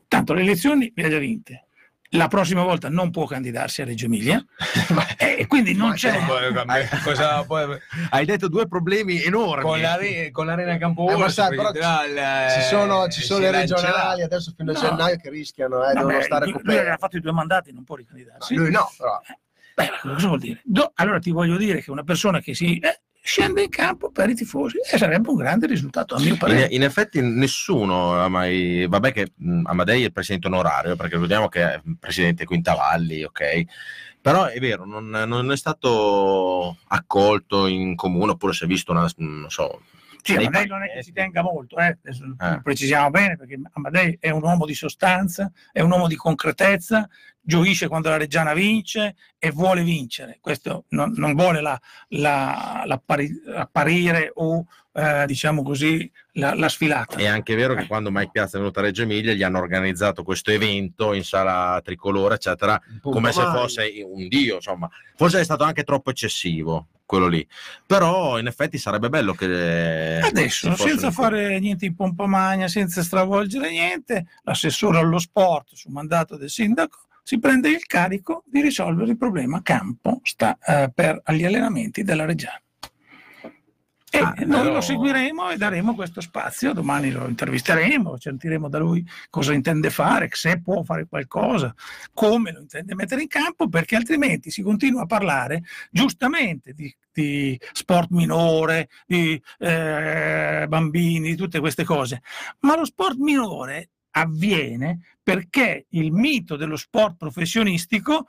[0.09, 1.65] Tanto le elezioni le ha già vinte.
[2.15, 4.45] La prossima volta non può candidarsi a Reggio Emilia
[5.17, 6.19] e quindi non c'è...
[6.27, 6.53] Poi-
[7.05, 7.47] cosa-
[8.11, 9.63] Hai detto due problemi enormi.
[9.63, 14.23] con, l'are- con l'arena Campo Eh, si però il- Ci sono, ci sono le regionali
[14.23, 14.81] adesso fino a No.
[14.81, 16.99] gennaio che rischiano, eh, Vabbè, devono stare lui lui coperti.
[16.99, 18.55] fatto i due mandati, non può ricandidarsi.
[18.57, 19.21] Lui no, però.
[19.77, 20.61] Beh, ma cosa vuol dire?
[20.65, 24.29] Do- allora ti voglio dire che una persona che si eh, scende in campo per
[24.31, 26.69] i tifosi e sarebbe un grande risultato a mio In, parere.
[26.71, 28.87] in effetti nessuno ha mai...
[28.89, 29.33] Vabbè che
[29.65, 33.63] Amadei è il presidente onorario, perché vediamo che è presidente Quintavalli, ok?
[34.21, 39.09] Però è vero, non, non è stato accolto in comune, oppure si è visto una...
[39.17, 39.83] non so...
[40.23, 42.61] Sì, dei Amadei non è che ci tenga molto, eh, Eh.
[42.63, 47.09] precisiamo bene perché Amadei è un uomo di sostanza, è un uomo di concretezza,
[47.43, 50.39] gioisce quando la Reggiana vince e vuole vincere.
[50.41, 57.17] Questo non, non vuole la, la- l'appari- apparire o eh, diciamo così la, la sfilata.
[57.17, 60.23] È anche vero che quando Mike Piazza è venuto a Reggio Emilia gli hanno organizzato
[60.23, 63.57] questo evento in sala tricolore, eccetera, come se Mai.
[63.57, 64.89] fosse un dio, insomma.
[65.17, 67.45] Forse è stato anche troppo eccessivo quello lì.
[67.87, 73.69] Però in effetti sarebbe bello che Adesso, senza fare niente in pompa magna, senza stravolgere
[73.71, 79.17] niente, l'assessore allo sport, su mandato del sindaco, si prende il carico di risolvere il
[79.17, 82.61] problema campo sta, eh, per gli allenamenti della Reggiana.
[84.13, 88.79] E Ah, noi però- lo seguiremo e daremo questo spazio, domani lo intervisteremo, sentiremo da
[88.79, 91.73] lui cosa intende fare, se può fare qualcosa,
[92.13, 95.63] come lo intende mettere in campo, perché altrimenti si continua a parlare
[95.93, 102.21] giustamente di, di sport minore, di eh, bambini, di tutte queste cose,
[102.63, 108.27] ma lo sport minore avviene perché il mito dello sport professionistico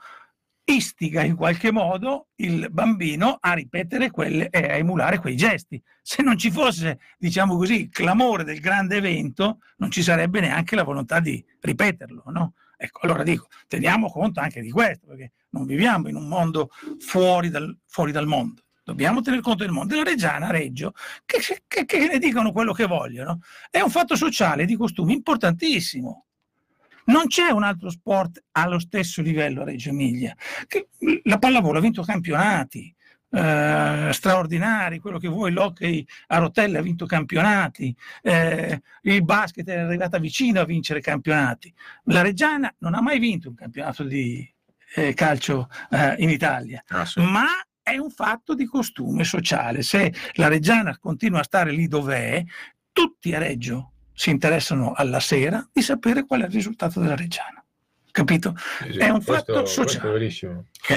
[0.64, 5.82] istiga in qualche modo il bambino a ripetere quelle e a emulare quei gesti.
[6.00, 10.76] Se non ci fosse, diciamo così, il clamore del grande evento, non ci sarebbe neanche
[10.76, 12.54] la volontà di ripeterlo, no?
[12.76, 17.48] Ecco, allora dico, teniamo conto anche di questo, perché non viviamo in un mondo fuori
[17.48, 18.62] dal, fuori dal mondo.
[18.84, 19.94] Dobbiamo tener conto del mondo.
[19.94, 20.92] della Reggiana, Reggio,
[21.24, 23.40] che, che, che ne dicono quello che vogliono,
[23.70, 26.26] è un fatto sociale di costumi importantissimo.
[27.04, 30.34] Non c'è un altro sport allo stesso livello a Reggio Emilia.
[31.24, 32.94] La pallavolo ha vinto campionati,
[33.34, 39.78] eh, straordinari, quello che vuoi, l'hockey a rotelle ha vinto campionati, eh, il basket è
[39.78, 41.72] arrivata vicino a vincere campionati.
[42.04, 44.48] La Reggiana non ha mai vinto un campionato di
[44.94, 47.46] eh, calcio eh, in Italia, ah, ma
[47.82, 49.82] è un fatto di costume sociale.
[49.82, 52.42] Se la Reggiana continua a stare lì dov'è,
[52.92, 57.64] tutti a Reggio si interessano alla sera di sapere qual è il risultato della Reggiana.
[58.10, 58.54] Capito?
[58.56, 60.30] Sì, sì, è un questo, fatto sociale.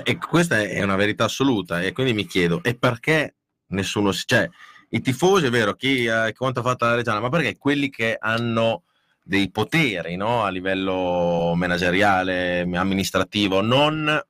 [0.03, 3.35] e questa è una verità assoluta e quindi mi chiedo, e perché
[3.67, 4.23] nessuno si...
[4.25, 4.49] Cioè,
[4.89, 8.17] i tifosi, è vero, chi eh, quanto ha fatto la Reggiana, ma perché quelli che
[8.19, 8.83] hanno
[9.23, 10.43] dei poteri no?
[10.43, 14.21] a livello manageriale, amministrativo, non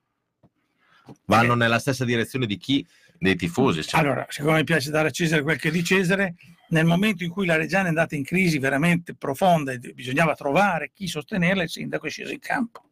[1.26, 1.57] vanno eh.
[1.57, 2.86] nella stessa direzione di chi
[3.18, 3.84] dei tifosi.
[3.84, 3.99] Cioè.
[3.99, 6.36] Allora, siccome mi piace dare a Cesare quel che è di Cesare,
[6.69, 10.91] nel momento in cui la Reggiana è andata in crisi veramente profonda e bisognava trovare
[10.94, 12.85] chi sostenerla, il sindaco è sceso in campo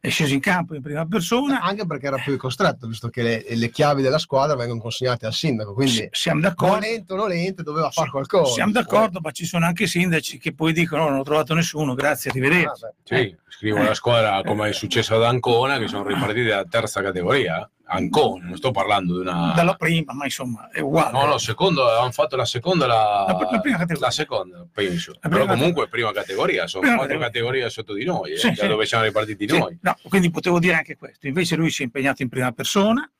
[0.00, 1.60] è sceso in campo in prima persona.
[1.60, 5.32] Anche perché era più costretto, visto che le, le chiavi della squadra vengono consegnate al
[5.32, 5.74] sindaco.
[5.74, 6.74] Quindi siamo d'accordo.
[6.76, 8.52] Volente o nolente doveva fare qualcosa.
[8.52, 11.94] Siamo d'accordo, ma ci sono anche sindaci che poi dicono: oh, Non ho trovato nessuno,
[11.94, 12.84] grazie, arrivederci.
[12.84, 13.36] Ah, sì, eh.
[13.48, 17.68] scrivono la squadra come è successo ad Ancona, che sono ripartiti dalla terza categoria.
[17.90, 19.52] Ancona, non sto parlando di una.
[19.54, 21.10] Dalla prima, ma insomma è uguale.
[21.10, 24.06] No, no, secondo, avevano fatto la seconda, la, la, prima categoria.
[24.06, 25.16] La seconda, penso.
[25.20, 27.62] La Però comunque è prima categoria, sono prima quattro categorie.
[27.62, 28.66] categorie sotto di noi, eh, sì, da sì.
[28.66, 29.58] dove siamo ripartiti sì.
[29.58, 29.78] noi.
[29.80, 31.26] No, quindi potevo dire anche questo.
[31.26, 33.10] Invece lui si è impegnato in prima persona,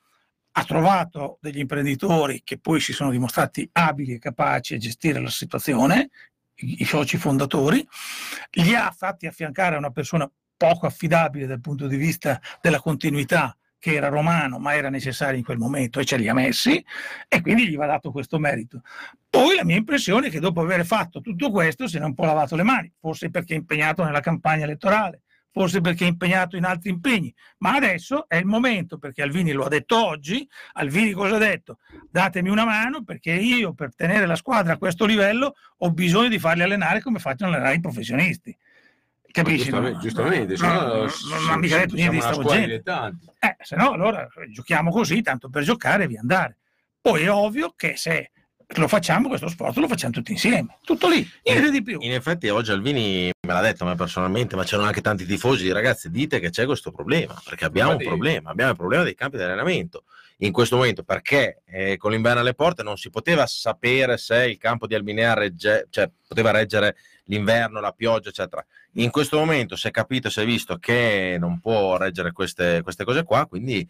[0.52, 5.30] ha trovato degli imprenditori che poi si sono dimostrati abili e capaci a gestire la
[5.30, 6.10] situazione,
[6.56, 7.86] i, i soci fondatori,
[8.50, 13.56] li ha fatti affiancare a una persona poco affidabile dal punto di vista della continuità
[13.78, 16.84] che era romano ma era necessario in quel momento e ce li ha messi
[17.28, 18.82] e quindi gli va dato questo merito.
[19.30, 22.24] Poi la mia impressione è che dopo aver fatto tutto questo ne è un po'
[22.24, 26.64] lavato le mani, forse perché è impegnato nella campagna elettorale, forse perché è impegnato in
[26.64, 31.36] altri impegni, ma adesso è il momento perché Alvini lo ha detto oggi, Alvini cosa
[31.36, 31.78] ha detto?
[32.10, 36.38] Datemi una mano perché io per tenere la squadra a questo livello ho bisogno di
[36.38, 38.56] farli allenare come facciano allenare i professionisti.
[39.42, 39.70] Capisci?
[39.70, 40.00] Giustamente, no?
[40.00, 42.82] giustamente no, no, no, non ha mica detto niente di stravolgente.
[43.38, 46.56] Eh, se no, allora giochiamo così, tanto per giocare e via andare.
[47.00, 48.32] Poi è ovvio che se
[48.74, 51.98] lo facciamo questo sport, lo facciamo tutti insieme, tutto lì, niente di più.
[52.00, 55.70] In effetti oggi Alvini me l'ha detto a me personalmente, ma c'erano anche tanti tifosi,
[55.70, 59.36] ragazzi, dite che c'è questo problema, perché abbiamo un problema, abbiamo il problema dei campi
[59.36, 60.04] di allenamento.
[60.42, 64.56] In questo momento, perché eh, con l'inverno alle porte non si poteva sapere se il
[64.56, 68.64] campo di Albinea regge, cioè, poteva reggere l'inverno, la pioggia, eccetera.
[68.94, 73.04] In questo momento si è capito, si è visto che non può reggere queste, queste
[73.04, 73.88] cose qua, quindi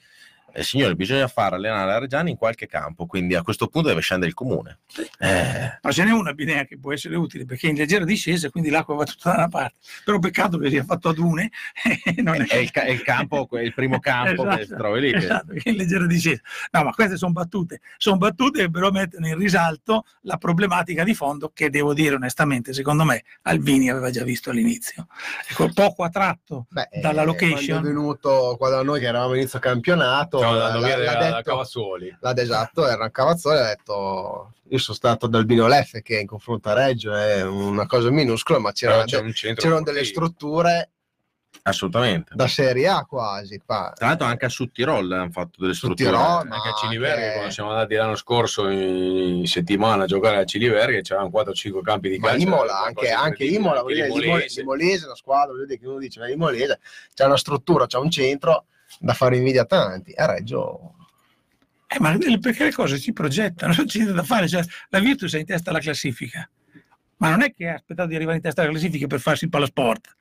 [0.59, 4.01] eh, signore, bisogna fare allenare la Reggiani in qualche campo, quindi a questo punto deve
[4.01, 4.80] scendere il comune.
[5.18, 5.78] Eh.
[5.80, 8.68] Ma ce n'è una binea che può essere utile perché è in leggera discesa, quindi
[8.68, 9.76] l'acqua va tutta da una parte.
[10.05, 11.51] Però peccato che sia fatto a dune.
[12.18, 12.47] non è...
[12.47, 15.12] È, il, è il campo, il primo campo esatto, che si trova lì.
[15.14, 16.40] Esatto, che è in leggera discesa.
[16.72, 17.80] No, ma queste sono battute.
[17.97, 22.72] Sono battute che però mettono in risalto la problematica di fondo che devo dire onestamente,
[22.72, 25.06] secondo me, Alvini aveva già visto all'inizio.
[25.48, 27.78] Ecco, poco attratto Beh, dalla location.
[27.78, 32.16] È venuto qua da noi che eravamo inizio campionato detto, no, l'ha, detto, Cavazzoli.
[32.20, 36.68] L'ha esatto, era Cavazzoli, ha detto io sono stato dal Bino Leffe che in confronto
[36.68, 40.90] a Reggio è una cosa minuscola, ma c'era de- c'erano delle strutture
[41.62, 42.32] Assolutamente.
[42.34, 43.60] Da Serie A quasi.
[43.64, 43.92] Qua.
[43.94, 46.10] Tra l'altro anche a Sudtirol hanno fatto delle strutture.
[46.10, 47.32] Tirol, anche a Ciliverghe, anche...
[47.34, 52.18] quando siamo andati l'anno scorso in settimana a giocare a Ciliverghe, c'erano 4-5 campi di
[52.18, 52.46] calcio.
[52.46, 54.60] Imola, anche, anche Imola, anche Limolese.
[54.60, 56.80] Limolese, la squadra, che uno dice, ma Limolese,
[57.14, 58.66] c'è una struttura, c'è un centro,
[58.98, 60.12] da fare invidia a tanti.
[60.12, 60.94] A Reggio
[61.90, 64.46] eh, ma perché le cose si progettano, c'è da fare.
[64.46, 66.48] Cioè, la Virtus è in testa alla classifica,
[67.16, 69.50] ma non è che ha aspettato di arrivare in testa alla classifica per farsi il
[69.50, 70.14] palasport.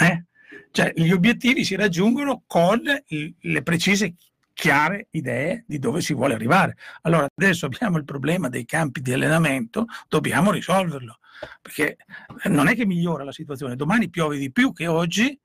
[0.00, 0.24] Eh?
[0.70, 4.14] Cioè, gli obiettivi si raggiungono con le precise,
[4.54, 6.76] chiare idee di dove si vuole arrivare.
[7.02, 11.18] Allora, adesso abbiamo il problema dei campi di allenamento, dobbiamo risolverlo,
[11.60, 11.96] perché
[12.44, 13.74] non è che migliora la situazione.
[13.74, 15.36] Domani piove di più che oggi,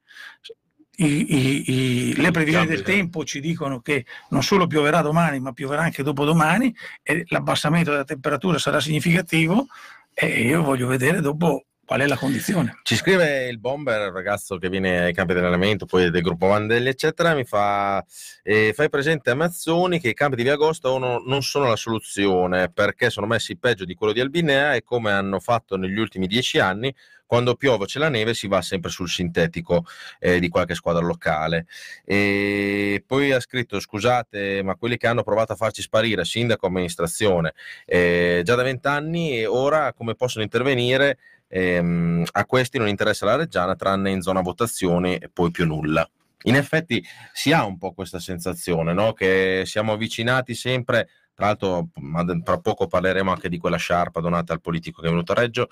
[1.00, 5.82] i, i, le previsioni del tempo ci dicono che non solo pioverà domani, ma pioverà
[5.82, 9.68] anche dopodomani e l'abbassamento della temperatura sarà significativo
[10.14, 12.80] e io voglio vedere dopo qual è la condizione.
[12.84, 16.48] Ci scrive il bomber, il ragazzo che viene ai campi di allenamento, poi del gruppo
[16.48, 18.04] Vandelli, eccetera, mi fa,
[18.44, 21.78] eh, fai presente a Mazzoni che i campi di Via Agosto non, non sono la
[21.78, 26.28] soluzione perché sono messi peggio di quello di Albinea e come hanno fatto negli ultimi
[26.28, 26.94] dieci anni,
[27.28, 29.86] quando piove c'è la neve si va sempre sul sintetico
[30.20, 31.68] eh, di qualche squadra locale.
[32.04, 37.54] E poi ha scritto, scusate, ma quelli che hanno provato a farci sparire, sindaco, amministrazione,
[37.86, 41.20] eh, già da vent'anni, ora come possono intervenire?
[41.48, 46.08] ehm, a questi non interessa la Reggiana tranne in zona votazioni e poi più nulla.
[46.44, 49.14] In effetti si ha un po' questa sensazione, no?
[49.14, 51.90] che siamo avvicinati sempre, tra l'altro
[52.44, 55.68] tra poco parleremo anche di quella sciarpa donata al politico che è venuto a Reggio,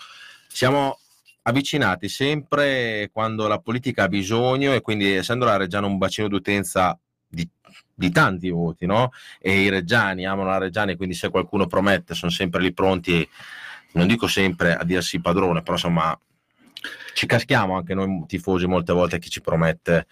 [0.47, 0.99] siamo
[1.47, 6.97] avvicinati sempre quando la politica ha bisogno e quindi essendo la Reggiana un bacino d'utenza
[7.27, 7.47] di,
[7.93, 9.11] di tanti voti, no?
[9.39, 13.27] e i reggiani amano la Reggiana e quindi se qualcuno promette sono sempre lì pronti
[13.93, 16.17] non dico sempre a dirsi padrone, però insomma
[17.13, 20.07] ci caschiamo anche noi tifosi molte volte chi ci promette.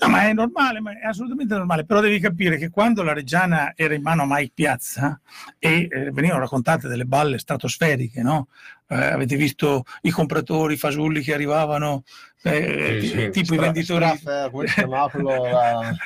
[0.00, 1.84] No, ma è normale, ma è assolutamente normale.
[1.84, 5.20] Però devi capire che quando la Reggiana era in mano a Mike Piazza
[5.58, 8.46] e eh, venivano raccontate delle balle stratosferiche, no?
[8.90, 12.04] Eh, avete visto i compratori, i fasulli che arrivavano,
[12.42, 14.16] eh, sì, sì, tipo stra- i venditori.
[14.16, 15.96] Straff, come si chiamava quello, la,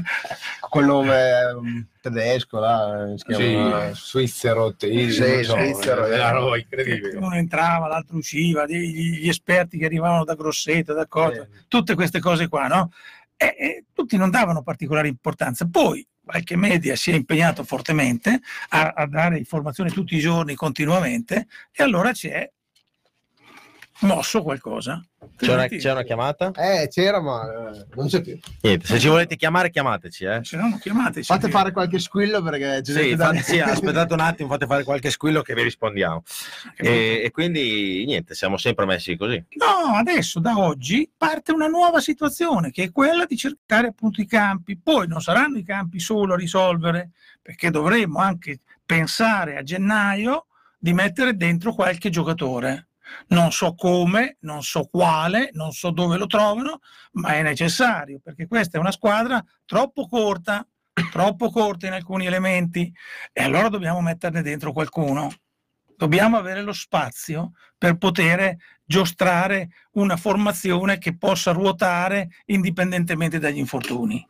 [0.70, 7.16] quello um, tedesco, là, si chiama, sì, svizzero, sì, so, svizzero, roba incredibile.
[7.18, 12.20] Uno entrava, l'altro usciva, gli, gli, esperti che arrivavano da Grosseto, da Cota, tutte queste
[12.20, 12.90] cose qua, no?
[13.42, 15.66] E, e tutti non davano particolare importanza.
[15.66, 21.46] Poi qualche media si è impegnato fortemente a, a dare informazioni tutti i giorni, continuamente,
[21.72, 22.50] e allora ci è
[24.00, 25.02] mosso qualcosa.
[25.36, 26.50] C'è una, c'è una, chiamata?
[26.52, 28.38] Eh, c'era, ma eh, non c'è più.
[28.60, 30.24] Niente, se ci volete chiamare, chiamateci.
[30.24, 30.40] Eh.
[30.42, 31.24] Se no, chiamateci.
[31.24, 35.42] Fate fare qualche squillo perché sì, fate, sì, aspettate un attimo, fate fare qualche squillo
[35.42, 36.22] che vi rispondiamo.
[36.76, 39.42] E, e, quindi, niente, siamo sempre messi così.
[39.56, 44.26] No, adesso, da oggi, parte una nuova situazione, che è quella di cercare appunto i
[44.26, 44.78] campi.
[44.78, 47.10] Poi non saranno i campi solo a risolvere,
[47.40, 50.46] perché dovremmo anche pensare a gennaio
[50.78, 52.88] di mettere dentro qualche giocatore
[53.28, 56.80] non so come, non so quale, non so dove lo trovano,
[57.12, 60.66] ma è necessario perché questa è una squadra troppo corta,
[61.10, 62.92] troppo corta in alcuni elementi
[63.32, 65.32] e allora dobbiamo metterne dentro qualcuno.
[65.96, 74.26] Dobbiamo avere lo spazio per poter giostrare una formazione che possa ruotare indipendentemente dagli infortuni.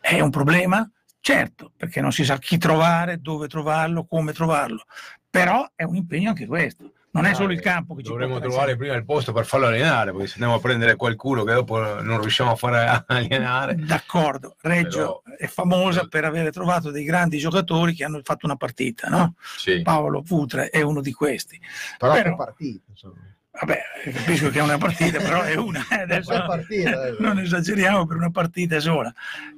[0.00, 0.88] È un problema?
[1.20, 4.84] Certo, perché non si sa chi trovare, dove trovarlo, come trovarlo,
[5.28, 8.76] però è un impegno anche questo non è solo il campo che ci dovremmo trovare
[8.76, 12.20] prima il posto per farlo allenare perché se andiamo a prendere qualcuno che dopo non
[12.20, 15.36] riusciamo a fare allenare d'accordo Reggio Però...
[15.36, 19.34] è famosa per aver trovato dei grandi giocatori che hanno fatto una partita no?
[19.56, 19.82] sì.
[19.82, 21.60] Paolo Putre è uno di questi
[21.98, 22.36] Però, Però...
[22.36, 23.30] partita insomma.
[23.54, 23.82] Vabbè,
[24.14, 25.86] capisco che è una partita, però è una.
[25.90, 27.16] Eh, adesso partita, eh.
[27.18, 29.12] non esageriamo per una partita sola.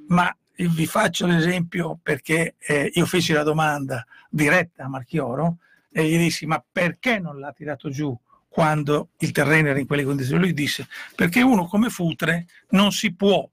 [0.09, 5.59] Ma vi faccio l'esempio perché eh, io feci la domanda diretta a Marchioro
[5.97, 8.13] e gli dissi ma perché non l'ha tirato giù
[8.49, 10.41] quando il terreno era in quelle condizioni?
[10.41, 13.49] Lui disse perché uno come Futre non si può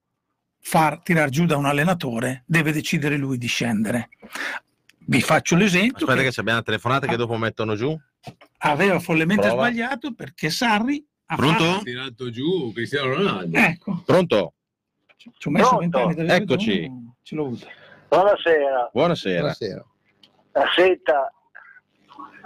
[0.59, 4.09] far tirare giù da un allenatore, deve decidere lui di scendere.
[5.07, 6.07] Vi faccio l'esempio.
[6.07, 7.97] Aspetta che, che abbiamo una telefonata che dopo mettono giù.
[8.59, 9.67] Aveva follemente Prova.
[9.67, 11.65] sbagliato perché Sarri ha Pronto?
[11.65, 11.85] Fatto...
[11.85, 13.57] tirato giù Cristiano Ronaldo.
[13.57, 14.03] Ecco.
[14.05, 14.55] Pronto?
[15.17, 16.91] Ci ho messo vent'anni Eccoci.
[17.23, 17.67] Ce l'ho avuto.
[18.09, 18.91] Buonasera.
[18.93, 19.39] Buonasera.
[19.41, 19.87] Buonasera.
[20.75, 21.33] Senta,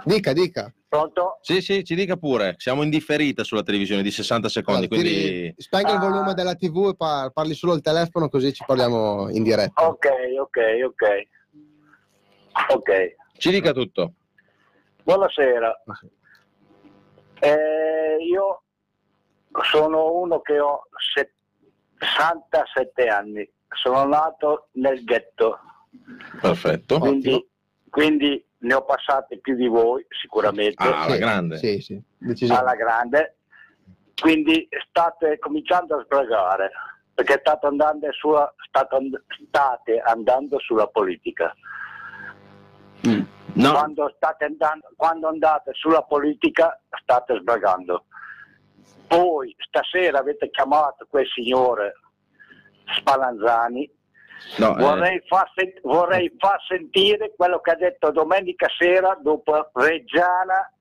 [0.03, 0.73] Dica, dica.
[0.87, 1.39] Pronto?
[1.41, 2.55] Sì, sì, ci dica pure.
[2.57, 4.87] Siamo in differita sulla televisione di 60 secondi.
[4.89, 5.53] Allora, quindi...
[5.57, 5.93] Spenga ah.
[5.93, 9.87] il volume della TV e par- parli solo al telefono così ci parliamo in diretta.
[9.87, 10.07] Ok,
[10.39, 11.27] ok, ok.
[12.69, 13.15] Ok.
[13.37, 14.13] Ci dica tutto.
[15.03, 15.83] Buonasera.
[17.39, 18.63] Eh, io
[19.71, 20.87] sono uno che ho
[21.97, 23.49] 67 anni.
[23.69, 25.59] Sono nato nel ghetto.
[26.41, 26.99] Perfetto.
[26.99, 27.47] Quindi,
[27.89, 30.83] quindi ne ho passate più di voi sicuramente.
[30.83, 31.57] Ah, alla grande.
[31.57, 32.01] Sì, sì,
[32.51, 33.37] alla grande.
[34.19, 36.69] Quindi state cominciando a sbragare,
[37.13, 38.97] perché state andando, sulla, state,
[39.47, 41.55] state andando sulla politica.
[43.07, 43.21] Mm.
[43.53, 43.71] No.
[43.71, 48.05] Quando, state andando, quando andate sulla politica state sbragando.
[49.07, 51.93] Poi stasera avete chiamato quel signore
[52.97, 53.89] Spallanzani
[54.57, 55.23] No, vorrei, eh...
[55.27, 60.71] far sent- vorrei, far sentire quello che ha detto domenica sera dopo Reggiana,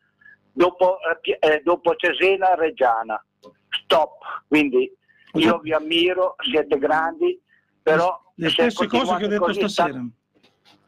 [0.52, 3.22] dopo, eh, eh dopo Cesena Reggiana.
[3.68, 4.44] Stop.
[4.48, 4.90] Quindi
[5.34, 7.40] io vi ammiro, siete grandi,
[7.82, 8.22] però...
[8.34, 10.04] Le stesse cose che ho detto stasera.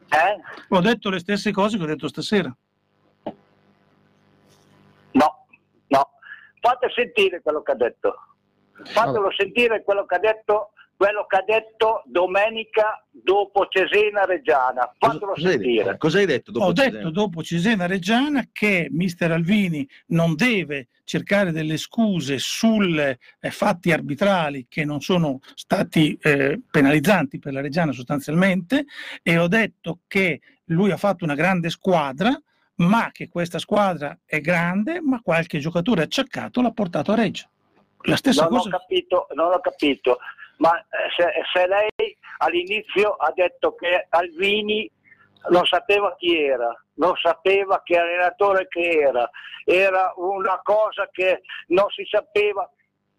[0.05, 0.31] Sta...
[0.31, 0.41] Eh?
[0.69, 2.55] Ho detto le stesse cose che ho detto stasera.
[5.11, 5.45] No,
[5.87, 6.09] no.
[6.59, 8.15] fate sentire quello che ha detto.
[8.83, 14.93] Fatelo sentire quello che ha detto, quello che ha detto domenica dopo Cesena Reggiana.
[14.97, 15.97] Fatelo Cosa sentire.
[15.97, 16.97] Cosa hai detto dopo Ho Cesena?
[16.97, 23.93] detto dopo Cesena Reggiana che mister Alvini non deve cercare delle scuse sulle eh, fatti
[23.93, 28.83] arbitrali che non sono stati eh, penalizzanti per la Reggiana sostanzialmente
[29.23, 32.37] e ho detto che lui ha fatto una grande squadra
[32.79, 37.47] ma che questa squadra è grande ma qualche giocatore acciaccato l'ha portato a Reggio.
[38.01, 38.69] La stessa Non ho cosa.
[38.71, 40.17] capito, non ho capito.
[40.59, 44.89] Ma eh, se, se lei all'inizio ha detto che Alvini
[45.49, 49.29] non sapeva chi era, non sapeva che allenatore che era,
[49.63, 52.69] era una cosa che non si sapeva.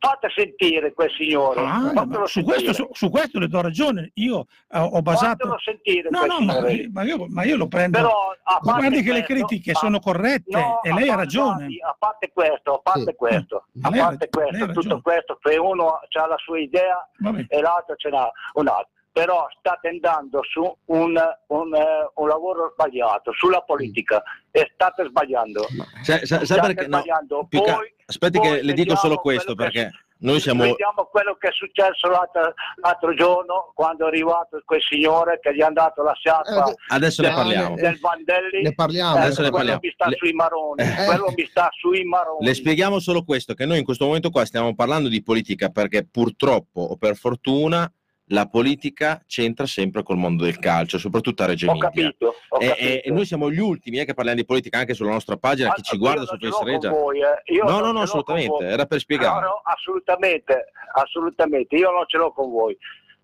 [0.02, 1.60] Fate sentire quel signore.
[1.60, 1.92] Ah,
[2.24, 4.10] su, questo, su, su questo le do ragione.
[4.14, 5.46] Io eh, ho basato.
[5.46, 6.54] Fatelo sentire No, quel no, ma,
[6.90, 7.98] ma io, ma io lo prendo.
[7.98, 8.10] Però,
[8.42, 11.66] a guardi che le questo, critiche a- sono corrette no, e lei a ha ragione.
[11.86, 13.14] A parte questo, a parte Sì.
[13.14, 17.06] questo, a Lei ha parte questo, tutto questo, che uno ha la sua idea
[17.48, 18.88] e l'altro ce n'ha un'altra.
[19.12, 21.18] Però state andando su un,
[21.48, 24.22] un, eh, un lavoro sbagliato, sulla politica,
[24.52, 25.66] e state sbagliando.
[26.02, 26.86] Sa, sa- sa perché?
[26.86, 27.46] No, sbagliando.
[27.50, 30.62] che- Poi- aspetti poi che le dico solo questo quello perché noi siamo...
[30.62, 35.60] Vediamo quello che è successo l'altro, l'altro giorno quando è arrivato quel signore che gli
[35.62, 37.74] ha dato la sciarpa Eh, Adesso ne No, parliamo.
[37.74, 38.62] ne- del Vandelli.
[38.62, 39.16] Ne parliamo.
[39.16, 39.80] Eh, Adesso ne quello parliamo.
[39.82, 41.04] mi sta Le- sui maroni, Eh.
[41.04, 42.46] quello mi sta sui maroni.
[42.46, 46.06] Le spieghiamo solo questo, che noi in questo momento qua stiamo parlando di politica perché
[46.06, 47.90] purtroppo o per fortuna
[48.32, 51.88] la politica c'entra sempre col mondo del calcio, soprattutto a Reggio Ho Emilia.
[51.90, 52.84] capito, ho E, capito.
[53.08, 55.82] e- noi siamo gli ultimi eh, che parliamo di politica anche sulla nostra pagina, chi
[55.82, 56.90] ci guarda su ce l'ho Face con Regia.
[56.90, 57.62] voi, eh.
[57.64, 59.40] No, no, no, assolutamente, era per spiegare.
[59.40, 62.76] No, no, assolutamente, assolutamente, io non ce l'ho con voi.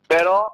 [0.07, 0.45] Però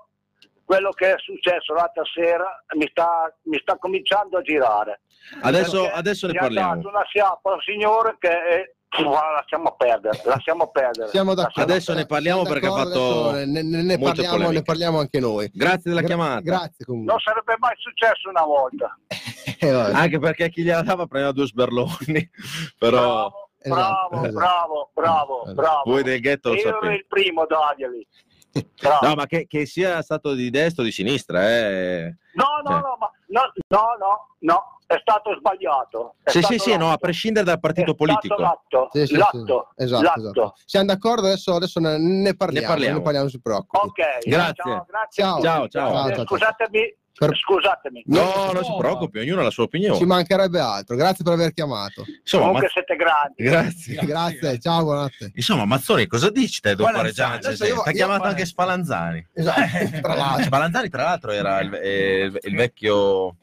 [0.64, 5.00] quello che è successo l'altra sera mi sta, mi sta cominciando a girare.
[5.42, 6.74] Adesso, adesso ne gli ha parliamo.
[6.76, 8.74] dato una sciarpa a un signore che è...
[9.00, 11.08] Ma lasciamo perdere, lasciamo perdere.
[11.08, 11.60] Siamo d'accordo.
[11.60, 14.52] Lasciamo Adesso ne parliamo perché ha fatto Ne, ne- parliamo, polemiche.
[14.52, 15.50] ne parliamo anche noi.
[15.52, 16.40] Grazie della Gra- chiamata.
[16.40, 17.12] Grazie comunque.
[17.12, 18.96] Non sarebbe mai successo una volta.
[19.58, 19.68] Eh.
[19.70, 22.30] Anche perché chi gliela dava prendeva due sberloni.
[22.78, 24.32] Però Bravo, Esatto, bravo, esatto.
[24.32, 25.54] bravo, bravo, Esatto.
[25.54, 25.82] bravo.
[25.84, 26.94] voi del ghetto lo Io ero sapete.
[26.94, 27.46] il primo.
[27.46, 29.06] Bravo.
[29.06, 32.16] No, ma che, che sia stato di destra o di sinistra, eh.
[32.34, 32.80] No, no, Cioè.
[32.80, 36.14] no, ma no, no, no, no, è stato sbagliato.
[36.22, 36.98] È Sì, sì, stato sì, no, a l'atto.
[36.98, 38.40] prescindere dal È partito stato politico.
[38.40, 39.16] L'atto, Sì, sì, sì.
[39.16, 40.20] l'atto, Esatto, l'atto.
[40.20, 40.54] esatto.
[40.64, 42.96] Siamo d'accordo, adesso, adesso ne, ne parliamo, Ne parliamo.
[42.98, 43.86] ne parliamo, non si preoccupi.
[43.86, 44.54] Ok, Grazie.
[44.54, 45.22] Ciao, grazie.
[45.24, 45.40] Ciao.
[45.40, 45.92] Ciao, ciao.
[45.92, 48.02] Ciao, Eh, Scusatemi, Per- scusatemi.
[48.06, 49.96] No, non si preoccupi, ognuno ha la sua opinione.
[49.98, 50.96] Ci mancherebbe altro.
[50.96, 52.04] Grazie per aver chiamato.
[52.20, 53.34] Insomma, Comunque ma- siete grandi.
[53.36, 53.94] grazie.
[54.06, 55.30] Grazie, ciao, buonanotte.
[55.34, 57.00] Insomma, Mazzoni, cosa dici te dopo.
[57.02, 59.28] Reggiana Ti ha chiamato anche Spallanzani.
[59.34, 60.44] Esatto, tra l'altro.
[60.44, 63.36] Spallanzani, tra l'altro, era il, eh, il- il vecchio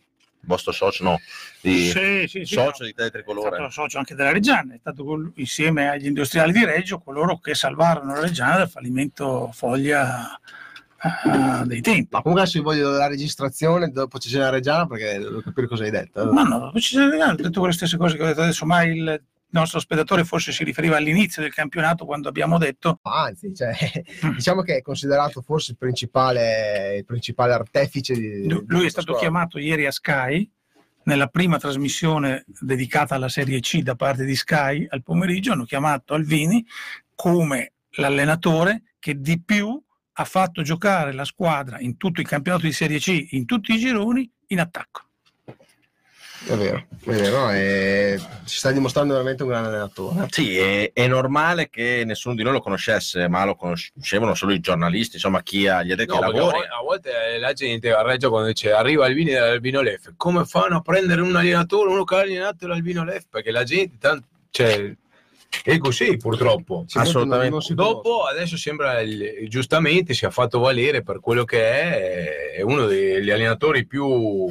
[0.50, 1.20] vostro socio, no?
[1.62, 2.88] Di, Sì, sì, sì, socio no.
[2.88, 6.66] di Tele È stato socio anche della Reggiana, è stato col- insieme agli industriali di
[6.66, 10.38] Reggio coloro che salvarono la Reggiana dal fallimento foglia
[11.02, 12.10] eh, dei tempi.
[12.12, 15.92] Ma comunque adesso io voglio la registrazione dopo Cesena Reggiana perché devo capire cosa hai
[15.92, 16.34] detto.
[16.34, 19.22] Ma no, ci sono ho detto quelle stesse cose che ho detto adesso, ma il
[19.52, 23.74] nostro spettatore forse si riferiva all'inizio del campionato quando abbiamo detto Anzi, cioè,
[24.36, 28.48] diciamo che è considerato forse il principale, il principale artefice di...
[28.48, 29.20] lui di è stato squadra.
[29.22, 30.50] chiamato ieri a Sky
[31.04, 36.14] nella prima trasmissione dedicata alla Serie C da parte di Sky al pomeriggio hanno chiamato
[36.14, 36.66] Alvini
[37.16, 39.82] come l'allenatore che di più
[40.20, 43.78] ha fatto giocare la squadra in tutto il campionato di Serie C, in tutti i
[43.78, 45.09] gironi, in attacco.
[46.48, 50.28] È vero, è vero, e si sta dimostrando veramente un grande allenatore.
[50.30, 54.60] Sì, è, è normale che nessuno di noi lo conoscesse, ma lo conoscevano solo i
[54.62, 56.58] giornalisti, insomma, chi ha gli addetti No, ai perché a lavori.
[56.58, 60.78] volte, a volte la gente a Reggio quando dice arriva Albini dall'Albino Lef, come fanno
[60.78, 63.26] a prendere un allenatore, uno che ha allenato l'Albino Lef?
[63.30, 64.96] Perché la gente tanto, cioè,
[65.64, 66.86] è così purtroppo.
[66.88, 67.50] Ci Assolutamente.
[67.52, 72.54] non si Dopo adesso sembra il- giustamente si è fatto valere per quello che è,
[72.58, 74.48] è uno degli allenatori più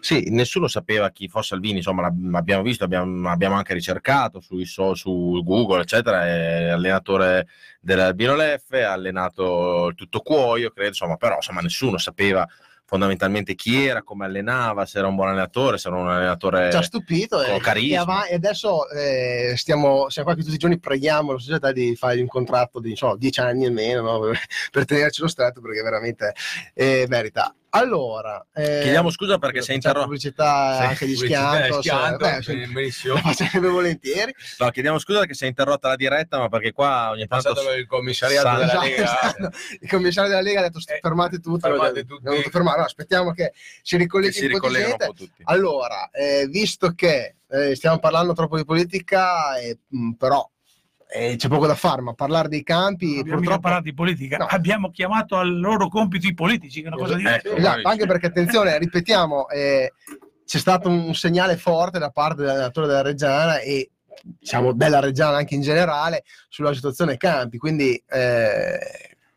[0.00, 4.94] Sì, nessuno sapeva chi fosse Alvini, insomma, l'ab- abbiamo visto, abbiamo, abbiamo anche ricercato so-
[4.94, 7.46] su Google, eccetera, è allenatore
[7.80, 12.46] dell'Albino Leffe, ha allenato il tutto cuoio, credo, insomma, però insomma, nessuno sapeva
[12.92, 16.70] fondamentalmente chi era, come allenava, se era un buon allenatore, se era un allenatore...
[16.70, 18.26] ci ha stupito con e, carisma.
[18.26, 22.20] e adesso eh, stiamo, siamo qua che tutti i giorni preghiamo la società di fargli
[22.20, 24.20] un contratto di so, 10 anni e meno no?
[24.20, 24.38] per,
[24.70, 26.34] per tenercelo stretto perché veramente
[26.74, 27.54] eh, merita.
[27.74, 30.04] Allora, eh, Chiediamo scusa perché sei c'è interrotto.
[30.04, 33.16] pubblicità anche di pubblicità schianto, di schianto, se- beh, benissimo.
[33.32, 34.34] facerebbe volentieri.
[34.58, 37.54] No, chiediamo scusa perché si è interrotta la diretta, ma perché qua ogni tanto...
[37.54, 39.02] passato il commissariato Sa- della Esatto, Lega.
[39.04, 39.50] esatto.
[39.80, 42.50] Il commissario della Lega ha detto Eh, fermate tutto, fermate tutti.
[42.50, 42.78] fermare.
[42.80, 45.42] No, aspettiamo che si che ricolleghi si un po' tutti.
[45.44, 50.46] Allora, eh, visto che eh, stiamo parlando troppo di politica, e, mh, però
[51.14, 53.60] eh, c'è poco da fare, ma parlare dei campi Non purtroppo...
[53.60, 54.46] parlato di politica, No.
[54.48, 57.48] abbiamo chiamato al loro compito i politici, che è una cosa diversa.
[57.48, 59.92] Ecco, Esatto, anche perché attenzione, ripetiamo, eh,
[60.44, 63.90] c'è stato un segnale forte da parte dell'allenatore della Reggiana e
[64.22, 68.78] diciamo della Reggiana anche in generale sulla situazione campi, quindi eh,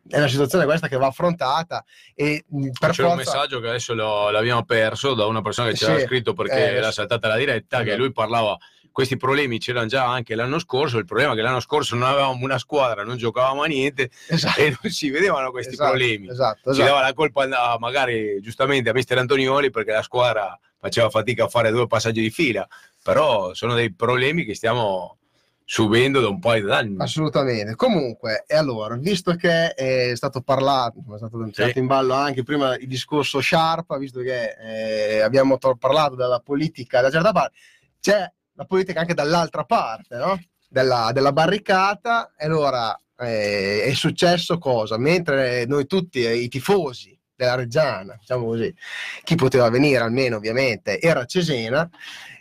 [0.08, 1.84] è una situazione questa che va affrontata
[2.14, 5.68] e mh, per C'era un forza messaggio che adesso lo- l'abbiamo perso da una persona
[5.70, 5.90] che ci Sì.
[5.90, 7.98] aveva scritto perché Eh, era saltata la diretta, che esatto.
[8.02, 8.56] lui parlava
[8.96, 12.42] questi problemi c'erano già anche l'anno scorso, il problema è che l'anno scorso non avevamo
[12.42, 16.30] una squadra, non giocavamo a niente esatto, e non si vedevano questi esatto, problemi.
[16.30, 16.94] esatto, Si esatto.
[16.94, 21.70] dava la colpa magari giustamente a mister Antonioli perché la squadra faceva fatica a fare
[21.72, 22.66] due passaggi di fila,
[23.02, 25.18] però sono dei problemi che stiamo
[25.62, 26.96] subendo da un paio d'anni.
[26.98, 27.74] Assolutamente.
[27.74, 32.74] Comunque, e allora, visto che è stato parlato, è stato tirato in ballo anche prima
[32.78, 37.58] il discorso Sharp, visto che eh, abbiamo to- parlato della politica da certa parte,
[38.00, 40.40] c'è la politica anche dall'altra parte, no?
[40.68, 42.34] Della, della barricata.
[42.36, 44.98] E allora eh, è successo cosa?
[44.98, 48.74] Mentre noi tutti, eh, i tifosi della Reggiana, diciamo così,
[49.22, 51.88] chi poteva venire almeno ovviamente era Cesena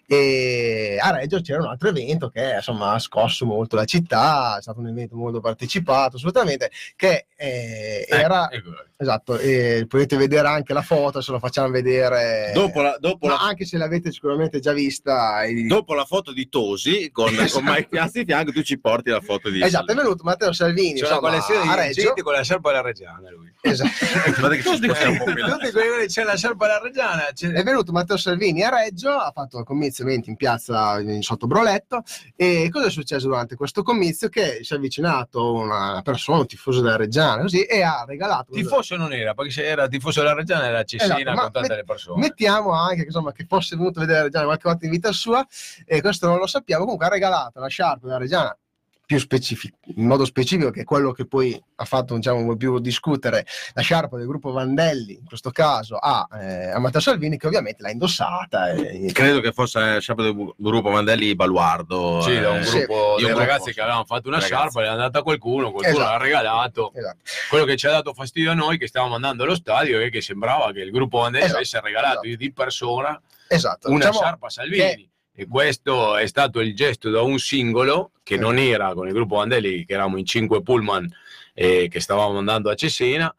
[0.07, 4.61] e a Reggio c'era un altro evento che insomma ha scosso molto la città, è
[4.61, 8.69] stato un evento molto partecipato assolutamente, che eh, Ecco, era, ecco.
[8.98, 13.38] esatto, e potete vedere anche la foto, se lo facciamo vedere, Dopo la, dopo, la,
[13.40, 15.44] anche se l'avete sicuramente già vista.
[15.45, 19.10] il- dopo la foto di Tosi con, con Mike Piazzi di fianco, tu ci porti
[19.10, 22.02] la foto di Esatto, è venuto Matteo Salvini una insomma, a Reggio.
[22.02, 23.53] gente con la sciarpa della Reggiana lui.
[23.61, 23.90] Esatto.
[24.40, 25.57] Guardate che ci Tutti spostiamo un po' più in là.
[25.57, 27.27] Tutti quelli c'è la sciarpa della Reggiana.
[27.30, 32.03] È venuto Matteo Salvini a Reggio, ha fatto il comizio eventi in piazza sotto Broletto
[32.35, 34.30] e cosa è successo durante questo comizio?
[34.30, 38.95] Che si è avvicinato una persona, un tifoso della Reggiana così, e ha regalato Tifoso
[38.95, 42.19] non era, perché se era tifoso della Reggiana era Cesena Esatto, con tante met- persone.
[42.22, 45.11] Mettiamo anche che, insomma, che fosse venuto a vedere la Reggiana qualche volta in vita
[45.11, 45.45] sua,
[45.85, 46.84] e questo non lo sappiamo.
[46.84, 48.57] Comunque ha regalato la sciarpa della Reggiana
[49.06, 53.45] più specifi- in modo specifico, che è quello che poi ha fatto diciamo, più discutere
[53.73, 57.84] la sciarpa del gruppo Vandelli, in questo caso a, eh, a Matteo Salvini, che ovviamente
[57.84, 58.72] l'ha indossata.
[58.72, 62.22] E, Credo che fosse il capo del gruppo Mandelli Baluardo.
[62.22, 64.53] Sì, da un eh, Sì, gruppo di ragazzi gruppo, che avevano fatto una ragazzi.
[64.53, 66.11] sciarpa, l'è andata a qualcuno, qualcuno Esatto.
[66.11, 66.91] l'ha regalato.
[66.94, 67.18] esatto.
[67.49, 70.22] Quello che ci ha dato fastidio a noi che stavamo andando allo stadio è che
[70.22, 72.38] sembrava che il gruppo Vandelli Esatto, avesse regalato esatto.
[72.38, 73.88] di persona esatto.
[73.90, 75.10] una Diciamo sciarpa a Salvini.
[75.38, 79.36] E questo è stato il gesto da un singolo che non era con il gruppo
[79.36, 81.14] Vandelli, che eravamo in cinque pullman
[81.53, 83.36] e che stavamo andando a Cesena.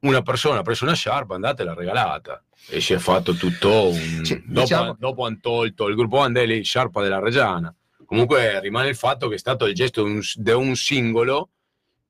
[0.00, 2.42] Una persona ha preso una sciarpa, andata e l'ha regalata.
[2.68, 4.24] E si è fatto tutto un.
[4.24, 7.72] Sì, dopo, diciamo- dopo hanno tolto il gruppo Vandelli, sciarpa della Reggiana.
[8.04, 11.50] Comunque rimane il fatto che è stato il gesto di un, singolo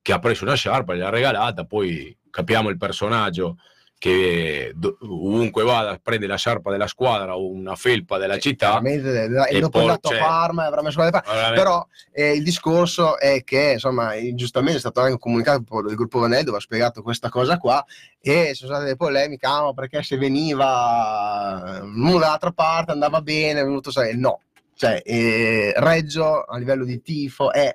[0.01, 1.67] che ha preso una sciarpa e l'ha regalata.
[1.67, 3.59] Poi capiamo il personaggio
[4.03, 8.81] che ovunque vada prende la sciarpa della squadra o una felpa della città.
[8.81, 11.31] Veramente, e dopo è andato a Parma e avrà messo parti.
[11.31, 11.63] Veramente.
[11.63, 16.19] Però eh, il discorso è che, insomma, eh, giustamente è stato anche comunicato del gruppo
[16.19, 17.85] Vanelli dove ha spiegato questa cosa qua
[18.21, 23.93] e sono state delle polemiche, ah, perché se veniva dall'altra parte andava bene, è venuto
[23.93, 24.41] sai, no.
[24.75, 27.73] Cioè, eh, Reggio a livello di tifo è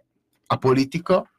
[0.48, 1.30] apolitico,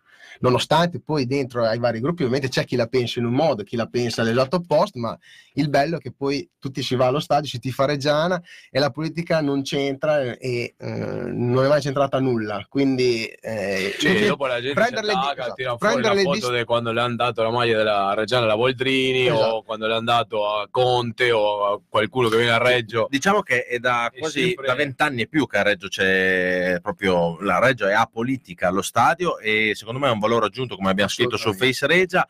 [0.41, 3.77] nonostante poi dentro ai vari gruppi ovviamente c'è chi la pensa in un modo, chi
[3.77, 5.17] la pensa all'esatto opposto, ma
[5.55, 8.41] il bello è che poi tutti si va allo stadio, si tifa Reggiana
[8.71, 12.65] e la politica non c'entra e eh, non è mai centrata nulla.
[12.69, 16.15] Quindi eh, Sì, tutti- dopo la gente prendere si le- attacca, esatto, tira fuori prendere
[16.15, 19.45] la le foto di quando le hanno dato la maglia della Reggiana alla Voldrini Esatto.
[19.55, 23.07] o quando le hanno dato a Conte o a qualcuno che viene a Reggio.
[23.11, 26.79] Diciamo che è da È quasi sempre- da vent'anni e più che a Reggio c'è
[26.83, 30.91] proprio la Reggio è apolitica allo stadio e secondo me è un valore aggiunto come
[30.91, 32.27] abbiamo scritto su Face Regia.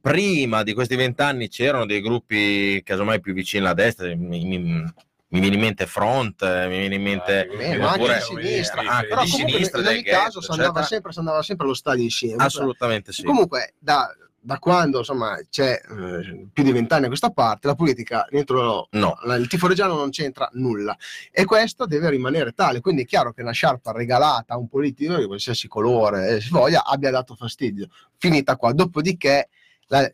[0.00, 4.84] Prima di questi vent'anni c'erano dei gruppi casomai più vicini alla destra, mi, mi-
[5.28, 8.82] mi viene in mente Front, eh, mi viene in mente Eh, ma anche di sinistra.
[8.82, 11.74] Ah, però di comunque sinistra, in ogni caso si andava, sempre, si andava sempre allo
[11.74, 12.42] stadio insieme.
[12.42, 13.24] assolutamente sì.
[13.24, 14.08] Comunque, da,
[14.46, 19.18] da quando insomma c'è eh, più di vent'anni a questa parte, la politica dentro No.
[19.24, 20.96] la- il tifo reggiano non c'entra nulla
[21.32, 22.80] e questo deve rimanere tale.
[22.80, 26.50] Quindi è chiaro che una sciarpa regalata a un politico di qualsiasi colore eh, si
[26.50, 27.88] voglia abbia dato fastidio.
[28.18, 28.72] Finita qua.
[28.72, 29.48] Dopodiché,
[29.88, 30.08] la-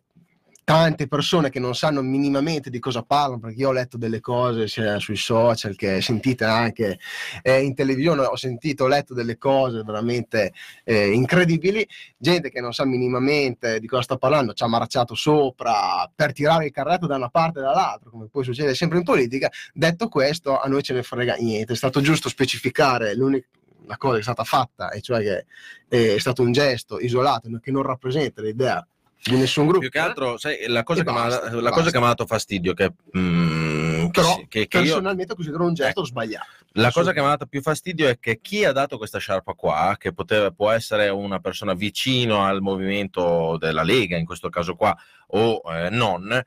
[0.73, 4.69] tante persone che non sanno minimamente di cosa parlano, perché io ho letto delle cose
[4.69, 6.99] sia sui social che sentite anche
[7.43, 10.55] eh, in televisione, ho sentito, ho letto delle cose veramente
[10.85, 11.87] eh, incredibili
[12.17, 16.65] gente che non sa minimamente di cosa sta parlando, ci ha marciato sopra per tirare
[16.65, 19.51] il carretto da una parte e dall'altra, come poi succede sempre in politica.
[19.75, 23.47] Detto questo, a noi ce ne frega niente, è stato giusto specificare l'unica
[23.87, 27.73] la cosa che è stata fatta, e cioè che è stato un gesto isolato che
[27.73, 28.87] non rappresenta l'idea
[29.25, 29.81] di nessun gruppo.
[29.81, 31.71] Più che altro, sai, la cosa, che, mi ha- basta, la basta.
[31.71, 35.75] cosa che mi ha dato fastidio, che mm, Però che- che io- personalmente considero un
[35.75, 36.05] gesto Ecco.
[36.05, 36.47] sbagliato.
[36.77, 39.53] La cosa che mi ha dato più fastidio è che chi ha dato questa sciarpa
[39.53, 44.75] qua, che poteva, può essere una persona vicino al movimento della Lega, in questo caso
[44.75, 44.97] qua,
[45.29, 46.43] o eh, non,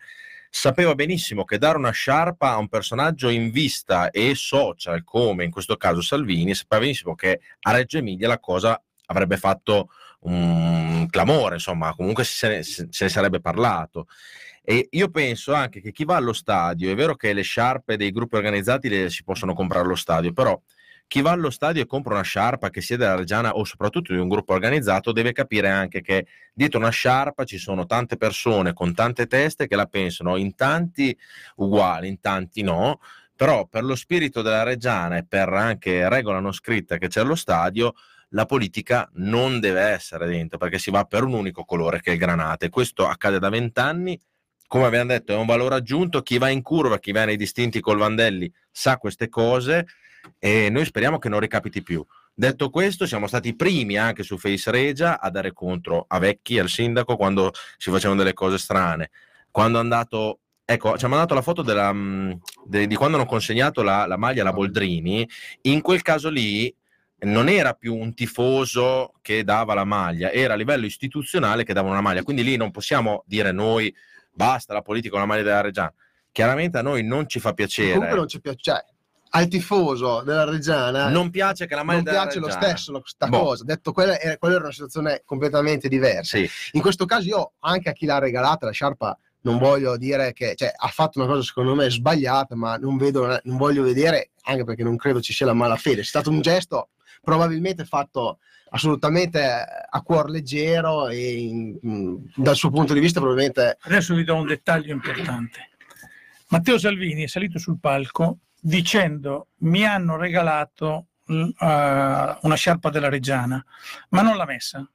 [0.49, 5.51] sapeva benissimo che dare una sciarpa a un personaggio in vista e social, come in
[5.51, 9.89] questo caso Salvini, sapeva benissimo che a Reggio Emilia la cosa avrebbe fatto
[10.25, 14.07] un clamore, insomma, comunque se ne, se ne sarebbe parlato.
[14.63, 18.11] E io penso anche che chi va allo stadio, è vero che le sciarpe dei
[18.11, 20.59] gruppi organizzati le si possono comprare allo stadio, però
[21.07, 24.19] chi va allo stadio e compra una sciarpa che sia della Reggiana o soprattutto di
[24.19, 28.93] un gruppo organizzato deve capire anche che dietro una sciarpa ci sono tante persone con
[28.95, 31.15] tante teste che la pensano in tanti
[31.57, 32.99] uguali, in tanti no,
[33.35, 37.35] però per lo spirito della Reggiana e per anche regola non scritta che c'è allo
[37.35, 37.93] stadio,
[38.35, 42.13] la politica non deve essere dentro perché si va per un unico colore che è
[42.13, 42.69] il granate.
[42.69, 44.19] Questo accade da vent'anni
[44.67, 46.21] come abbiamo detto, è un valore aggiunto.
[46.21, 49.85] Chi va in curva, chi va nei distinti col Vandelli sa queste cose
[50.39, 52.03] e noi speriamo che non ricapiti più.
[52.33, 56.59] Detto questo, siamo stati i primi anche su Face Regia a dare contro a Vecchi,
[56.59, 59.11] al sindaco, quando si facevano delle cose strane.
[59.51, 63.27] Quando è andato, ecco, ci ha mandato la foto della, mh, de- di quando hanno
[63.27, 65.29] consegnato la, la maglia alla Boldrini.
[65.61, 66.75] In quel caso lì
[67.19, 71.89] non era più un tifoso che dava la maglia, era a livello istituzionale che dava
[71.89, 72.23] una maglia.
[72.23, 73.93] Quindi lì non possiamo dire noi
[74.31, 75.93] basta la politica, una maglia della Reggiana.
[76.31, 77.93] Chiaramente a noi non ci fa piacere.
[77.93, 78.83] Comunque non ci piace, cioè,
[79.29, 82.65] al tifoso della Reggiana non piace che la maglia non della piace lo Reggiana.
[82.67, 83.39] stesso lo- sta Boh.
[83.39, 83.63] cosa.
[83.63, 86.37] Detto quella, era, quella era una situazione completamente diversa.
[86.37, 90.33] Sì, In questo caso io anche a chi l'ha regalata la sciarpa non voglio dire
[90.33, 94.31] che cioè, ha fatto una cosa secondo me sbagliata, ma non, vedo, non voglio vedere,
[94.43, 96.01] anche perché non credo ci sia la malafede.
[96.01, 96.89] È stato un gesto
[97.25, 98.39] probabilmente fatto
[98.69, 104.35] assolutamente a cuor leggero e in- dal suo punto di vista probabilmente Adesso vi do
[104.35, 105.71] un dettaglio importante.
[106.49, 113.63] Matteo Salvini è salito sul palco dicendo mi hanno regalato eh, una sciarpa della Reggiana,
[114.09, 114.87] ma non l'ha messa.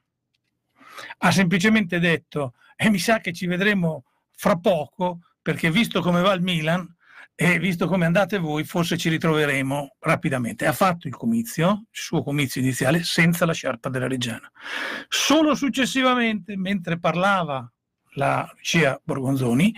[1.17, 6.33] Ha semplicemente detto e mi sa che ci vedremo fra poco perché visto come va
[6.33, 6.87] il Milan
[7.43, 10.67] e visto come andate voi forse ci ritroveremo rapidamente.
[10.67, 14.47] Ha fatto il comizio, il suo comizio iniziale senza la sciarpa della Reggiana.
[15.07, 17.67] Solo successivamente, mentre parlava
[18.13, 19.73] la Lucia Borgonzoni,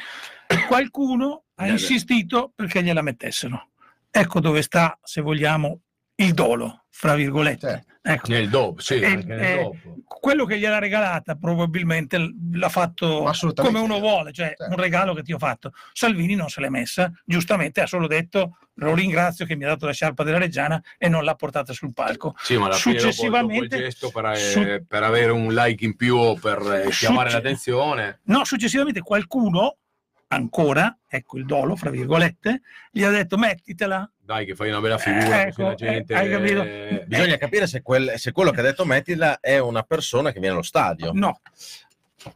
[0.68, 3.70] qualcuno ha Eh insistito perché gliela mettessero.
[4.12, 5.84] Ecco dove sta, se vogliamo,
[6.16, 7.68] il dolo, fra virgolette.
[7.68, 7.92] Certo.
[8.06, 8.32] Ecco.
[8.34, 9.78] Nel dopo, sì, anche nel eh, dopo.
[10.06, 12.18] Quello che gliel'ha regalata probabilmente
[12.52, 14.66] l'ha fatto come uno vuole, cioè Certo.
[14.70, 15.72] un regalo che ti ho fatto.
[15.94, 19.86] Salvini non se l'è messa, giustamente ha solo detto lo ringrazio che mi ha dato
[19.86, 22.36] la sciarpa della Reggiana e non l'ha portata sul palco.
[22.40, 25.86] Sì, ma alla fine dopo- dopo il Successivamente- gesto per, su- per avere un like
[25.86, 28.20] in più o per eh, chiamare Succe- l'attenzione.
[28.26, 29.78] No, successivamente qualcuno,
[30.28, 32.62] ancora, ecco il dolo, fra virgolette,
[32.92, 34.10] gli ha detto mettitela.
[34.26, 36.14] Dai, che fai una bella figura, Eh, la ecco, gente.
[36.14, 36.62] eh, hai capito?
[36.64, 40.40] eh, bisogna capire se, quel- se quello che ha detto Mettila è una persona che
[40.40, 41.12] viene allo stadio.
[41.14, 41.42] No,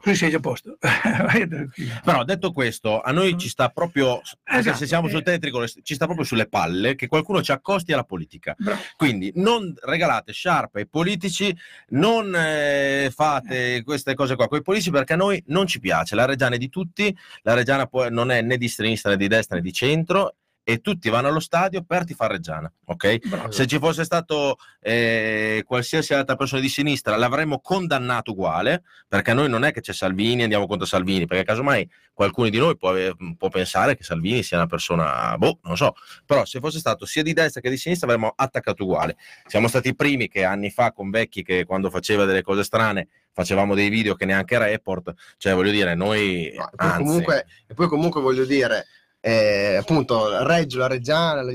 [0.01, 0.77] qui sei già a posto.
[2.03, 4.75] Però detto questo, a noi ci sta proprio, Esatto.
[4.75, 8.53] se siamo sul tetrico, ci sta proprio sulle palle che qualcuno ci accosti alla politica.
[8.57, 8.81] Bravo.
[8.97, 11.55] Quindi non regalate sciarpe ai politici,
[11.91, 16.15] non eh, fate queste cose qua con i politici perché a noi non ci piace.
[16.15, 19.55] La Reggiana è di tutti, la Reggiana non è né di sinistra né di destra
[19.55, 20.35] né di centro
[20.69, 23.25] e tutti vanno allo stadio per tifare Reggiana, ok?
[23.25, 23.51] Bravo.
[23.51, 29.47] Se ci fosse stato eh, qualsiasi altra persona di sinistra l'avremmo condannato uguale, perché noi
[29.47, 32.93] non è che c'è Salvini e andiamo contro Salvini, perché casomai qualcuno di noi può,
[33.37, 35.95] può pensare che Salvini sia una persona, boh, non so,
[36.25, 39.15] però se fosse stato sia di destra che di sinistra avremmo attaccato uguale.
[39.45, 43.07] Siamo stati i primi che anni fa con Vecchi che quando faceva delle cose strane
[43.31, 46.51] facevamo dei video che neanche report, cioè voglio dire, noi...
[46.57, 48.85] No, e poi, anzi, comunque, e poi comunque voglio dire,
[49.27, 51.51] eh, appunto, Reggio, la Reggiana, lo,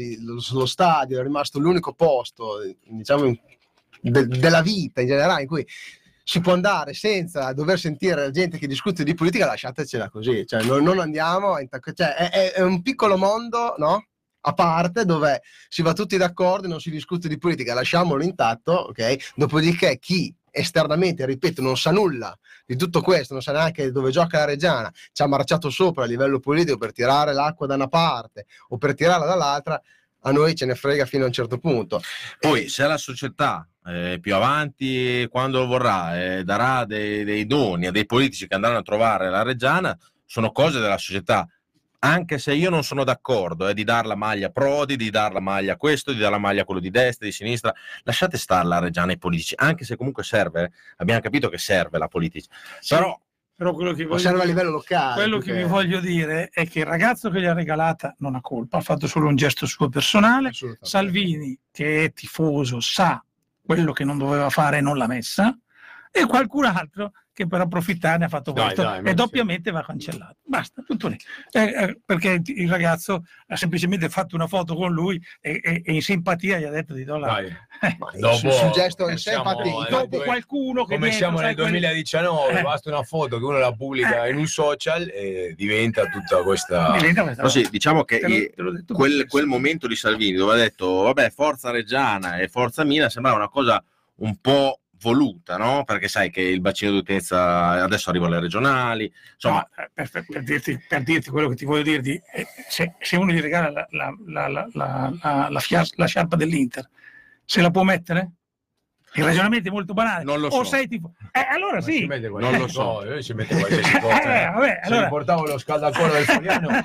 [0.53, 3.35] lo stadio è rimasto l'unico posto, diciamo,
[4.01, 5.67] de- della vita in generale in cui
[6.25, 10.63] si può andare senza dover sentire la gente che discute di politica, lasciatecela così, cioè
[10.65, 14.07] non, non andiamo, intac- cioè, è, è- è un piccolo mondo, no?
[14.45, 18.73] A parte dove si va tutti d'accordo e non si discute di politica, lasciamolo intatto,
[18.73, 19.33] ok?
[19.35, 24.39] Dopodiché chi esternamente, ripeto, non sa nulla di tutto questo, non sa neanche dove gioca
[24.39, 28.47] la Reggiana, ci ha marciato sopra a livello politico per tirare l'acqua da una parte
[28.69, 29.81] o per tirarla dall'altra,
[30.25, 32.01] a noi ce ne frega fino a un certo punto.
[32.39, 37.87] Poi se la società eh, più avanti, quando lo vorrà, eh, darà dei, dei doni
[37.87, 41.49] a dei politici che andranno a trovare la Reggiana, sono cose della società.
[42.05, 45.33] Anche se io non sono d'accordo eh, di dar la maglia a Prodi, di dar
[45.33, 47.73] la maglia a questo, di dar la maglia a quello di destra, di sinistra,
[48.03, 50.71] lasciate stare la Reggiana ai politici, anche se comunque serve, eh.
[50.97, 52.53] abbiamo capito che serve la politica.
[52.89, 53.17] Però
[53.55, 55.15] Però quello che voglio a livello locale.
[55.15, 58.41] quello che vi voglio dire è che il ragazzo che gli ha regalata non ha
[58.41, 60.51] colpa, ha fatto solo un gesto suo personale.
[60.81, 63.25] Salvini, che è tifoso, sa
[63.65, 65.57] quello che non doveva fare e non l'ha messa,
[66.11, 69.15] e qualcun altro che per approfittarne ha fatto Dai, questo dai, e sì.
[69.15, 70.37] doppiamente va cancellato.
[70.45, 71.17] Basta, tutto lì.
[71.51, 75.93] Eh, eh, perché il ragazzo ha semplicemente fatto una foto con lui e, e- e
[75.95, 77.49] in simpatia gli ha detto di dollari.
[77.81, 80.95] Dai, Ma Dopo- sul, sul gesto in sé, siamo infatti, al- Dopo due- qualcuno che
[80.95, 82.63] come dentro, siamo nel quelli- 2019, Eh.
[82.63, 86.93] basta una foto che uno la pubblica in un social e diventa tutta questa...
[86.99, 90.53] diventa questa No, sì, diciamo che Te lo- te quel, quel momento di Salvini dove
[90.53, 93.83] ha detto vabbè Forza Reggiana e Forza Mina sembrava una cosa
[94.17, 95.85] un po' voluta, no?
[95.85, 100.27] Perché sai che il bacino d'utenza adesso arriva alle regionali, insomma, No, eh, per, per-
[100.27, 103.71] per dirti, per dirti quello che ti voglio dirti, eh, se, se uno gli regala
[103.71, 103.87] la,
[104.27, 105.59] la, la, la,
[106.07, 106.89] sciarpa dell'Inter,
[107.45, 108.31] se la può mettere?
[109.15, 110.25] Il ragionamento è molto banale.
[110.25, 110.65] Non lo O so.
[110.65, 111.13] sei tipo...
[111.33, 111.99] Eh, allora Ma sì.
[111.99, 113.05] ci Non lo so.
[113.05, 114.23] io ci mette qualsiasi cosa.
[114.23, 116.69] Eh, vabbè, Se allora- portavo lo scaldacollo del fogliano,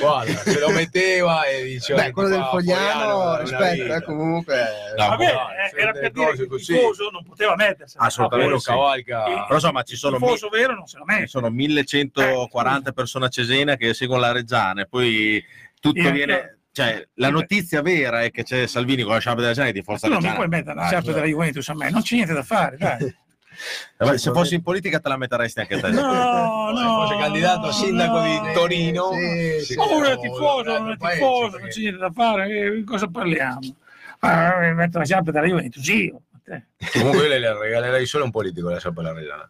[0.00, 2.02] guarda, se lo metteva e diceva...
[2.02, 4.64] Beh, quello del fogliano, eh, comunque.
[4.96, 6.72] No, Vabbè, eh, sono era per dire che il così.
[6.74, 8.04] tifoso non poteva mettersela.
[8.04, 8.70] Assolutamente Quello sì.
[8.70, 9.22] cavalca...
[9.42, 11.26] però insomma ci sono, il mi- tifoso vero non se ci mette.
[11.26, 15.44] sono 1140 persone a Cesena che seguono la Reggiana e poi
[15.80, 16.58] tutto viene...
[16.74, 19.82] Cioè, la notizia vera è che c'è Salvini con la sciarpa della Reggiana che di
[19.84, 20.44] Forza tu non mi Reggiana.
[20.44, 23.16] puoi mettere la Ah, sciarpa della Juventus a me, non c'è niente da fare, dai.
[23.98, 25.88] Vabbè, se fossi in politica te la metteresti anche te.
[25.90, 26.00] No,
[26.74, 27.06] Se no.
[27.06, 28.52] fosse candidato a sindaco di no.
[28.54, 29.56] Torino, Sì, sì.
[29.56, 33.60] È sicuro, tifoso, paese, tifoso, non c'è niente da fare, eh, di cosa parliamo?
[34.18, 36.22] Ah, mi metto la sciarpa della Juventus, io.
[36.92, 39.48] Comunque io le, le regalerei solo a un politico la sciarpa della Reggiana.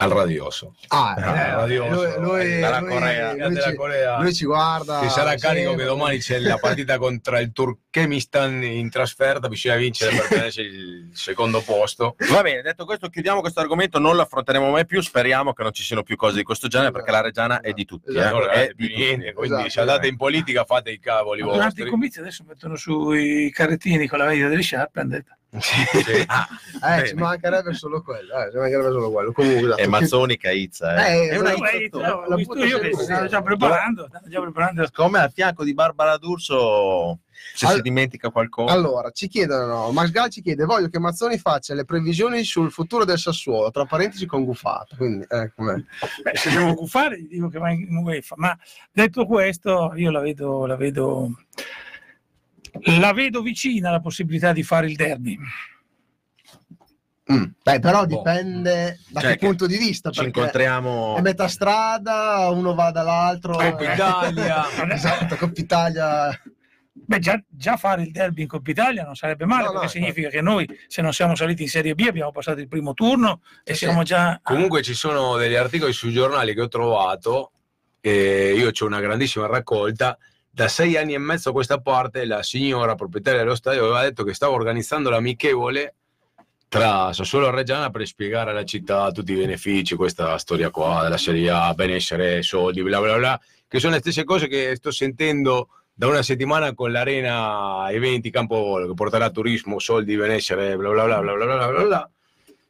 [0.00, 0.76] Al radioso.
[0.88, 3.32] Ah, Eh, eh, radioso, lui, lui- dalla lui- Corea.
[3.32, 4.20] lui Della ci, Corea.
[4.20, 5.00] lui ci guarda.
[5.00, 10.14] Che sarà carico che domani c'è la partita contro il Turkmenistan in trasferta, bisogna vincere
[10.14, 12.14] per tenersi il secondo posto.
[12.30, 15.00] Va bene, detto questo, chiudiamo questo argomento, non lo affronteremo mai più.
[15.00, 17.84] Speriamo che non ci siano più cose di questo genere perché la Reggiana è di
[17.84, 18.10] tutti.
[18.10, 18.36] Esatto.
[18.36, 21.40] eh, è regate di più niente, quindi Esatto, se andate in politica fate i cavoli
[21.40, 21.82] Durante vostri.
[21.86, 25.32] i comizi adesso mettono su i carrettini con la veglia delle sciarpe, hanno detto.
[25.50, 26.24] Sì.
[26.26, 28.34] Ah, Eh, ci mancherebbe solo quello.
[28.34, 29.32] Eh, ci mancherebbe solo quello.
[29.32, 29.80] Comunque, esatto.
[29.82, 31.06] E Mazzoni Caizza.
[31.06, 31.16] Eh.
[31.16, 31.76] Eh, è una esatto.
[31.76, 33.28] Izza Eh, la- butto io che lì.
[33.28, 34.84] già preparando, già preparando.
[34.84, 37.20] Secondo me a fianco di Barbara D'Urso
[37.54, 38.72] se Al- si dimentica qualcosa.
[38.74, 43.04] Allora, ci chiedono, Max Gal ci chiede, voglio che Mazzoni faccia le previsioni sul futuro
[43.06, 44.96] del Sassuolo, tra parentesi con Guffato.
[44.96, 45.52] Quindi, eh?
[45.56, 48.34] Beh, se devo gufare, gli dico che va in UEFA.
[48.36, 48.56] Ma
[48.92, 51.30] detto questo, io la vedo, la vedo,
[52.98, 55.38] la vedo vicina alla possibilità di fare il derby.
[57.30, 57.44] Mm.
[57.62, 58.16] Beh, però Boh.
[58.16, 61.16] dipende da Cioè, che punto di vista, Ci incontriamo.
[61.16, 63.52] è metà strada, uno va dall'altro.
[63.52, 63.92] Coppa eh.
[63.94, 64.64] Italia.
[64.94, 66.42] Esatto, Coppa Italia.
[66.92, 69.88] Beh, già, già fare il derby in Coppa Italia non sarebbe male, No, no, perché
[69.88, 70.04] certo.
[70.06, 73.42] significa che noi, se non siamo saliti in Serie B, abbiamo passato il primo turno
[73.62, 74.40] e Sì, siamo già.
[74.42, 77.52] Comunque ci sono degli articoli sui giornali che ho trovato,
[78.00, 80.16] e io ho una grandissima raccolta
[80.58, 84.24] da sei anni e mezzo a questa parte la signora proprietaria dello stadio aveva detto
[84.24, 85.94] che stava organizzando l'amichevole
[86.66, 91.16] tra Sassuolo e Reggiana per spiegare alla città tutti i benefici, questa storia qua della
[91.16, 95.68] Serie A, benessere, soldi, bla bla bla, che sono le stesse cose che sto sentendo
[95.94, 101.04] da una settimana con l'arena eventi Campo Volo, che porterà turismo, soldi, benessere, bla bla
[101.04, 101.84] bla bla bla bla bla.
[101.84, 102.10] bla.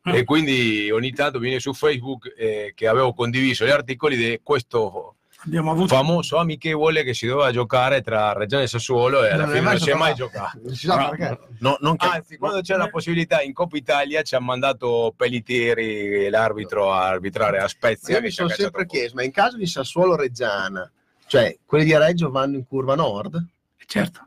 [0.05, 0.19] Eh.
[0.19, 5.15] E quindi ogni tanto viene su Facebook eh, che avevo condiviso gli articoli di questo
[5.44, 5.94] Abbiamo avuto.
[5.94, 9.73] famoso amichevole che si doveva giocare tra Reggiana e Sassuolo e alla Non fine mai
[9.74, 10.59] non si è mai giocato.
[10.65, 11.39] Non si sa No, perché.
[11.60, 16.28] no, non che- Anzi, quando c'è la possibilità in Coppa Italia ci ha mandato Pellitieri,
[16.28, 18.16] l'arbitro, a arbitrare a Ma Spezia.
[18.16, 20.90] io mi sono sempre chiesto, ma in caso di Sassuolo Reggiana,
[21.27, 23.40] cioè quelli di Reggio vanno in curva nord?
[23.86, 24.27] Certo,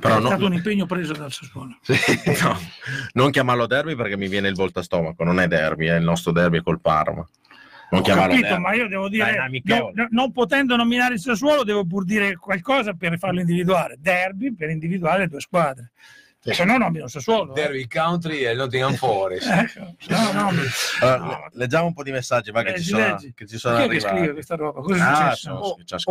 [0.00, 1.76] però è no- stato un impegno preso dal Sassuolo.
[2.42, 2.58] no,
[3.12, 5.22] non chiamarlo derby perché mi viene il volto a stomaco.
[5.24, 7.24] Non è derby, è il nostro derby col Parma.
[7.90, 12.04] Non capito, ma io devo dire, no- no- non potendo nominare il Sassuolo, devo pur
[12.04, 13.96] dire qualcosa per farlo individuare.
[13.98, 15.92] Derby per individuare le due squadre.
[16.40, 16.52] Sì.
[16.54, 17.52] Se no nomino il Sassuolo.
[17.52, 17.60] eh.
[17.60, 19.48] Derby Country e il Nottingham Forest.
[19.48, 20.50] Ecco, no, no,
[21.00, 23.32] Allora, leggiamo un po' di messaggi va, che, Leggi, ci sono, leggi.
[23.34, 24.80] che ci sono che scrive questa roba?
[24.80, 25.36] Cosa è Ah, successo?
[25.36, 25.58] sono-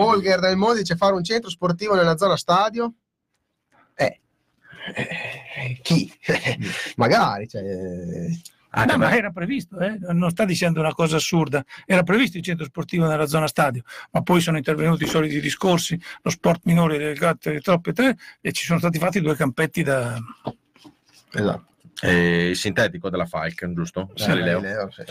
[0.05, 0.11] Oh.
[0.11, 2.93] Olger del Monte dice fare un centro sportivo nella zona stadio?
[3.95, 4.19] Eh,
[4.95, 6.11] eh, chi?
[6.97, 7.63] Magari, cioè,
[8.77, 9.97] Anche No, ma era previsto, eh?
[10.11, 14.21] non sta dicendo una cosa assurda, era previsto il centro sportivo nella zona stadio, ma
[14.21, 18.51] poi sono intervenuti i soliti discorsi, lo sport minore delle gatte, le troppe tre, e
[18.51, 20.19] ci sono stati fatti due campetti da...
[21.31, 21.65] esatto.
[22.01, 24.11] eh, il sintetico della Falcon, giusto?
[24.13, 24.59] Eh, Galileo.
[24.59, 25.03] Galileo, sì.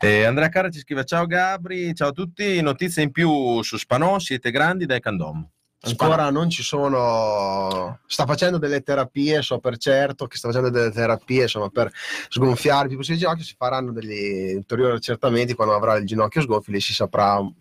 [0.00, 2.62] Eh, Andrea Cara ci scrive: Ciao Gabri, ciao a tutti.
[2.62, 5.46] Notizie in più su Spanò, siete grandi dai Candom.
[5.82, 8.00] Ancora non ci sono.
[8.06, 11.92] Sta facendo delle terapie, so per certo che sta facendo delle terapie insomma, per
[12.28, 13.44] sgonfiare più possibile il ginocchio.
[13.44, 17.36] Si faranno degli ulteriori accertamenti quando avrà il ginocchio sgonfio, lì si saprà.
[17.38, 17.52] un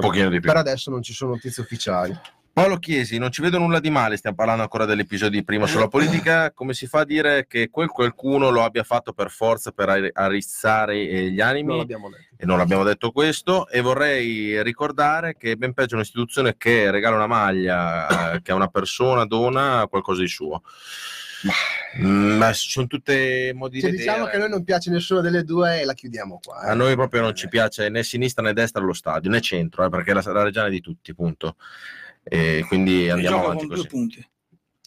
[0.00, 0.48] pochino di più.
[0.48, 2.18] Per adesso non ci sono notizie ufficiali.
[2.58, 5.86] Paolo Chiesi, non ci vedo nulla di male, stiamo parlando ancora dell'episodio di prima sulla
[5.88, 9.88] politica, come si fa a dire che quel qualcuno lo abbia fatto per forza per
[9.88, 11.68] ar- arrizzare eh, gli animi?
[11.68, 12.34] Non l'abbiamo detto.
[12.36, 17.28] e non abbiamo detto questo e vorrei ricordare che ben peggio un'istituzione che regala una
[17.28, 20.60] maglia eh, che a una persona dona qualcosa di suo
[22.00, 25.44] Mm, ma sono tutte modi Cioè, di diciamo che a noi non piace nessuna delle
[25.44, 26.64] due e la chiudiamo qua.
[26.66, 26.70] eh.
[26.70, 29.88] a noi proprio non ci piace né sinistra né destra allo stadio né centro eh,
[29.88, 31.54] perché la, la regione è di tutti punto
[32.28, 34.28] e quindi E andiamo gioca avanti con due così punti.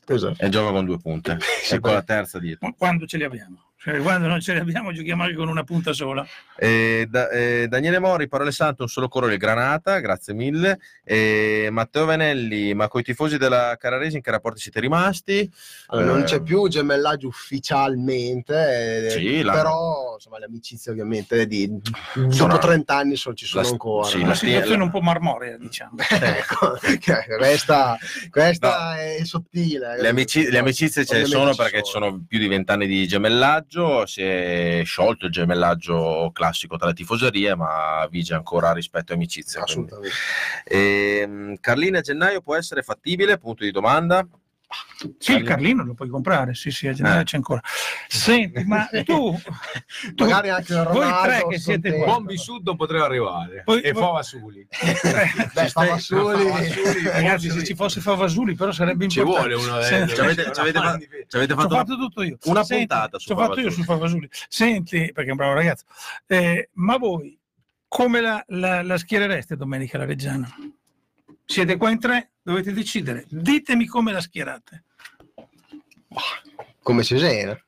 [0.08, 0.44] Esatto.
[0.44, 1.38] e gioca con due punte
[1.70, 3.71] e con la terza dietro Ma Quando ce li abbiamo?
[3.84, 6.24] Cioè, quando non ce li abbiamo giochiamo anche con una punta sola.
[6.56, 10.80] Eh, da- eh, Daniele Mori, parole sante, un solo coro del Granata, grazie mille.
[11.04, 15.52] Eh, Matteo Venelli, ma con i tifosi della Cararesi in che rapporti siete rimasti?
[15.88, 21.48] Allora, non Eh, c'è più gemellaggio ufficialmente, eh, Sì, la- però insomma, le amicizie ovviamente
[21.48, 21.68] di,
[22.14, 24.08] Sono- dopo 30 anni sono- ci sono la- ancora.
[24.08, 25.96] sì, Una la- situazione un po' marmorea, diciamo.
[26.22, 27.98] Ecco, che- questa,
[28.30, 30.00] questa è sottile.
[30.00, 33.70] Le, amici- le amicizie ce ne sono perché ci sono più di vent'anni di gemellaggio,
[34.06, 39.64] si è sciolto il gemellaggio classico tra le tifoserie, ma vige ancora rispetto a amicizia.
[39.64, 40.16] Assolutamente.
[40.66, 43.38] Ehm, Carlina a gennaio può essere fattibile?
[43.38, 44.28] Punto di domanda.
[45.18, 47.24] Sì, il Carlino lo puoi comprare, sì, sì, a gennaio Eh.
[47.24, 47.60] c'è ancora.
[48.08, 49.38] Senti, ma tu,
[50.16, 53.62] tu Magari anche voi Ronaldo, tre che siete qua, Buon vissuto potrebbe arrivare.
[53.66, 54.68] Poi- e poi- Favasuli.
[55.54, 56.50] Beh, Favasoli-
[57.12, 59.54] ragazzi, se ci fosse Favasuli, però sarebbe Ci importante.
[59.56, 62.38] vuole uno del- Ci avete, ci avete fa- ci avete Ci fatto fatto tutto io.
[62.46, 64.30] una Senti, puntata su ci ho fatto io su Favasuli.
[64.48, 65.86] Senti, perché è un bravo ragazzo,
[66.28, 67.38] eh, ma voi
[67.88, 70.48] come la, la, la schierereste domenica la Reggiana?
[71.52, 73.26] Siete qua in tre, dovete decidere.
[73.28, 74.86] Ditemi come la schierate.
[76.82, 77.60] come Cesena.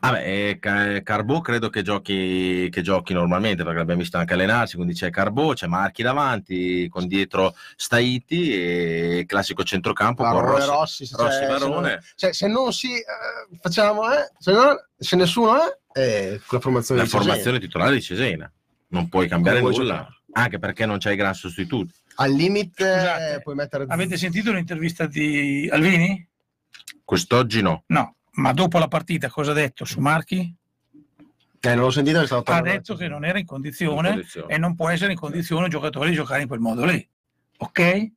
[0.00, 4.76] Vabbè, eh, Ca- Carbò credo che giochi, che giochi normalmente perché l'abbiamo visto anche allenarsi,
[4.76, 10.68] quindi c'è Carbò, c'è Marchi davanti, con dietro Staiti e classico centrocampo con Varone Rossi,
[10.70, 13.04] Rossi, se, Rossi cioè, se non- cioè, se non si eh,
[13.58, 17.24] facciamo, eh, se, non- se nessuno è, eh, con la formazione la di Cesena.
[17.30, 18.52] formazione titolare di Cesena.
[18.88, 20.16] Non puoi cambiare Come vuoi nulla, giocare.
[20.32, 21.92] anche perché non c'hai gran sostituti.
[22.16, 26.26] Al limite Scusate, puoi mettere Avete sentito l'intervista di Alvini?
[27.04, 27.84] Quest'oggi no.
[27.88, 30.54] No, ma dopo la partita cosa ha detto su Marchi?
[31.60, 34.54] Eh, non l'ho sentito, è stato Ha detto che non era in condizione, In condizione.
[34.54, 37.06] e non può essere in condizione un giocatore di giocare in quel modo lì.
[37.58, 38.10] Ok?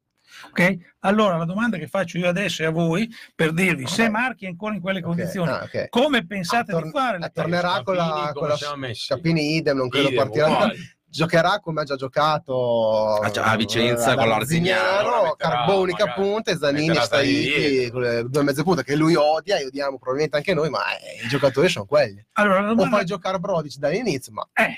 [0.52, 0.78] Ok?
[1.00, 4.10] Allora la domanda che faccio io adesso è a voi per dirvi se Ok.
[4.10, 7.32] Marchi è ancora in quelle Ok, condizioni, ah, come pensate Tor- di fare?
[7.34, 8.48] tornerà con la, Scapini, con
[8.88, 8.94] la?
[8.94, 10.48] Scapini idem, non credo Idem, partirà.
[10.48, 10.78] uguali.
[11.12, 15.36] Giocherà come ha già giocato A- a Vicenza eh, con l'Arzignano,
[15.80, 17.92] unica magari- punta e Zanini sta lì dietro.
[17.94, 21.26] con le due mezze punte che lui odia e odiamo probabilmente anche noi, ma eh,
[21.26, 22.24] i giocatori sono quelli.
[22.34, 24.70] Allora O fai giocare Brodic dall'inizio, ma è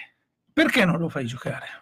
[0.53, 1.79] perché non lo fai giocare?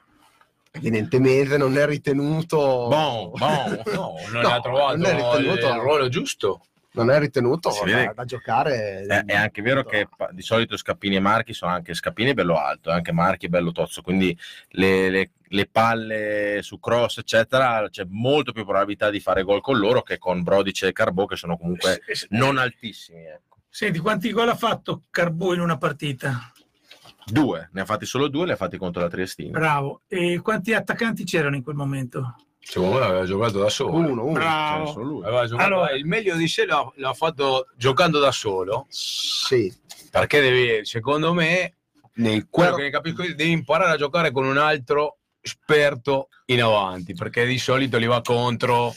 [0.71, 2.57] evidentemente non è ritenuto
[2.89, 3.81] Bon, bon.
[3.93, 6.61] No, non No, trovato non è ritenuto- il ruolo giusto.
[6.91, 9.06] Non è ritenuto da, vede- da giocare.
[9.06, 12.57] È, è anche vero che di solito Scappini e Marchi sono anche Scappini è bello
[12.57, 14.38] alto, e anche Marchi è bello tozzo, quindi
[14.70, 19.78] le, le- le palle su cross, eccetera, c'è molto più probabilità di fare gol con
[19.78, 23.24] loro che con Brodice e Carbò, che sono comunque s- non altissimi.
[23.26, 23.57] ecco.
[23.70, 26.52] Senti, quanti gol ha fatto Carbò in una partita?
[27.26, 29.57] Due, ne ha fatti solo due, li ha fatti contro la Triestina.
[29.57, 30.02] Bravo.
[30.07, 32.36] E quanti attaccanti c'erano in quel momento?
[32.69, 33.95] Secondo me aveva giocato da solo.
[33.97, 34.31] uno, uno.
[34.33, 34.85] Bravo.
[34.85, 35.23] cioè, solo lui.
[35.25, 38.85] Aveva giocato- Allora- il meglio di sé l'ha, l'ha fatto giocando da solo.
[38.89, 39.73] Sì,
[40.11, 41.75] Perché devi, secondo me,
[42.15, 46.61] nei, quello che ne capisco io, devi imparare a giocare con un altro esperto in
[46.63, 48.93] avanti, perché di solito li va contro,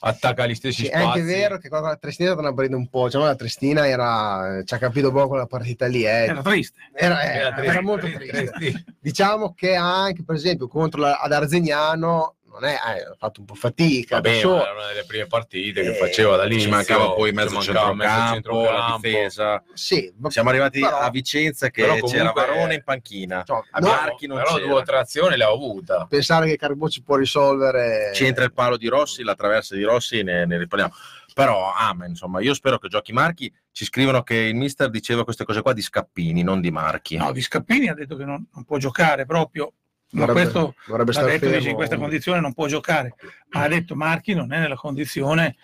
[0.00, 1.04] attacca gli stessi Sì, è spazi.
[1.20, 4.74] anche vero che con la Trestina sta aprendo un po', diciamo la Trestina era, ci
[4.74, 6.08] ha capito poco quella partita lì, eh.
[6.26, 6.78] Era triste.
[6.92, 8.84] era, Era era- triste, era molto triste, triste.
[9.00, 13.46] Diciamo che anche per esempio contro la, ad Arzignano non è, eh, ha fatto un
[13.46, 16.58] po' fatica, Vabbè, ma era una delle prime partite che Eh, faceva da lì.
[16.60, 19.62] Ci mancava poi mezzo centrocampo, la difesa.
[19.74, 23.42] Sì, ma- Siamo arrivati però- a Vicenza che però c'era comunque- Varone in panchina.
[23.46, 24.66] cioè, A no, Marchi non però c'era.
[24.66, 26.06] due o tre azioni l'ha avuta.
[26.08, 29.82] pensare che Carbò ci può risolvere Ci entra il palo di Rossi, la traversa di
[29.82, 30.92] Rossi, ne, ne ripariamo.
[31.34, 33.52] Però, amen, insomma, io spero che giochi Marchi.
[33.70, 37.16] Ci scrivono che il mister diceva queste cose qua di Scappini, non di Marchi.
[37.18, 39.70] No, Di Scappini ha detto che non, non può giocare proprio.
[40.10, 41.70] Ma Vorrebbe- questo vorrebbe stare detto, dice, fermo.
[41.70, 43.14] in questa condizione non può giocare.
[43.50, 45.56] Ma ha detto Marchi non è nella condizione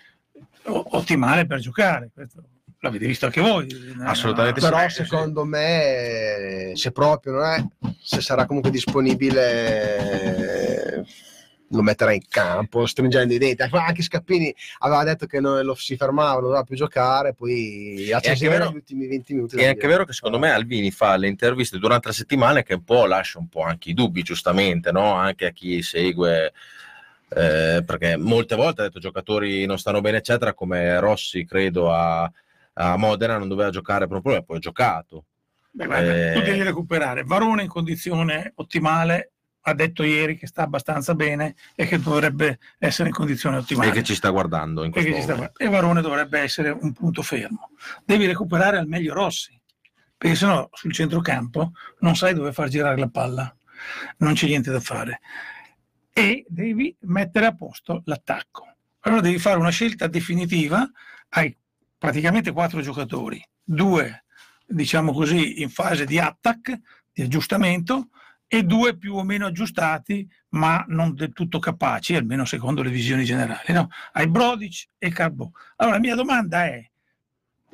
[0.64, 2.10] ottimale per giocare.
[2.12, 2.42] Questo
[2.82, 3.68] l'avete visto anche voi.
[4.00, 4.68] Assolutamente sì.
[4.68, 5.04] però sì.
[5.04, 7.64] secondo me se proprio non è
[8.00, 11.04] se sarà comunque disponibile
[11.72, 13.62] lo metterà in campo stringendo i denti.
[13.70, 18.20] Anche Scappini aveva detto che non lo si fermava, non doveva più giocare, poi a
[18.22, 19.56] anche vero- gli ultimi 20 minuti.
[19.56, 22.84] È anche vero che secondo me Alvini fa le interviste durante la settimana che un
[22.84, 25.12] po' lascia un po' anche i dubbi, giustamente, no?
[25.14, 26.52] anche a chi segue.
[27.34, 32.30] eh, perché molte volte ha detto giocatori non stanno bene, eccetera, come Rossi, credo, a,
[32.74, 35.24] a Modena non doveva giocare proprio e poi ha giocato.
[35.70, 36.32] Beh, guarda, Eh.
[36.34, 37.22] tu devi recuperare.
[37.24, 39.30] Varone in condizione ottimale
[39.62, 43.90] ha detto ieri che sta abbastanza bene e che dovrebbe essere in condizione ottimale.
[43.90, 45.58] E che ci sta guardando in E questo che ci sta- momento.
[45.58, 47.70] e Varone dovrebbe essere un punto fermo.
[48.04, 49.58] Devi recuperare al meglio Rossi,
[50.16, 53.54] perché sennò sul centrocampo non sai dove far girare la palla,
[54.18, 55.20] non c'è niente da fare.
[56.12, 58.66] E devi mettere a posto l'attacco.
[59.00, 60.88] Allora devi fare una scelta definitiva,
[61.30, 61.56] hai
[61.96, 64.24] praticamente quattro giocatori, due
[64.66, 66.78] diciamo così in fase di attack,
[67.12, 68.08] di aggiustamento,
[68.54, 73.24] e due più o meno aggiustati, ma non del tutto capaci, almeno secondo le visioni
[73.24, 73.72] generali.
[73.72, 73.88] No?
[74.12, 75.48] Hai Brodic e Carbò.
[75.76, 76.86] Allora, la mia domanda è: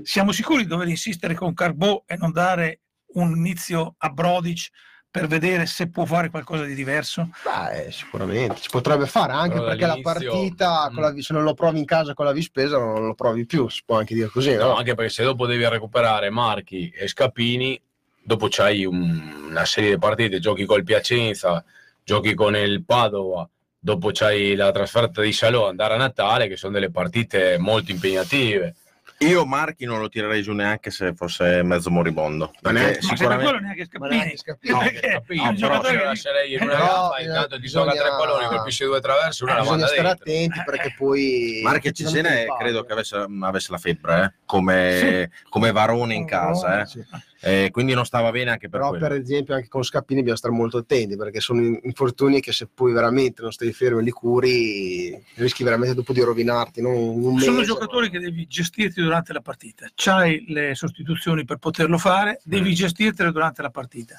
[0.04, 2.82] siamo sicuri di dover insistere con Carbò e non dare
[3.14, 4.68] un inizio a Brodic
[5.10, 7.30] per vedere se può fare qualcosa di diverso?
[7.42, 11.18] Beh, sicuramente si potrebbe fare anche Però perché la partita, con la- Mm.
[11.18, 13.68] se non lo provi in casa con la Vispesa, non lo provi più.
[13.68, 14.66] Si può anche dire così, no?
[14.66, 17.80] No, anche perché se dopo devi recuperare Marchi e Scappini,
[18.28, 21.64] dopo c'hai un- una serie di partite, giochi col Piacenza,
[22.04, 23.48] giochi con il Padova,
[23.78, 28.74] dopo c'hai la trasferta di Salò, andare a Natale, che sono delle partite molto impegnative.
[29.20, 32.52] Io Marchi non lo tirerei giù neanche se fosse mezzo moribondo.
[32.60, 34.36] Ma Perché neanche- Ma se per sicuramente quello neanche Scappini.
[34.36, 34.72] Scappini.
[34.72, 34.80] No,
[35.10, 37.98] Scappini, è un però che- lascerei in una Però, gamba, eh, intanto ti gioca tre
[38.02, 40.30] bisogna- palloni, colpisce due traverse, una Eh, la bisogna manda stare dentro.
[40.30, 42.86] attenti perché poi Marchi Cesena credo eh.
[42.86, 46.86] che avesse, avesse la febbre, eh, come, come Varone in casa, eh.
[46.86, 47.04] Sì.
[47.40, 49.06] Eh, quindi non stava bene anche per Però quello.
[49.08, 52.66] per esempio anche con Scappini bisogna stare molto attenti perché sono in- infortuni che se
[52.72, 56.80] poi veramente non stai fermo e li curi rischi veramente dopo di rovinarti.
[56.82, 59.86] non un mese, Sono giocatori che devi gestirti durante la partita.
[59.94, 64.18] C'hai le sostituzioni per poterlo fare, devi gestirtele durante la partita.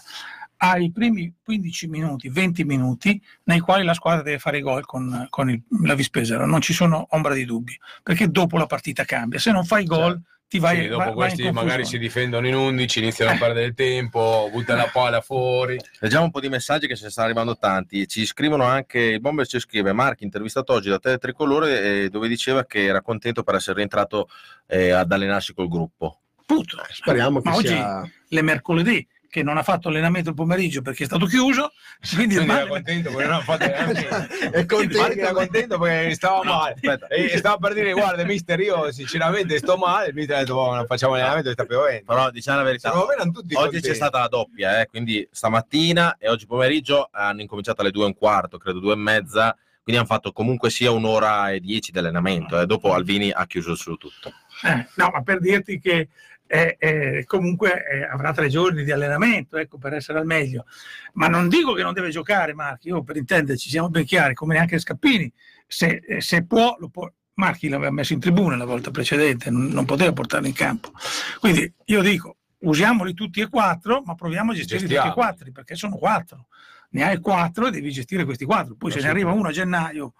[0.61, 4.85] Hai i primi 15 minuti, 20 minuti nei quali la squadra deve fare i gol
[4.85, 9.03] con, con il- la Vispesaro, non ci sono ombra di dubbio, perché dopo la partita
[9.05, 9.39] cambia.
[9.39, 11.85] Se non fai gol, ti vai, Sì, dopo vai- vai questi magari confusione.
[11.85, 15.77] si difendono in 11, iniziano a perdere tempo, buttano la palla fuori.
[15.99, 18.07] Leggiamo un po' di messaggi che ne stanno arrivando tanti.
[18.07, 22.27] Ci scrivono anche il Bomber ci scrive Marchi intervistato oggi da Tele Tricolore eh, dove
[22.27, 24.27] diceva che era contento per essere rientrato
[24.67, 26.19] eh, ad allenarsi col gruppo.
[26.47, 26.77] Tutto.
[26.89, 28.11] Speriamo che Ma oggi sia...
[28.29, 31.71] le mercoledì che non ha fatto allenamento il pomeriggio perché è stato chiuso,
[32.15, 34.09] quindi, Quindi era contento perché non ha fatto allenamento.
[34.51, 34.97] È contento.
[34.99, 36.73] Marchi era contento perché stava No, male.
[36.73, 37.07] aspetta.
[37.07, 40.07] E stava per dire, guarda, mister, io sinceramente sto male.
[40.07, 42.05] Il mister ha detto, "Oh, non facciamo allenamento, sta piovendo.
[42.05, 43.79] Però diciamo la verità, oggi contenti.
[43.81, 48.07] c'è stata la doppia, eh, quindi stamattina e oggi pomeriggio hanno incominciato alle due e
[48.07, 51.97] un quarto, credo due e mezza, quindi hanno fatto comunque sia un'ora e dieci di
[51.99, 52.59] allenamento.
[52.59, 52.65] eh.
[52.65, 54.31] Dopo Alvini ha chiuso su tutto.
[54.63, 56.07] Eh, no, ma per dirti che
[56.51, 60.65] eh, eh, comunque eh, avrà tre giorni di allenamento, ecco, per essere al meglio.
[61.13, 64.55] Ma non dico che non deve giocare Marchi, io per intenderci siamo ben chiari, come
[64.55, 65.31] neanche Scappini,
[65.67, 67.07] se, eh, se può, lo può.
[67.35, 70.91] Marchi l'aveva messo in tribuna la volta precedente, non, non poteva portarlo in campo.
[71.39, 75.75] Quindi io dico, usiamoli tutti e quattro, ma proviamo a gestirli tutti e quattro, perché
[75.75, 76.47] sono quattro.
[76.89, 78.75] Ne hai quattro e devi gestire questi quattro.
[78.75, 80.15] Poi se ne arriva uno a gennaio,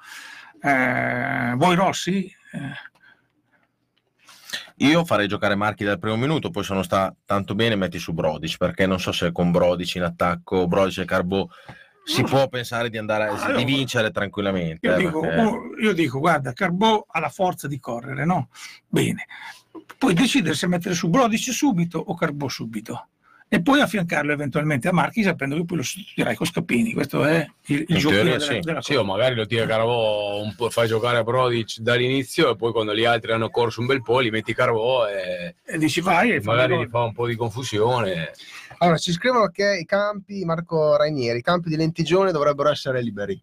[0.62, 2.32] eh, vuoi Rossi?
[4.82, 8.14] Io farei giocare Marchi dal primo minuto, poi se non sta tanto bene metti su
[8.14, 11.46] Brodic, perché non so se con Brodic in attacco, Brodic e Carbò
[12.04, 14.88] si può pensare di andare Ah, di vincere tranquillamente.
[14.88, 18.50] Io eh, dico, perché- io dico, guarda, Carbò ha la forza di correre, no?
[18.88, 19.26] Bene.
[19.98, 23.08] Puoi decidere se mettere su Brodic subito o Carbò subito.
[23.52, 26.94] E poi affiancarlo eventualmente a Marchi sapendo che poi lo sostituirai con Scappini.
[26.94, 28.60] Questo è il, il gioco teoria della, sì.
[28.60, 32.56] della Sì, o magari lo tira Carvò, un po', fai giocare a Brodic dall'inizio e
[32.56, 36.00] poi quando gli altri hanno corso un bel po' li metti Carvò e E dici
[36.00, 38.32] vai e magari gli fa un po' di confusione.
[38.78, 43.42] Allora, ci scrivono che i campi, Marco Rainieri, i campi di Lentigione dovrebbero essere liberi.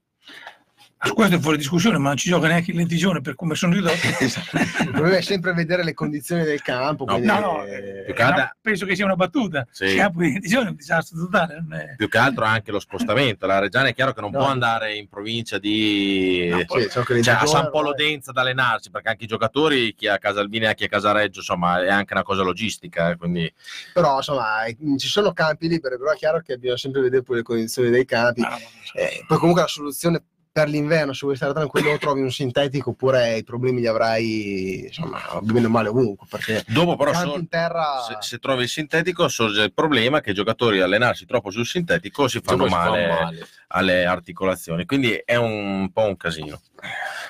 [1.14, 3.96] Questo è fuori discussione, ma non ci gioca neanche il lentigione per come sono ridotto.
[4.92, 7.04] Dovrebbe sempre vedere le condizioni del campo.
[7.04, 9.66] No, quindi, no, no, eh, più che altro- No, penso che sia una battuta.
[9.70, 9.84] Sì.
[9.84, 11.54] Il campo di lentigione è un disastro totale.
[11.66, 13.46] non è- più che altro anche lo spostamento.
[13.46, 14.38] La Reggiana è chiaro che non No.
[14.38, 19.24] può andare in provincia di sì, cioè, a San Polo Denza ad allenarsi, perché anche
[19.24, 22.22] i giocatori, chi è a Casalvini e chi è a Casareggio, insomma, è anche una
[22.22, 23.10] cosa logistica.
[23.10, 23.52] eh, quindi
[23.92, 24.64] Però insomma,
[24.98, 28.04] ci sono campi liberi, però è chiaro che bisogna sempre vedere poi le condizioni dei
[28.04, 28.42] campi.
[28.42, 28.60] Ah, no, no,
[28.94, 29.00] no.
[29.00, 30.22] Eh, poi comunque la soluzione
[30.56, 34.86] per l'inverno, se vuoi stare tranquillo, o trovi un sintetico oppure i problemi li avrai,
[34.86, 36.26] insomma, bene o male ovunque.
[36.30, 38.00] Perché Dopo però sor- in terra...
[38.08, 42.26] se, se trovi il sintetico sorge il problema che i giocatori allenarsi troppo sul sintetico
[42.26, 43.46] si fanno male, male.
[43.68, 46.58] alle articolazioni, quindi è un po' un casino.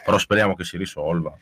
[0.05, 1.37] Però speriamo che si risolva.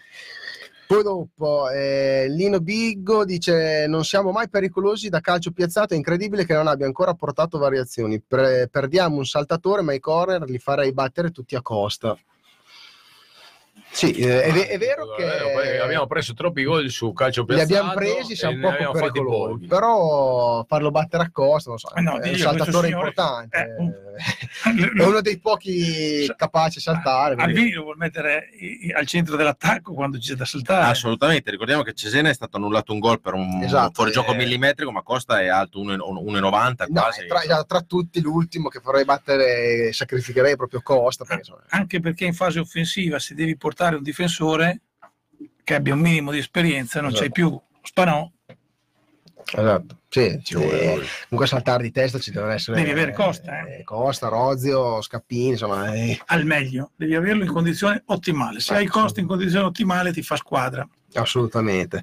[0.87, 6.45] Poi dopo eh, Lino Biggo dice non siamo mai pericolosi da calcio piazzato, è incredibile
[6.45, 8.21] che non abbia ancora portato variazioni.
[8.21, 12.17] Pre- perdiamo un saltatore ma i corner li farei battere tutti a costa.
[13.95, 17.75] Sì, eh, è, è vero È che abbiamo preso troppi gol su calcio li piazzato
[17.75, 22.19] abbiamo presi, siamo abbiamo fatti pericolosi, però farlo battere a costa, non so, Eh no,
[22.19, 23.93] è un saltatore importante, eh, un-
[25.01, 27.35] è uno dei pochi capaci a saltare.
[27.37, 28.49] quindi- Alvini lo vuol mettere
[28.97, 30.91] al centro dell'attacco quando c'è da saltare.
[30.91, 34.37] Assolutamente, ricordiamo che Cesena è stato annullato un gol per un Esatto, fuorigioco eh.
[34.37, 37.23] millimetrico, ma Costa è alto 1,90 No, quasi.
[37.23, 41.25] è tra, tra tutti l'ultimo che farei battere, sacrificherei proprio Costa.
[41.25, 44.81] Perché, insomma, Anche perché in fase offensiva, se devi portare un difensore
[45.63, 47.23] che abbia un minimo di esperienza, non Esatto.
[47.23, 48.31] c'hai più Spanò,
[49.53, 53.67] Esatto, sì, Ci vuole eh, comunque saltare di testa ci deve essere Devi avere Costa,
[53.67, 53.85] eh.
[53.85, 58.61] Costa, Rozio, Scappini, insomma, eh, al meglio, devi averlo in condizione ottimale.
[58.61, 60.89] Se hai Costa in condizione ottimale, ti fa squadra.
[61.21, 62.03] Assolutamente.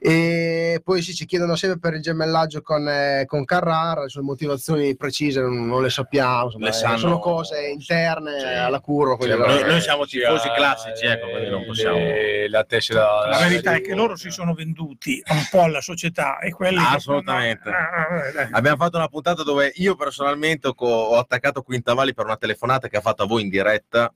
[0.00, 4.22] E poi sì, ci chiedono sempre per il gemellaggio con, eh, con Carrara, le sue
[4.22, 8.46] motivazioni precise non, non le sappiamo, insomma, Le eh, sanno- sono cose interne Sì.
[8.46, 9.16] alla curva.
[9.24, 11.98] allora- Noi- noi siamo Sì, tifosi ah, classici, ecco, quindi non le- possiamo-
[12.48, 16.50] La tessera La verità è che loro si sono venduti un po' alla società e
[16.50, 17.68] quelli Assolutamente.
[17.68, 18.48] Ah, ah, ah.
[18.52, 23.00] Abbiamo fatto una puntata dove io personalmente ho attaccato Quintavalli per una telefonata che ha
[23.00, 24.12] fatto a voi in diretta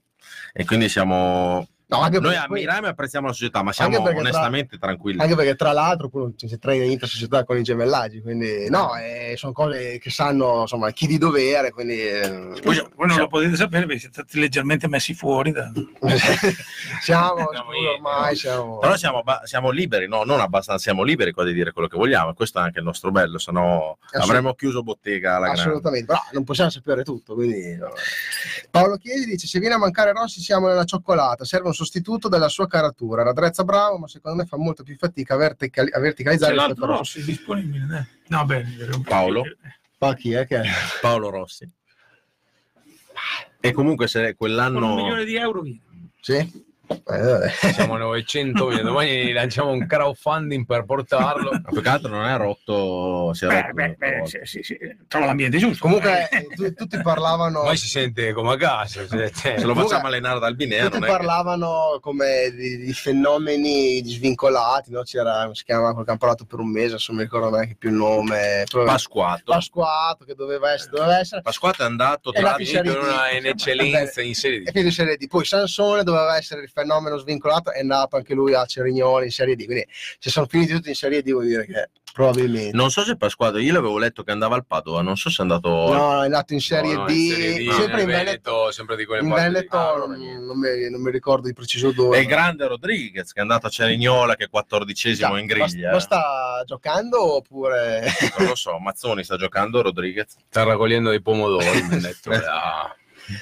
[0.53, 1.67] e quindi siamo...
[1.87, 5.21] No, anche Noi poi- ammiriamo e apprezziamo la società, ma siamo perché tra- onestamente tranquilli.
[5.21, 8.95] Anche perché tra l'altro poi ci si traina in società con i gemellaggi, quindi no,
[8.95, 12.29] eh, sono cose che sanno insomma chi di dovere, quindi eh,
[12.63, 15.51] Voi, voi non lo potete sapere perché siete stati leggermente messi fuori.
[15.51, 15.71] Da...
[17.01, 18.79] siamo Siamo lì, ormai, siamo...
[18.79, 22.31] Però siamo, siamo liberi, no, non abbastanza, siamo liberi qua di dire quello che vogliamo,
[22.31, 25.61] e questo è anche il nostro bello, se no avremmo chiuso bottega alla grande.
[25.61, 27.33] Assolutamente, però non possiamo sapere tutto.
[27.35, 27.91] Quindi, no.
[28.69, 31.45] Paolo Chiesi dice: Se viene a mancare Rossi, siamo nella cioccolata.
[31.45, 33.23] Serve un sostituto della sua caratura.
[33.23, 36.79] Radrezza bravo, ma secondo me fa molto più fatica a, verticali- a C'è verticalizzare rispetto
[36.79, 37.17] l'altro Rossi.
[37.19, 37.85] Rossi disponibile.
[37.85, 38.05] dai.
[38.27, 38.75] No, bene.
[38.93, 39.41] un Paolo?
[39.41, 39.57] più-
[39.99, 40.63] Ma chi è che è?
[41.01, 41.69] Paolo Rossi.
[43.59, 44.95] E comunque se Con un quell'anno...
[44.95, 45.79] milione di euro viene.
[46.19, 46.71] Sì?
[46.87, 47.71] Eh.
[47.73, 51.51] Siamo 900, domani lanciamo un crowdfunding per portarlo.
[51.51, 54.63] Ma più che altro non è rotto, si è Beh, rotto beh, beh, sì, sì,
[54.63, 54.77] sì.
[55.07, 55.81] Trova l'ambiente giusto.
[55.81, 57.59] Comunque, eh, tu- tutti parlavano.
[57.59, 59.07] Ormai si sente come a casa.
[59.07, 61.17] cioè, cioè, Se lo Comunque, facciamo allenare dal Binea Tutti non è che...
[61.17, 65.03] parlavano come di, di fenomeni svincolati, no?
[65.03, 67.95] C'era, si chiamava quel campionato per un mese, adesso non mi ricordo neanche più il
[67.95, 68.65] nome.
[68.69, 69.43] Pasquato.
[69.45, 74.61] Pasquato che doveva essere, doveva essere Pasquato è andato tra in eccellenza in serie e
[74.63, 74.71] D.
[74.71, 75.27] quindi in Serie D.
[75.27, 79.55] Poi Sansone doveva essere il fenomeno svincolato, è nato anche lui a Cerignoli in Serie
[79.55, 79.65] D.
[79.65, 79.87] Quindi
[80.19, 82.75] se sono finiti tutti in Serie D vuol dire che probabilmente.
[82.77, 85.41] Non so se Pasquato, io l'avevo letto che andava al Padova, non so se è
[85.41, 85.69] andato...
[85.69, 88.71] No, è nato in Serie, No, no, D, in Serie D, sempre in Veneto.
[88.71, 89.43] sempre di quelle In parti.
[89.45, 92.17] Veneto Ah, non, mi, non mi ricordo di preciso dove.
[92.17, 95.87] E il grande Rodriguez che è andato a Cerignola che è quattordicesimo in griglia.
[95.87, 98.03] Ma, ma sta giocando oppure
[98.37, 100.35] Non lo so, Mazzoni sta giocando, Rodriguez.
[100.49, 101.81] Sta raccogliendo dei pomodori.
[101.83, 102.95] mi ha detto, ah.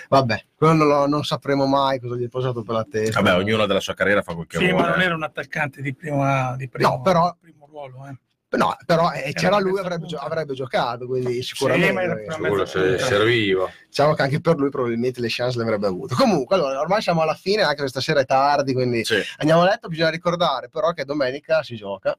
[0.09, 3.21] Vabbè, quello non, lo- non sapremo mai cosa gli è posato per la testa.
[3.21, 4.83] Vabbè, ognuno della sua carriera fa quel che Sì, vuole.
[4.83, 8.07] ma non era un attaccante di primo, di primo, No, però- primo ruolo.
[8.07, 8.15] Eh.
[8.57, 12.25] No, però eh, c'era lui avrebbe, gio- avrebbe giocato, quindi sicuramente.
[12.25, 13.69] una Sicuro se serviva.
[13.87, 16.15] diciamo che anche per lui probabilmente le chance le avrebbe avute.
[16.15, 19.65] Comunque, allora, ormai siamo alla fine, anche se stasera è tardi, quindi Sì, andiamo a
[19.67, 19.87] letto.
[19.87, 22.13] Bisogna ricordare però che domenica si gioca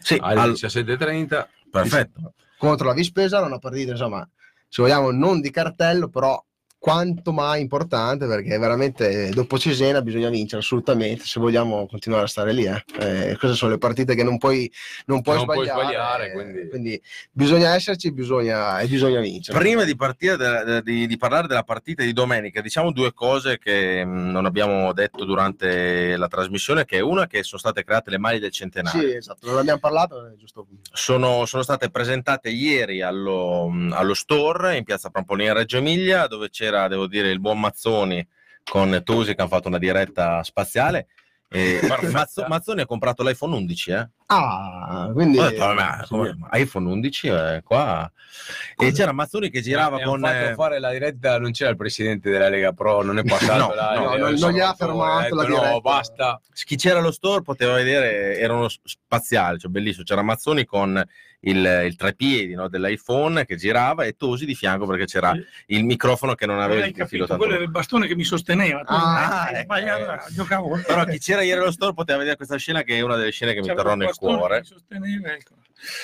[0.00, 2.34] sì Alle al- 17.30 perfetto.
[2.58, 4.28] contro la Vispesa, una partita, insomma,
[4.68, 6.44] se vogliamo, non di cartello, però
[6.78, 12.52] quanto mai importante perché veramente dopo Cesena bisogna vincere assolutamente se vogliamo continuare a stare
[12.52, 12.64] lì.
[12.66, 12.84] Eh.
[13.00, 14.70] Eh, queste sono le partite che non puoi,
[15.06, 17.02] non puoi Non puoi sbagliare, sbagliare, eh, quindi-
[17.32, 19.58] bisogna esserci bisogna, e bisogna vincere.
[19.58, 24.30] Prima di, partire di, di parlare della partita di domenica, diciamo due cose che mh,
[24.30, 28.38] non abbiamo detto durante la trasmissione, che è una che sono state create le maglie
[28.38, 29.00] del centenario.
[29.00, 30.66] Sì, esatto, non abbiamo parlato, giusto.
[30.92, 36.48] sono, sono state presentate ieri allo, allo store in piazza Prampolini a Reggio Emilia dove
[36.68, 38.26] c'era devo dire il buon Mazzoni
[38.68, 41.06] con Tosi che hanno fatto una diretta spaziale
[41.50, 41.80] e
[42.12, 44.08] Mazzo- Mazzoni ha comprato l'iPhone 11 eh?
[44.26, 45.38] Ah, quindi...
[45.38, 48.12] Ho detto, vabbè, come- iPhone 11 eh, qua.
[48.76, 50.20] E c'era Mazzoni che girava Abbiamo con...
[50.20, 53.68] fatto eh, fare la diretta, non c'era il presidente della Lega Pro, non è passato
[53.68, 55.70] No, là, no, non- non gli ha fermato detto, la diretta.
[55.70, 56.40] No, basta.
[56.52, 60.04] chi c'era allo store poteva vedere, erano spaziali, cioè bellissimo.
[60.04, 61.02] C'era Mazzoni con
[61.40, 65.32] il, il treppiedi no, dell'iPhone che girava e Tosi di fianco perché c'era
[65.66, 68.24] il microfono che non aveva il filo capito, tanto quello era il bastone che mi
[68.24, 68.82] sosteneva.
[68.84, 70.20] Ah, hai ecco, eh.
[70.32, 73.16] giocavo con Però chi c'era ieri allo store poteva vedere questa scena che è una
[73.16, 74.64] delle scene che mi un nel cuore.
[74.88, 75.54] ecco.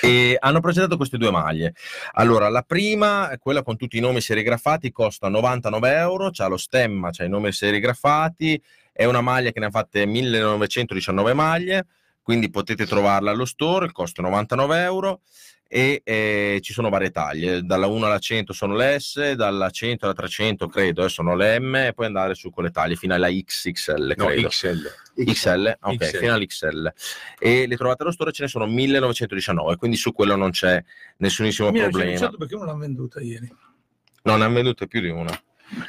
[0.01, 1.75] E hanno presentato queste due maglie.
[2.13, 7.11] Allora, la prima, quella con tutti i nomi serigrafati, costa 99 euro, c'ha lo stemma,
[7.11, 8.63] c'ha i nomi serigrafati,
[8.93, 11.87] è una maglia che ne ha fatte 1919 maglie,
[12.25, 15.21] quindi potete trovarla allo store, costa 99 euro
[15.69, 20.07] e eh, ci sono varie taglie, dalla 1 alla 100 sono le S, dalla 100
[20.07, 23.29] alla 300 credo eh, sono le M e poi andare su quelle taglie fino alla
[23.29, 24.49] XXL No, credo.
[24.49, 24.91] XL.
[25.17, 26.19] XL, ok, XL.
[26.19, 26.93] fino all'XL.
[27.39, 30.83] E le trovate allo store, ce ne sono 1919, quindi su quello non c'è
[31.19, 32.05] nessunissimo Mi ha problema.
[32.07, 33.53] denunciato perché non l'hanno venduta ieri.
[34.23, 35.39] Non ne hanno vendute più di una.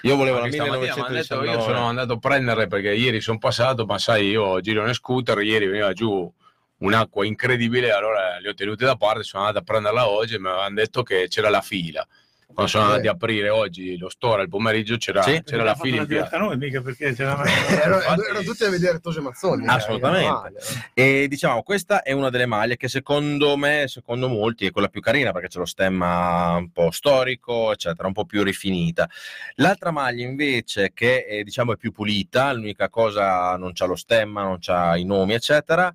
[0.02, 1.52] Io volevo la Anche stamattina mi hanno detto, 1919.
[1.52, 5.39] io sono andato a prenderle perché ieri sono passato, ma sai, io giro in scooter,
[5.41, 6.31] ieri veniva giù
[6.77, 10.47] un'acqua incredibile, allora le ho tenute da parte, sono andato a prenderla oggi e mi
[10.47, 12.06] avevano detto che c'era la fila.
[12.54, 12.88] Quando sono Eh.
[12.92, 15.42] andati a aprire oggi lo store al pomeriggio c'era, Sì.
[15.44, 16.06] c'era la piazza.
[16.06, 19.66] diretta noi, mica perché c'era erano, erano tutti a vedere Tose Mazzoni.
[19.66, 20.54] eh, Assolutamente.
[20.94, 21.24] eh.
[21.24, 25.02] E diciamo, questa è una delle maglie che secondo me, secondo molti, è quella più
[25.02, 29.10] carina perché c'è lo stemma un po' storico, eccetera, un po' più rifinita.
[29.56, 34.44] L'altra maglia invece, che è, diciamo è più pulita, l'unica cosa non c'ha lo stemma,
[34.44, 35.94] non c'ha i nomi, eccetera,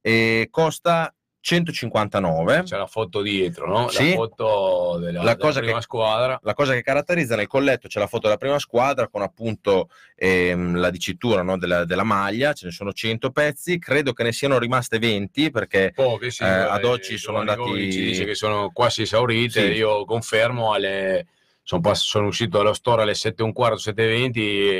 [0.00, 2.62] e costa 159.
[2.62, 3.88] C'è la foto dietro, no?
[3.88, 4.10] Sì.
[4.10, 6.38] La foto della, La della prima che- squadra.
[6.42, 10.76] La cosa che caratterizza nel colletto c'è la foto della prima squadra con appunto ehm,
[10.76, 14.58] la dicitura no, della, della maglia, ce ne sono 100 pezzi, credo che ne siano
[14.58, 19.02] rimaste 20 perché Poche, sì, Eh, ad oggi sono andati- ci dice che sono quasi
[19.02, 19.66] esaurite.
[19.66, 19.72] Sì.
[19.72, 21.26] Io confermo, alle,
[21.64, 23.52] sono, pass- sono uscito dallo store alle 7.15,
[23.94, 24.30] 7.20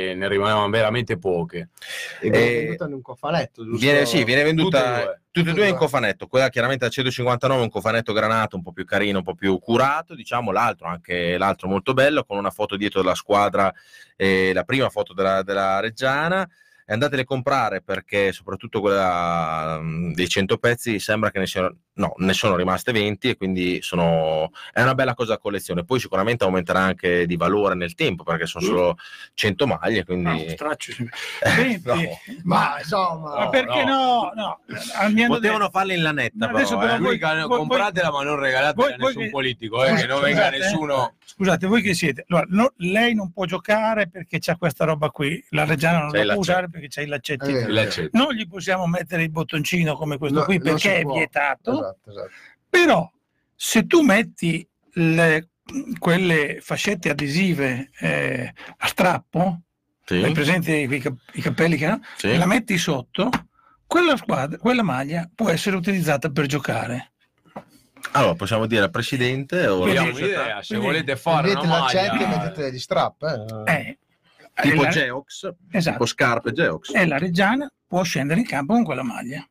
[0.09, 1.69] e ne rimanevano veramente poche.
[2.21, 3.79] E viene Eh, venduta in un cofanetto, giusto?
[3.79, 5.65] viene, sì, viene venduta Tutte e due.
[5.65, 9.19] e in cofanetto, quella chiaramente a 159 è un cofanetto granato un po' più carino,
[9.19, 13.15] un po' più curato, diciamo l'altro anche l'altro molto bello con una foto dietro della
[13.15, 13.73] squadra,
[14.15, 16.47] eh, la prima foto della, della Reggiana.
[16.85, 21.73] E andatele a comprare perché soprattutto quella mm, dei 100 pezzi sembra che ne siano,
[21.95, 25.83] no, ne sono rimaste 20 e quindi sono, è una bella cosa a collezione.
[25.85, 28.97] Poi sicuramente aumenterà anche di valore nel tempo perché sono solo
[29.33, 30.49] 100 maglie, No, quindi...
[30.49, 31.07] straccio, sì.
[31.43, 31.95] Eh, no.
[32.43, 34.31] Ma insomma, ma perché no?
[34.35, 34.59] no.
[34.95, 37.17] Andiamo Potevano farle in lanetta, Ma adesso però, però eh.
[37.17, 40.07] voi- voi- compratela ma non regalatela voi- a nessun voi che- politico, eh, Scusa, che
[40.07, 41.13] non venga scusate, nessuno...
[41.25, 42.25] Scusate, voi che siete?
[42.27, 46.11] Allora, no- lei non può giocare perché c'ha questa roba qui, la Reggiana non la
[46.11, 46.39] può l'accetto.
[46.39, 47.51] usare perché c'ha i laccetti.
[47.51, 48.17] Eh, l'accetto.
[48.17, 52.31] Non gli possiamo mettere il bottoncino come questo No, qui perché è vietato, Esatto, esatto.
[52.69, 53.11] però
[53.55, 55.49] se tu metti le-
[55.99, 59.61] quelle fascette adesive eh, a strappo,
[60.05, 61.03] Sì, hai presente i,
[61.33, 62.01] i cappelli che no?
[62.17, 62.35] sì.
[62.35, 63.29] la metti sotto,
[63.87, 67.11] quella, squadra, quella maglia può essere utilizzata per giocare.
[68.11, 70.61] Allora, possiamo dire al presidente o alla società?
[70.61, 72.43] se Quindi- volete fare Mettete una l'accetti e maglia...
[72.43, 73.63] mettete gli strap.
[73.65, 73.97] Eh.
[74.55, 76.93] Eh, tipo la, Geox, tipo esatto, scarpe Geox.
[76.93, 79.47] e la Reggiana può scendere in campo con quella maglia.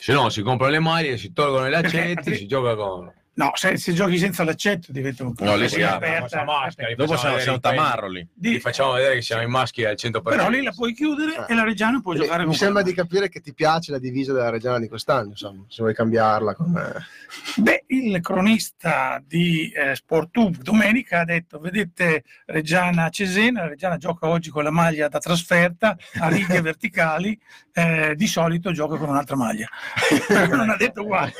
[0.00, 3.12] Se no si comprano le maglie, si tolgono i altri- si gioca con...
[3.36, 6.38] No, se, se giochi senza l'accetto diventa un po' No, lì più si apre, aperta,
[6.38, 6.88] la maschera.
[6.94, 8.26] Dopo facciamo siamo, siamo tamarro lì.
[8.32, 10.22] Di- Gli facciamo vedere che siamo i maschi al 100%.
[10.22, 13.02] Però lì la puoi chiudere e la Reggiana può giocare Mi con sembra quella di
[13.08, 16.54] capire che ti piace la divisa della Reggiana di quest'anno, insomma, se vuoi cambiarla.
[16.54, 17.60] Con, eh.
[17.60, 24.28] Beh, il cronista di eh, Sportube domenica ha detto: Vedete Reggiana Cesena, la Reggiana gioca
[24.28, 27.38] oggi con la maglia da trasferta a righe verticali,
[27.74, 29.68] eh, di solito gioca con un'altra maglia.
[30.56, 31.32] Non ha detto uguale.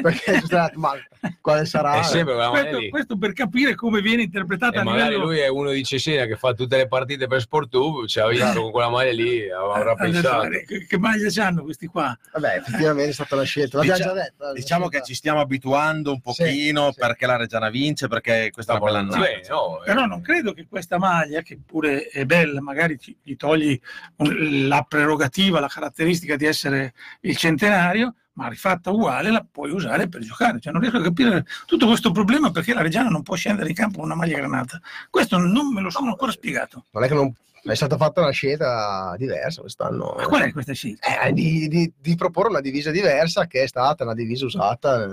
[0.00, 0.92] Perché ci sarà- ma
[1.40, 2.00] quale sarà?
[2.00, 5.24] Questo, questo per capire come viene interpretata E magari livello.
[5.24, 8.60] lui è uno di Cesena che fa tutte le partite per Sportube, ci ha visto
[8.62, 10.44] con quella maglia lì, avrà pensato.
[10.50, 12.16] "Eh, Che, maglia hanno questi qua?
[12.32, 13.76] Vabbè, effettivamente è stata una scelta.
[13.78, 14.50] L'abbiamo Dicia- già detto.
[14.50, 16.98] eh, Diciamo che ci stiamo abituando un Sì, pochino sì.
[16.98, 19.18] perché la Reggiana vince, perché questa è una bella annata.
[19.20, 19.84] Beh, no, eh.
[19.86, 23.78] Però non credo che questa maglia, che pure è bella, magari ti, gli togli
[24.18, 30.20] la prerogativa, la caratteristica di essere il centenario, ma rifatta uguale la puoi usare per
[30.20, 30.60] giocare.
[30.60, 33.74] Cioè, non riesco a capire tutto questo problema perché la Reggiana non può scendere in
[33.74, 34.80] campo con una maglia granata.
[35.10, 36.84] Questo non me lo sono ancora spiegato.
[36.90, 37.34] Non è che non
[37.64, 40.14] è stata fatta una scelta diversa quest'anno.
[40.16, 41.22] Ma qual è questa scelta?
[41.22, 45.08] Eh, di, di- di proporre una divisa diversa che è stata una divisa usata eh,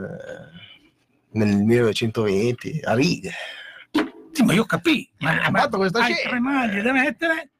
[1.31, 3.31] nel 1920 a righe.
[4.33, 5.09] Sì, ma io capì.
[5.19, 6.29] Ma, ma fatto questa hai scelta.
[6.29, 7.51] tre maglie da mettere,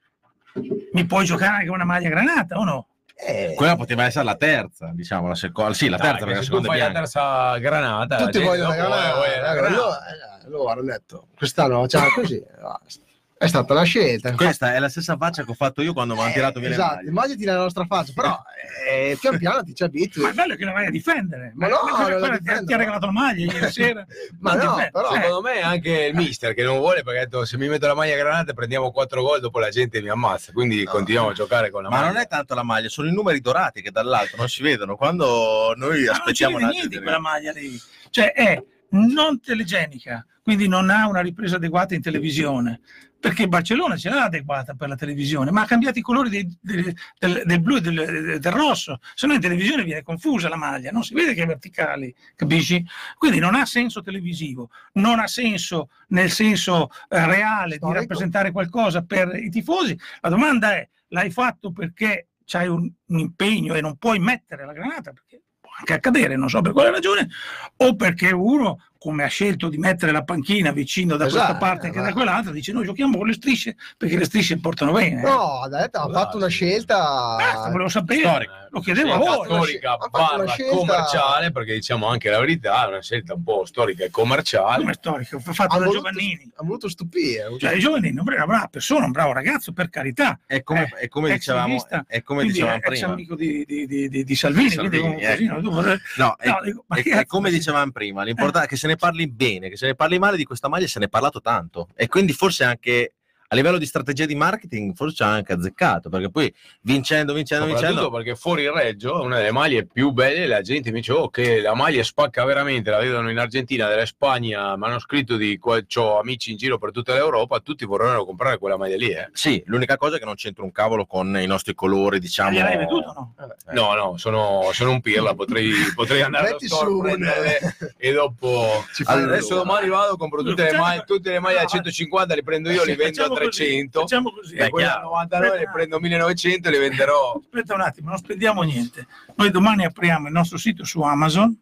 [0.92, 2.88] mi puoi giocare anche con una maglia granata o no?
[3.16, 5.74] Eh, Quella poteva essere la terza, diciamo, la seconda.
[5.74, 8.76] Sì, la Dai, terza, che perché la seconda è la terza granata, tutti vogliono la
[8.76, 9.50] granata.
[9.50, 12.44] Allora, eh, allora hanno detto, quest'anno facciamo così.
[13.44, 14.32] È stata una scelta.
[14.34, 16.76] Questa è la stessa faccia che ho fatto io quando mi hanno tirato via le
[16.76, 17.10] esatto, maglie.
[17.10, 18.42] immaginati la nostra faccia, però
[18.90, 20.24] eh, pian piano ti ci abitui.
[20.24, 21.52] Ma è bello che la vai a difendere.
[21.56, 22.66] Ma Ma, no, quella- non la quella ti, difendo.
[22.66, 24.06] ti ha regalato la maglia ieri sera.
[24.40, 27.24] Ma Non no, però- Eh, Secondo me anche il mister che non vuole perché ha
[27.24, 30.52] detto se mi metto la maglia granata prendiamo 4 gol dopo la gente mi ammazza
[30.54, 33.12] quindi continuiamo a giocare con la Ma maglia non è tanto la maglia, sono i
[33.14, 34.96] numeri dorati che dall'alto non si vedono.
[34.96, 37.78] Quando noi Ma aspettiamo non attimo niente quella maglia lì.
[38.10, 42.82] Cioè è non telegenica, quindi non ha una ripresa adeguata in televisione.
[43.24, 46.94] Perché Barcellona ce l'ha adeguata per la televisione, ma ha cambiato i colori dei- dei-
[47.18, 50.92] del, del blu e del, del rosso, se no in televisione viene confusa la maglia,
[50.92, 52.86] non si vede che è verticali, capisci?
[53.18, 57.88] Quindi non ha senso televisivo, non ha senso nel senso eh, reale Storico.
[57.88, 59.98] di rappresentare qualcosa per i tifosi.
[60.20, 64.74] La domanda è: l'hai fatto perché c'hai un, un impegno e non puoi mettere la
[64.74, 65.14] granata?
[65.14, 67.30] Perché può anche accadere, non so per quale ragione,
[67.78, 71.88] o perché uno, come ha scelto di mettere la panchina vicino da Esatto, questa parte
[71.88, 72.16] che da esatto.
[72.16, 75.22] quell'altra, dice noi giochiamo con le strisce perché le strisce portano bene.
[75.22, 77.36] No, ha detto, ha fatto una scelta.
[77.36, 78.63] Basta, volevo sapere, Storica.
[78.74, 79.46] Lo chiedevo a voi.
[79.46, 84.04] storica barra scelta- commerciale perché diciamo anche la verità è una scelta un po' storica
[84.04, 86.52] e commerciale Come storico, fatto Ha da voluto, Giovannini.
[86.56, 87.56] ha voluto stupire.
[87.60, 90.40] Cioè, Giovannini è una brava persona, un bravo ragazzo, per carità.
[90.46, 93.08] È come, Eh, è come dicevamo, rivista, è come dicevamo è prima.
[93.08, 95.54] amico di, di, di, di- di Salvini, Salvini, quindi un ecco.
[95.54, 98.76] così, no, No, è, No, dico, è- che è come dicevamo prima, l'importante è che
[98.76, 101.10] se ne parli bene, che se ne parli male di questa maglia se ne è
[101.10, 101.90] parlato tanto.
[101.96, 103.14] E quindi forse anche
[103.54, 106.52] a livello di strategia di marketing forse ha anche azzeccato, perché poi
[106.82, 108.16] vincendo, vincendo, soprattutto vincendo...
[108.18, 111.30] perché fuori il Reggio è una delle maglie più belle la gente mi dice oh
[111.30, 115.60] che la maglia spacca veramente la vedono in Argentina della Spagna mi hanno scritto di
[115.60, 119.30] qua ho amici in giro per tutta l'Europa tutti vorrebbero comprare quella maglia lì eh.
[119.34, 122.52] Sì, l'unica cosa è che non c'entra un cavolo con i nostri colori, diciamo...
[122.52, 123.34] Gliel'hai veduto no?
[123.72, 129.04] no no sono, sono un pirla potrei, potrei andare Metti un- prenderle e dopo Ci
[129.04, 132.44] fai Allora, adesso domani vado, compro tutte le maglie, tutte le maglie a 150, le
[132.44, 134.56] prendo io, le vendo a Facciamo così, 300, Facciamo così.
[134.56, 135.06] e quelle a chiaro.
[135.10, 137.34] 99 le prendo a 1900 e le venderò.
[137.42, 139.08] Aspetta un attimo, non spendiamo niente.
[139.36, 141.56] Noi domani apriamo il nostro sito su Amazon,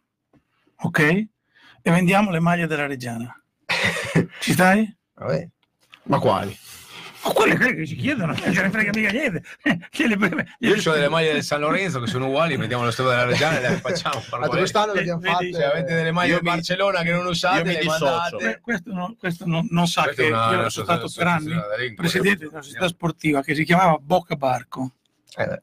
[0.78, 0.99] ok?
[0.99, 3.34] E vendiamo le maglie della Reggiana.
[4.40, 4.95] Ci stai?
[5.16, 5.48] Vabbè.
[6.03, 6.58] Ma quali?
[7.23, 9.43] O quelle che ci chiedono, non ce ne frega mica niente.
[9.61, 9.77] Le-
[10.60, 13.26] Io le- ho delle maglie del San Lorenzo che sono uguali, mettiamo lo stato della
[13.26, 14.23] Reggiana e le facciamo.
[14.31, 15.53] Allora, quest'anno le abbiamo fatte.
[15.53, 18.49] se avete delle maglie mi- Barcellona che non usate, le mandate.
[18.49, 21.27] Eh, questo, non, questo non, non sa Questa che una- io una sono stato per
[21.27, 24.91] anni presidente di una società sportiva che si chiamava Bocca Barco.
[25.35, 25.61] Eh, beh.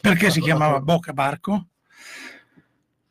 [0.00, 1.66] Perché si chiamava Bocca Barco?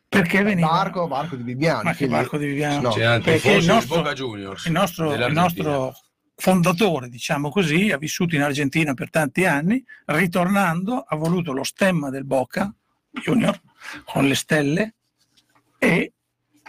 [0.08, 0.68] Perché veniva...
[0.68, 1.82] Barco, barco di Bibiani.
[1.82, 2.94] Ma che barco di Viviano?
[2.94, 3.20] No.
[3.20, 4.66] Perché il nostro- Boca Juniors.
[4.66, 5.92] il nostro, il nostro
[6.36, 12.10] fondatore, diciamo così, ha vissuto in Argentina per tanti anni, ritornando ha voluto lo stemma
[12.10, 12.72] del Boca
[13.10, 13.60] Junior
[14.04, 14.94] con le stelle
[15.78, 16.12] e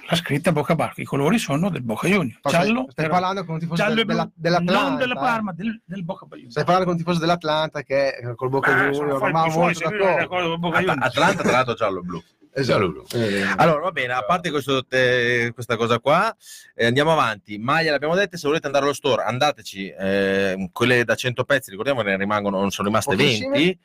[0.07, 1.01] la scritta Boca Barco.
[1.01, 2.37] I colori sono del Boca Junior.
[2.43, 4.87] Giallo, stai, però- parlando con un tifoso giallo del- della, dell'Atlanta.
[4.89, 5.15] non della.
[5.15, 6.51] Parma, del, del Boca Junior.
[6.51, 9.89] Stai parlando con un tifoso dell'Atlanta che eh, col Boca sono Junior ma molto è
[9.89, 10.15] d'accordo.
[10.17, 11.03] d'accordo con Boca At- Junior.
[11.05, 12.23] Atlanta tra l'altro giallo e blu.
[12.57, 13.05] Esatto.
[13.13, 16.33] Eh, Allora, va bene, a parte questo, eh, questa cosa qua,
[16.73, 17.57] eh, andiamo avanti.
[17.57, 19.89] Maglia l'abbiamo detta, se volete andare allo store, andateci.
[19.89, 23.49] eh, quelle da 100 pezzi, ricordiamo che ne rimangono, non sono rimaste Pochissime.
[23.57, 23.79] 20.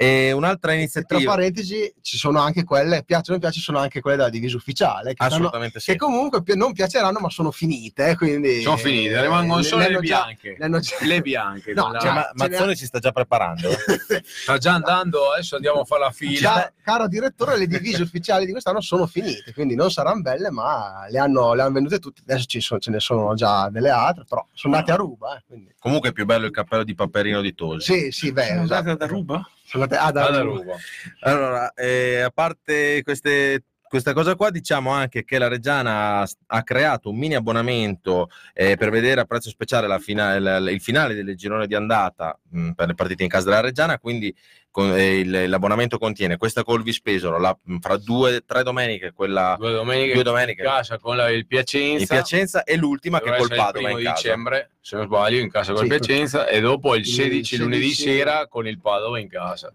[0.00, 4.16] E un'altra Tra iniziativa, parentesi ci sono anche quelle, piacciono o piace, sono anche quelle
[4.16, 5.90] della divisa ufficiale, che, stanno- assolutamente sì.
[5.90, 8.10] che comunque non piaceranno ma sono finite.
[8.10, 10.54] eh, Quindi, Sono finite, rimangono eh, solo le le già- bianche.
[10.56, 11.72] le hanno già- Le bianche.
[11.74, 13.70] No, la- Cioè, ma- ce ne Mazzoni si sta già preparando.
[14.22, 16.52] Sta già andando, adesso andiamo a fare la fila.
[16.52, 21.06] Ca- caro direttore, le divise ufficiali di quest'anno sono finite, quindi non saranno belle, ma
[21.10, 22.20] le hanno, le hanno vendute tutte.
[22.24, 25.36] Adesso ci sono- ce ne sono già delle altre, però sono andate a ruba.
[25.36, 25.74] eh, quindi.
[25.76, 27.92] Comunque è più bello il cappello di Paperino di Tosi.
[27.92, 28.78] Sì, sì, beh, Sono esatto.
[28.90, 29.50] andate da Ruba?
[29.74, 30.58] Ah, da Vada ruba.
[30.60, 30.76] ruba.
[31.20, 36.62] Allora, eh, a parte queste, questa cosa qua, diciamo anche che la Reggiana ha, ha
[36.62, 41.14] creato un mini abbonamento eh, per vedere a prezzo speciale la fina- il, il finale
[41.14, 44.34] del girone di andata mh, per le partite in casa della Reggiana, quindi
[44.70, 49.56] con- eh, il- l'abbonamento contiene questa col Vispesaro, la, mh, fra due, tre domeniche, quella
[49.58, 52.00] Due domeniche, due domeniche in casa con la- il Piacenza.
[52.02, 54.14] in Piacenza e l'ultima che col il Padova primo in casa.
[54.22, 55.98] dicembre, se non sbaglio, in casa con il Sì.
[55.98, 59.72] Piacenza e dopo il Il 16 lunedì 16 sera con il Padova in casa.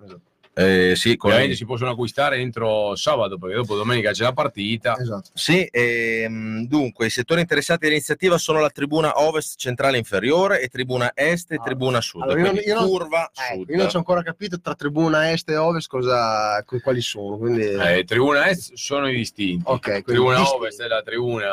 [0.55, 4.95] Eh, sì, Ovviamente si possono acquistare entro sabato perché dopo domenica c'è la partita.
[4.99, 5.31] Esatto.
[5.33, 11.11] Sì, ehm, dunque i settori interessati all'iniziativa sono la tribuna ovest centrale inferiore e tribuna
[11.15, 13.69] est e Ah, tribuna sud, allora io io non- curva Ecco, sud.
[13.69, 17.37] io non ci ho ancora capito tra tribuna est e ovest cosa, qu- quali sono.
[17.37, 19.63] Quindi, Eh, tribuna est sono i distinti.
[19.65, 20.55] ok, quindi Tribuna distinti.
[20.59, 21.47] ovest è la tribuna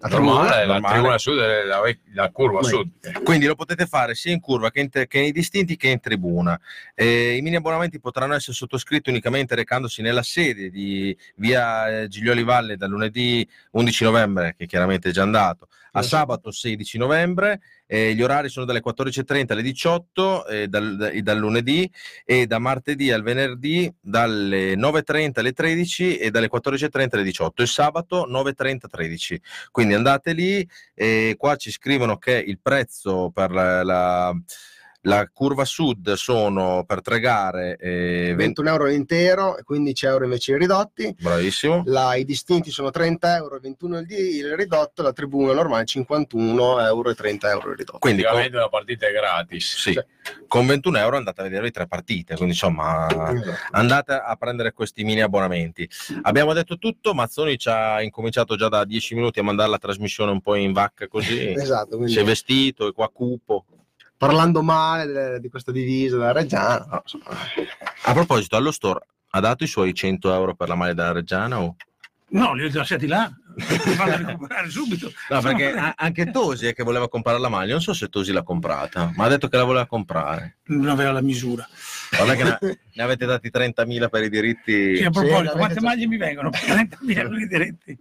[0.00, 0.94] La normale, tribuna la normale.
[0.94, 1.80] tribuna sud è la,
[2.14, 2.66] la curva Beh.
[2.68, 2.88] sud.
[3.24, 6.58] Quindi lo potete fare sia in curva che, in, che nei distinti che in tribuna.
[6.94, 12.08] Eh, I mini abbonamenti abbonamenti potranno essere sottoscritti unicamente recandosi nella sede di via eh,
[12.08, 17.60] Giglioli Valle dal lunedì 11 novembre, che chiaramente è già andato, a sabato 16 novembre.
[17.86, 21.90] Eh, gli orari sono dalle 14.30 alle 18 eh, dal, e dal lunedì
[22.24, 27.66] e da martedì al venerdì dalle 9.30 alle 13 e dalle 14.30 alle 18 e
[27.66, 29.40] sabato 9.30 13.
[29.70, 34.36] Quindi andate lì e qua ci scrivono che il prezzo per la, la
[35.02, 38.36] la curva sud sono per tre gare eh, 20...
[38.36, 41.14] 21 euro l'intero e 15 euro invece i ridotti.
[41.18, 41.82] Bravissimo.
[41.86, 47.14] La, I distinti sono 30 euro, 21 il, ridotto, la tribuna normale 51 euro e
[47.14, 47.98] 30 euro il ridotto.
[47.98, 49.76] Quindi con, la partita è gratis.
[49.76, 50.06] sì, Cioè-
[50.46, 53.54] con 21 euro andate a vedere le tre partite, quindi insomma Esatto.
[53.70, 55.88] andate a prendere questi mini abbonamenti.
[56.22, 60.30] Abbiamo detto tutto, Mazzoni ci ha incominciato già da 10 minuti a mandare la trasmissione
[60.32, 61.52] un po' in vacca così.
[61.56, 63.64] Esatto, quindi Si è vestito, è qua cupo.
[64.18, 67.02] Parlando male di questa divisa della Reggiana, no,
[68.02, 69.00] A proposito, allo store
[69.30, 71.60] ha dato i suoi 100 euro per la maglia della Reggiana?
[71.60, 71.76] O...
[72.30, 75.10] No, li ho lasciati là, li fanno recuperare subito.
[75.30, 78.32] No, perché a- anche Tosi è che voleva comprare la maglia, non so se Tosi
[78.32, 80.58] l'ha comprata, ma ha detto che la voleva comprare.
[80.64, 81.66] Non aveva la misura.
[82.10, 84.96] Guarda che ne, ne avete dati 30.000 per i diritti.
[84.96, 86.50] Sì, a proposito, l'avete quante maglie mi vengono?
[86.50, 87.98] 30.000 quelli diretti.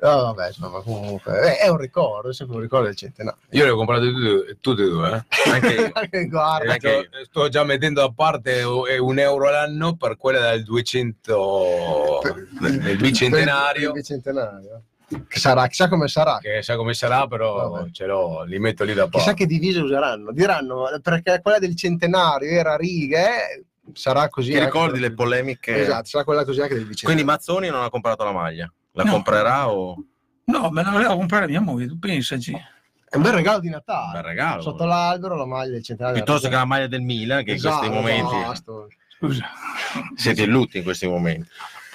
[0.00, 3.40] no, vabbè, insomma, comunque eh, è un ricordo, è sempre un ricordo del centenario.
[3.50, 5.08] Io le ho comprate tutte, tutte e due.
[5.46, 5.50] eh.
[5.50, 5.90] Anche io.
[5.92, 10.50] Anche guarda, Anche Sto, sto già mettendo a parte eh, un euro all'anno per quella
[10.50, 12.20] del 200
[12.60, 13.88] del bicentenario.
[13.88, 14.82] Il bicentenario.
[15.28, 16.38] Che sarà, chissà come sarà.
[16.38, 17.90] Che sa come sarà, però Vabbè.
[17.90, 19.40] ce l'ho, li metto lì da Chissà parte.
[19.40, 20.30] che divise useranno.
[20.32, 24.50] Diranno perché quella del centenario era righe, sarà così.
[24.50, 25.80] Ti anche ricordi per- le polemiche?
[25.82, 27.32] Esatto, sarà quella così anche del Quindi bicentenario.
[27.32, 28.72] Mazzoni non ha comprato la maglia.
[28.92, 29.10] La No.
[29.12, 29.96] comprerà o
[30.44, 32.52] No, me la voleva comprare mia moglie, tu pensaci.
[33.08, 34.12] È un bel regalo di un Natale.
[34.14, 34.62] bel regalo?
[34.62, 36.22] Sotto l'albero la maglia del centenario.
[36.22, 38.72] Piuttosto che la maglia del Milan, che in Esatto, questi momenti basta.
[39.18, 39.44] Scusa,
[40.16, 41.48] siete in lutti in questi momenti.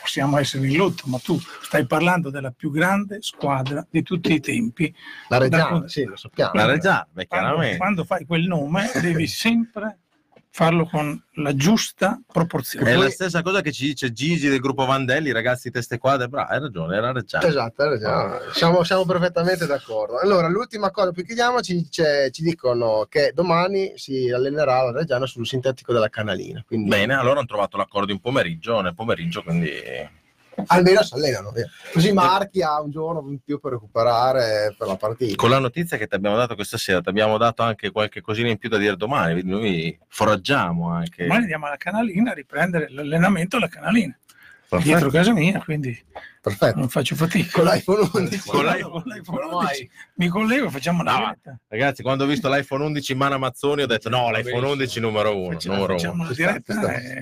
[0.06, 4.40] Possiamo essere in lutto, ma tu stai parlando della più grande squadra di tutti i
[4.40, 4.94] tempi.
[5.30, 6.52] La Reggiana, Da- sì, lo sappiamo.
[6.54, 7.78] La Reggiana, beh, Quando, chiaramente.
[7.78, 9.98] quando fai quel nome devi sempre
[10.56, 12.90] farlo con la giusta proporzione.
[12.90, 16.30] È poi- la stessa cosa che ci dice Gigi del gruppo Vandelli, ragazzi teste quadre,
[16.30, 17.46] bravo, hai ragione, era Reggiana.
[17.46, 18.40] Esatto, hai ragione.
[18.54, 20.18] siamo, siamo perfettamente d'accordo.
[20.18, 25.26] Allora, l'ultima cosa, poi chiudiamo, ci, dice- ci dicono che domani si allenerà la Reggiana
[25.26, 26.64] sul sintetico della Canalina.
[26.66, 29.70] Quindi Bene, allora hanno trovato l'accordo in pomeriggio, nel pomeriggio, quindi
[30.68, 31.52] almeno si allenano.
[31.92, 35.36] Così Marchi ha un giorno in più per recuperare per la partita.
[35.36, 38.50] con la notizia che ti abbiamo dato questa sera, ti abbiamo dato anche qualche cosina
[38.50, 41.24] in più da dire domani, quindi noi foraggiamo anche.
[41.24, 44.18] Domani andiamo alla canalina a riprendere l'allenamento alla canalina,
[44.68, 44.90] Perfetto.
[44.90, 45.98] dietro casa mia, quindi
[46.50, 46.78] Perfetto.
[46.80, 47.50] non faccio fatica.
[47.52, 48.50] Con l'iPhone 11.
[48.50, 49.66] Con l'iPhone- l'iPhone- con l'iPhone Ormai.
[49.66, 51.60] 11 mi collego, facciamo una No, diretta.
[51.68, 55.00] Ragazzi, quando ho visto l'iPhone 11 in mano a Mazzoni, ho detto no, l'iPhone 11
[55.00, 55.54] numero uno.
[55.54, 56.32] Facciamo, numero facciamo uno.
[56.34, 56.74] diretta.
[56.74, 56.94] sta.
[56.94, 57.22] eh,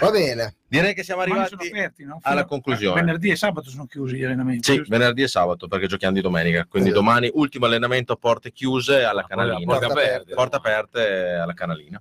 [0.00, 0.54] Va bene.
[0.72, 2.18] Direi che siamo arrivati aperti, no?
[2.22, 2.98] alla conclusione.
[3.02, 4.70] Venerdì e sabato sono chiusi gli allenamenti.
[4.70, 4.96] Sì, giusto?
[4.96, 6.64] venerdì e sabato perché giochiamo di domenica.
[6.66, 7.04] Quindi Esatto.
[7.04, 9.58] domani ultimo allenamento a porte chiuse alla Ah, canalina.
[9.66, 10.34] porte Porte aperte.
[10.34, 12.00] Porte aperte alla canalina.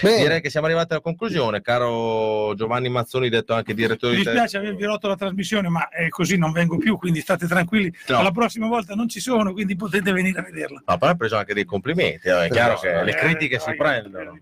[0.00, 0.16] Bene.
[0.18, 4.58] Direi che siamo arrivati alla conclusione, caro Giovanni Mazzoni, detto anche direttore Mi di dispiace
[4.58, 7.92] avervi rotto la trasmissione, ma eh, così non vengo più, quindi state tranquilli.
[8.08, 8.18] No.
[8.18, 10.82] Alla prossima volta non ci sono, quindi potete venire a vederla.
[10.86, 13.66] Ma poi ha preso anche dei complimenti, eh, è chiaro che le Eh, critiche si
[13.66, 14.38] dai, prendono.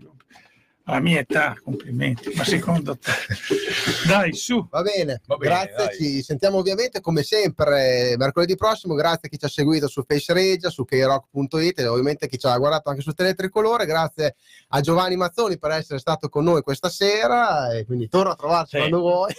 [0.87, 3.09] Alla mia età, complimenti, ma secondo te?
[4.07, 4.67] Dai, su.
[4.69, 5.95] Va bene, Va bene, grazie, dai.
[5.97, 10.31] ci sentiamo ovviamente come sempre mercoledì prossimo, grazie a chi ci ha seguito su Face
[10.31, 14.35] Regia, su krock.it e ovviamente chi ci ha guardato anche su Teletricolore, grazie
[14.69, 18.75] a Giovanni Mazzoni per essere stato con noi questa sera e quindi torna a trovarci
[18.75, 18.77] Sì.
[18.77, 19.33] quando vuoi.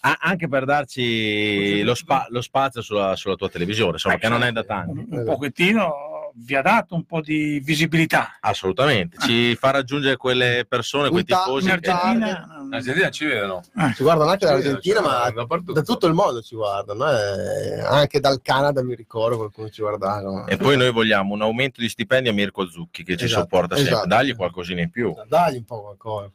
[0.00, 4.42] Ah, anche per darci lo, spa- lo spazio sulla, sulla tua televisione, insomma, che non
[4.44, 4.92] è da tanto.
[4.92, 6.06] Un, un pochettino
[6.40, 8.36] vi ha dato un po' di visibilità.
[8.40, 11.68] Assolutamente, ci fa raggiungere quelle persone, quei tifosi.
[11.68, 13.62] In che- Argentina, In Argentina ci vedono.
[13.76, 15.72] eh, Ci guardano anche Ci dall'Argentina, ma dappertutto.
[15.72, 17.80] da tutto il mondo ci guardano, eh.
[17.80, 20.44] anche dal Canada mi ricordo qualcuno ci guardava.
[20.44, 23.74] E poi noi vogliamo un aumento di stipendi a Mirko Zucchi che ci Esatto, sopporta
[23.74, 24.08] sempre, esatto.
[24.08, 25.12] dagli qualcosina in più.
[25.26, 26.30] Dagli un po' qualcosa.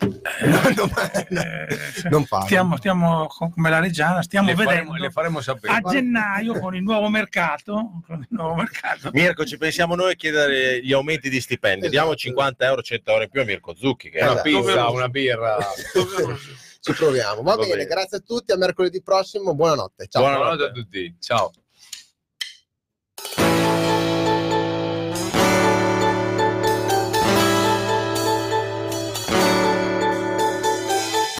[0.40, 0.90] non,
[1.28, 1.66] eh,
[2.08, 2.46] non parlo.
[2.46, 5.74] stiamo, stiamo con- come la Reggiana, stiamo Le vedendo faremo, le faremo sapere.
[5.74, 10.14] a gennaio con il nuovo mercato, con il nuovo mercato Mirko, ci pensiamo noi a
[10.14, 11.80] chiedere gli aumenti di stipendi.
[11.86, 11.90] Esatto.
[11.90, 14.08] Diamo 50 euro, 100 euro in più a Mirko Zucchi.
[14.10, 14.42] Che Una Esatto.
[14.42, 15.56] pizza, una birra.
[16.80, 17.42] Ci proviamo.
[17.42, 17.84] Va, Va bene, bene.
[17.84, 20.06] grazie a tutti, a mercoledì prossimo, buonanotte.
[20.08, 20.22] Ciao.
[20.22, 20.56] Buonanotte.
[20.56, 21.16] Buonanotte a tutti.
[21.20, 21.50] Ciao.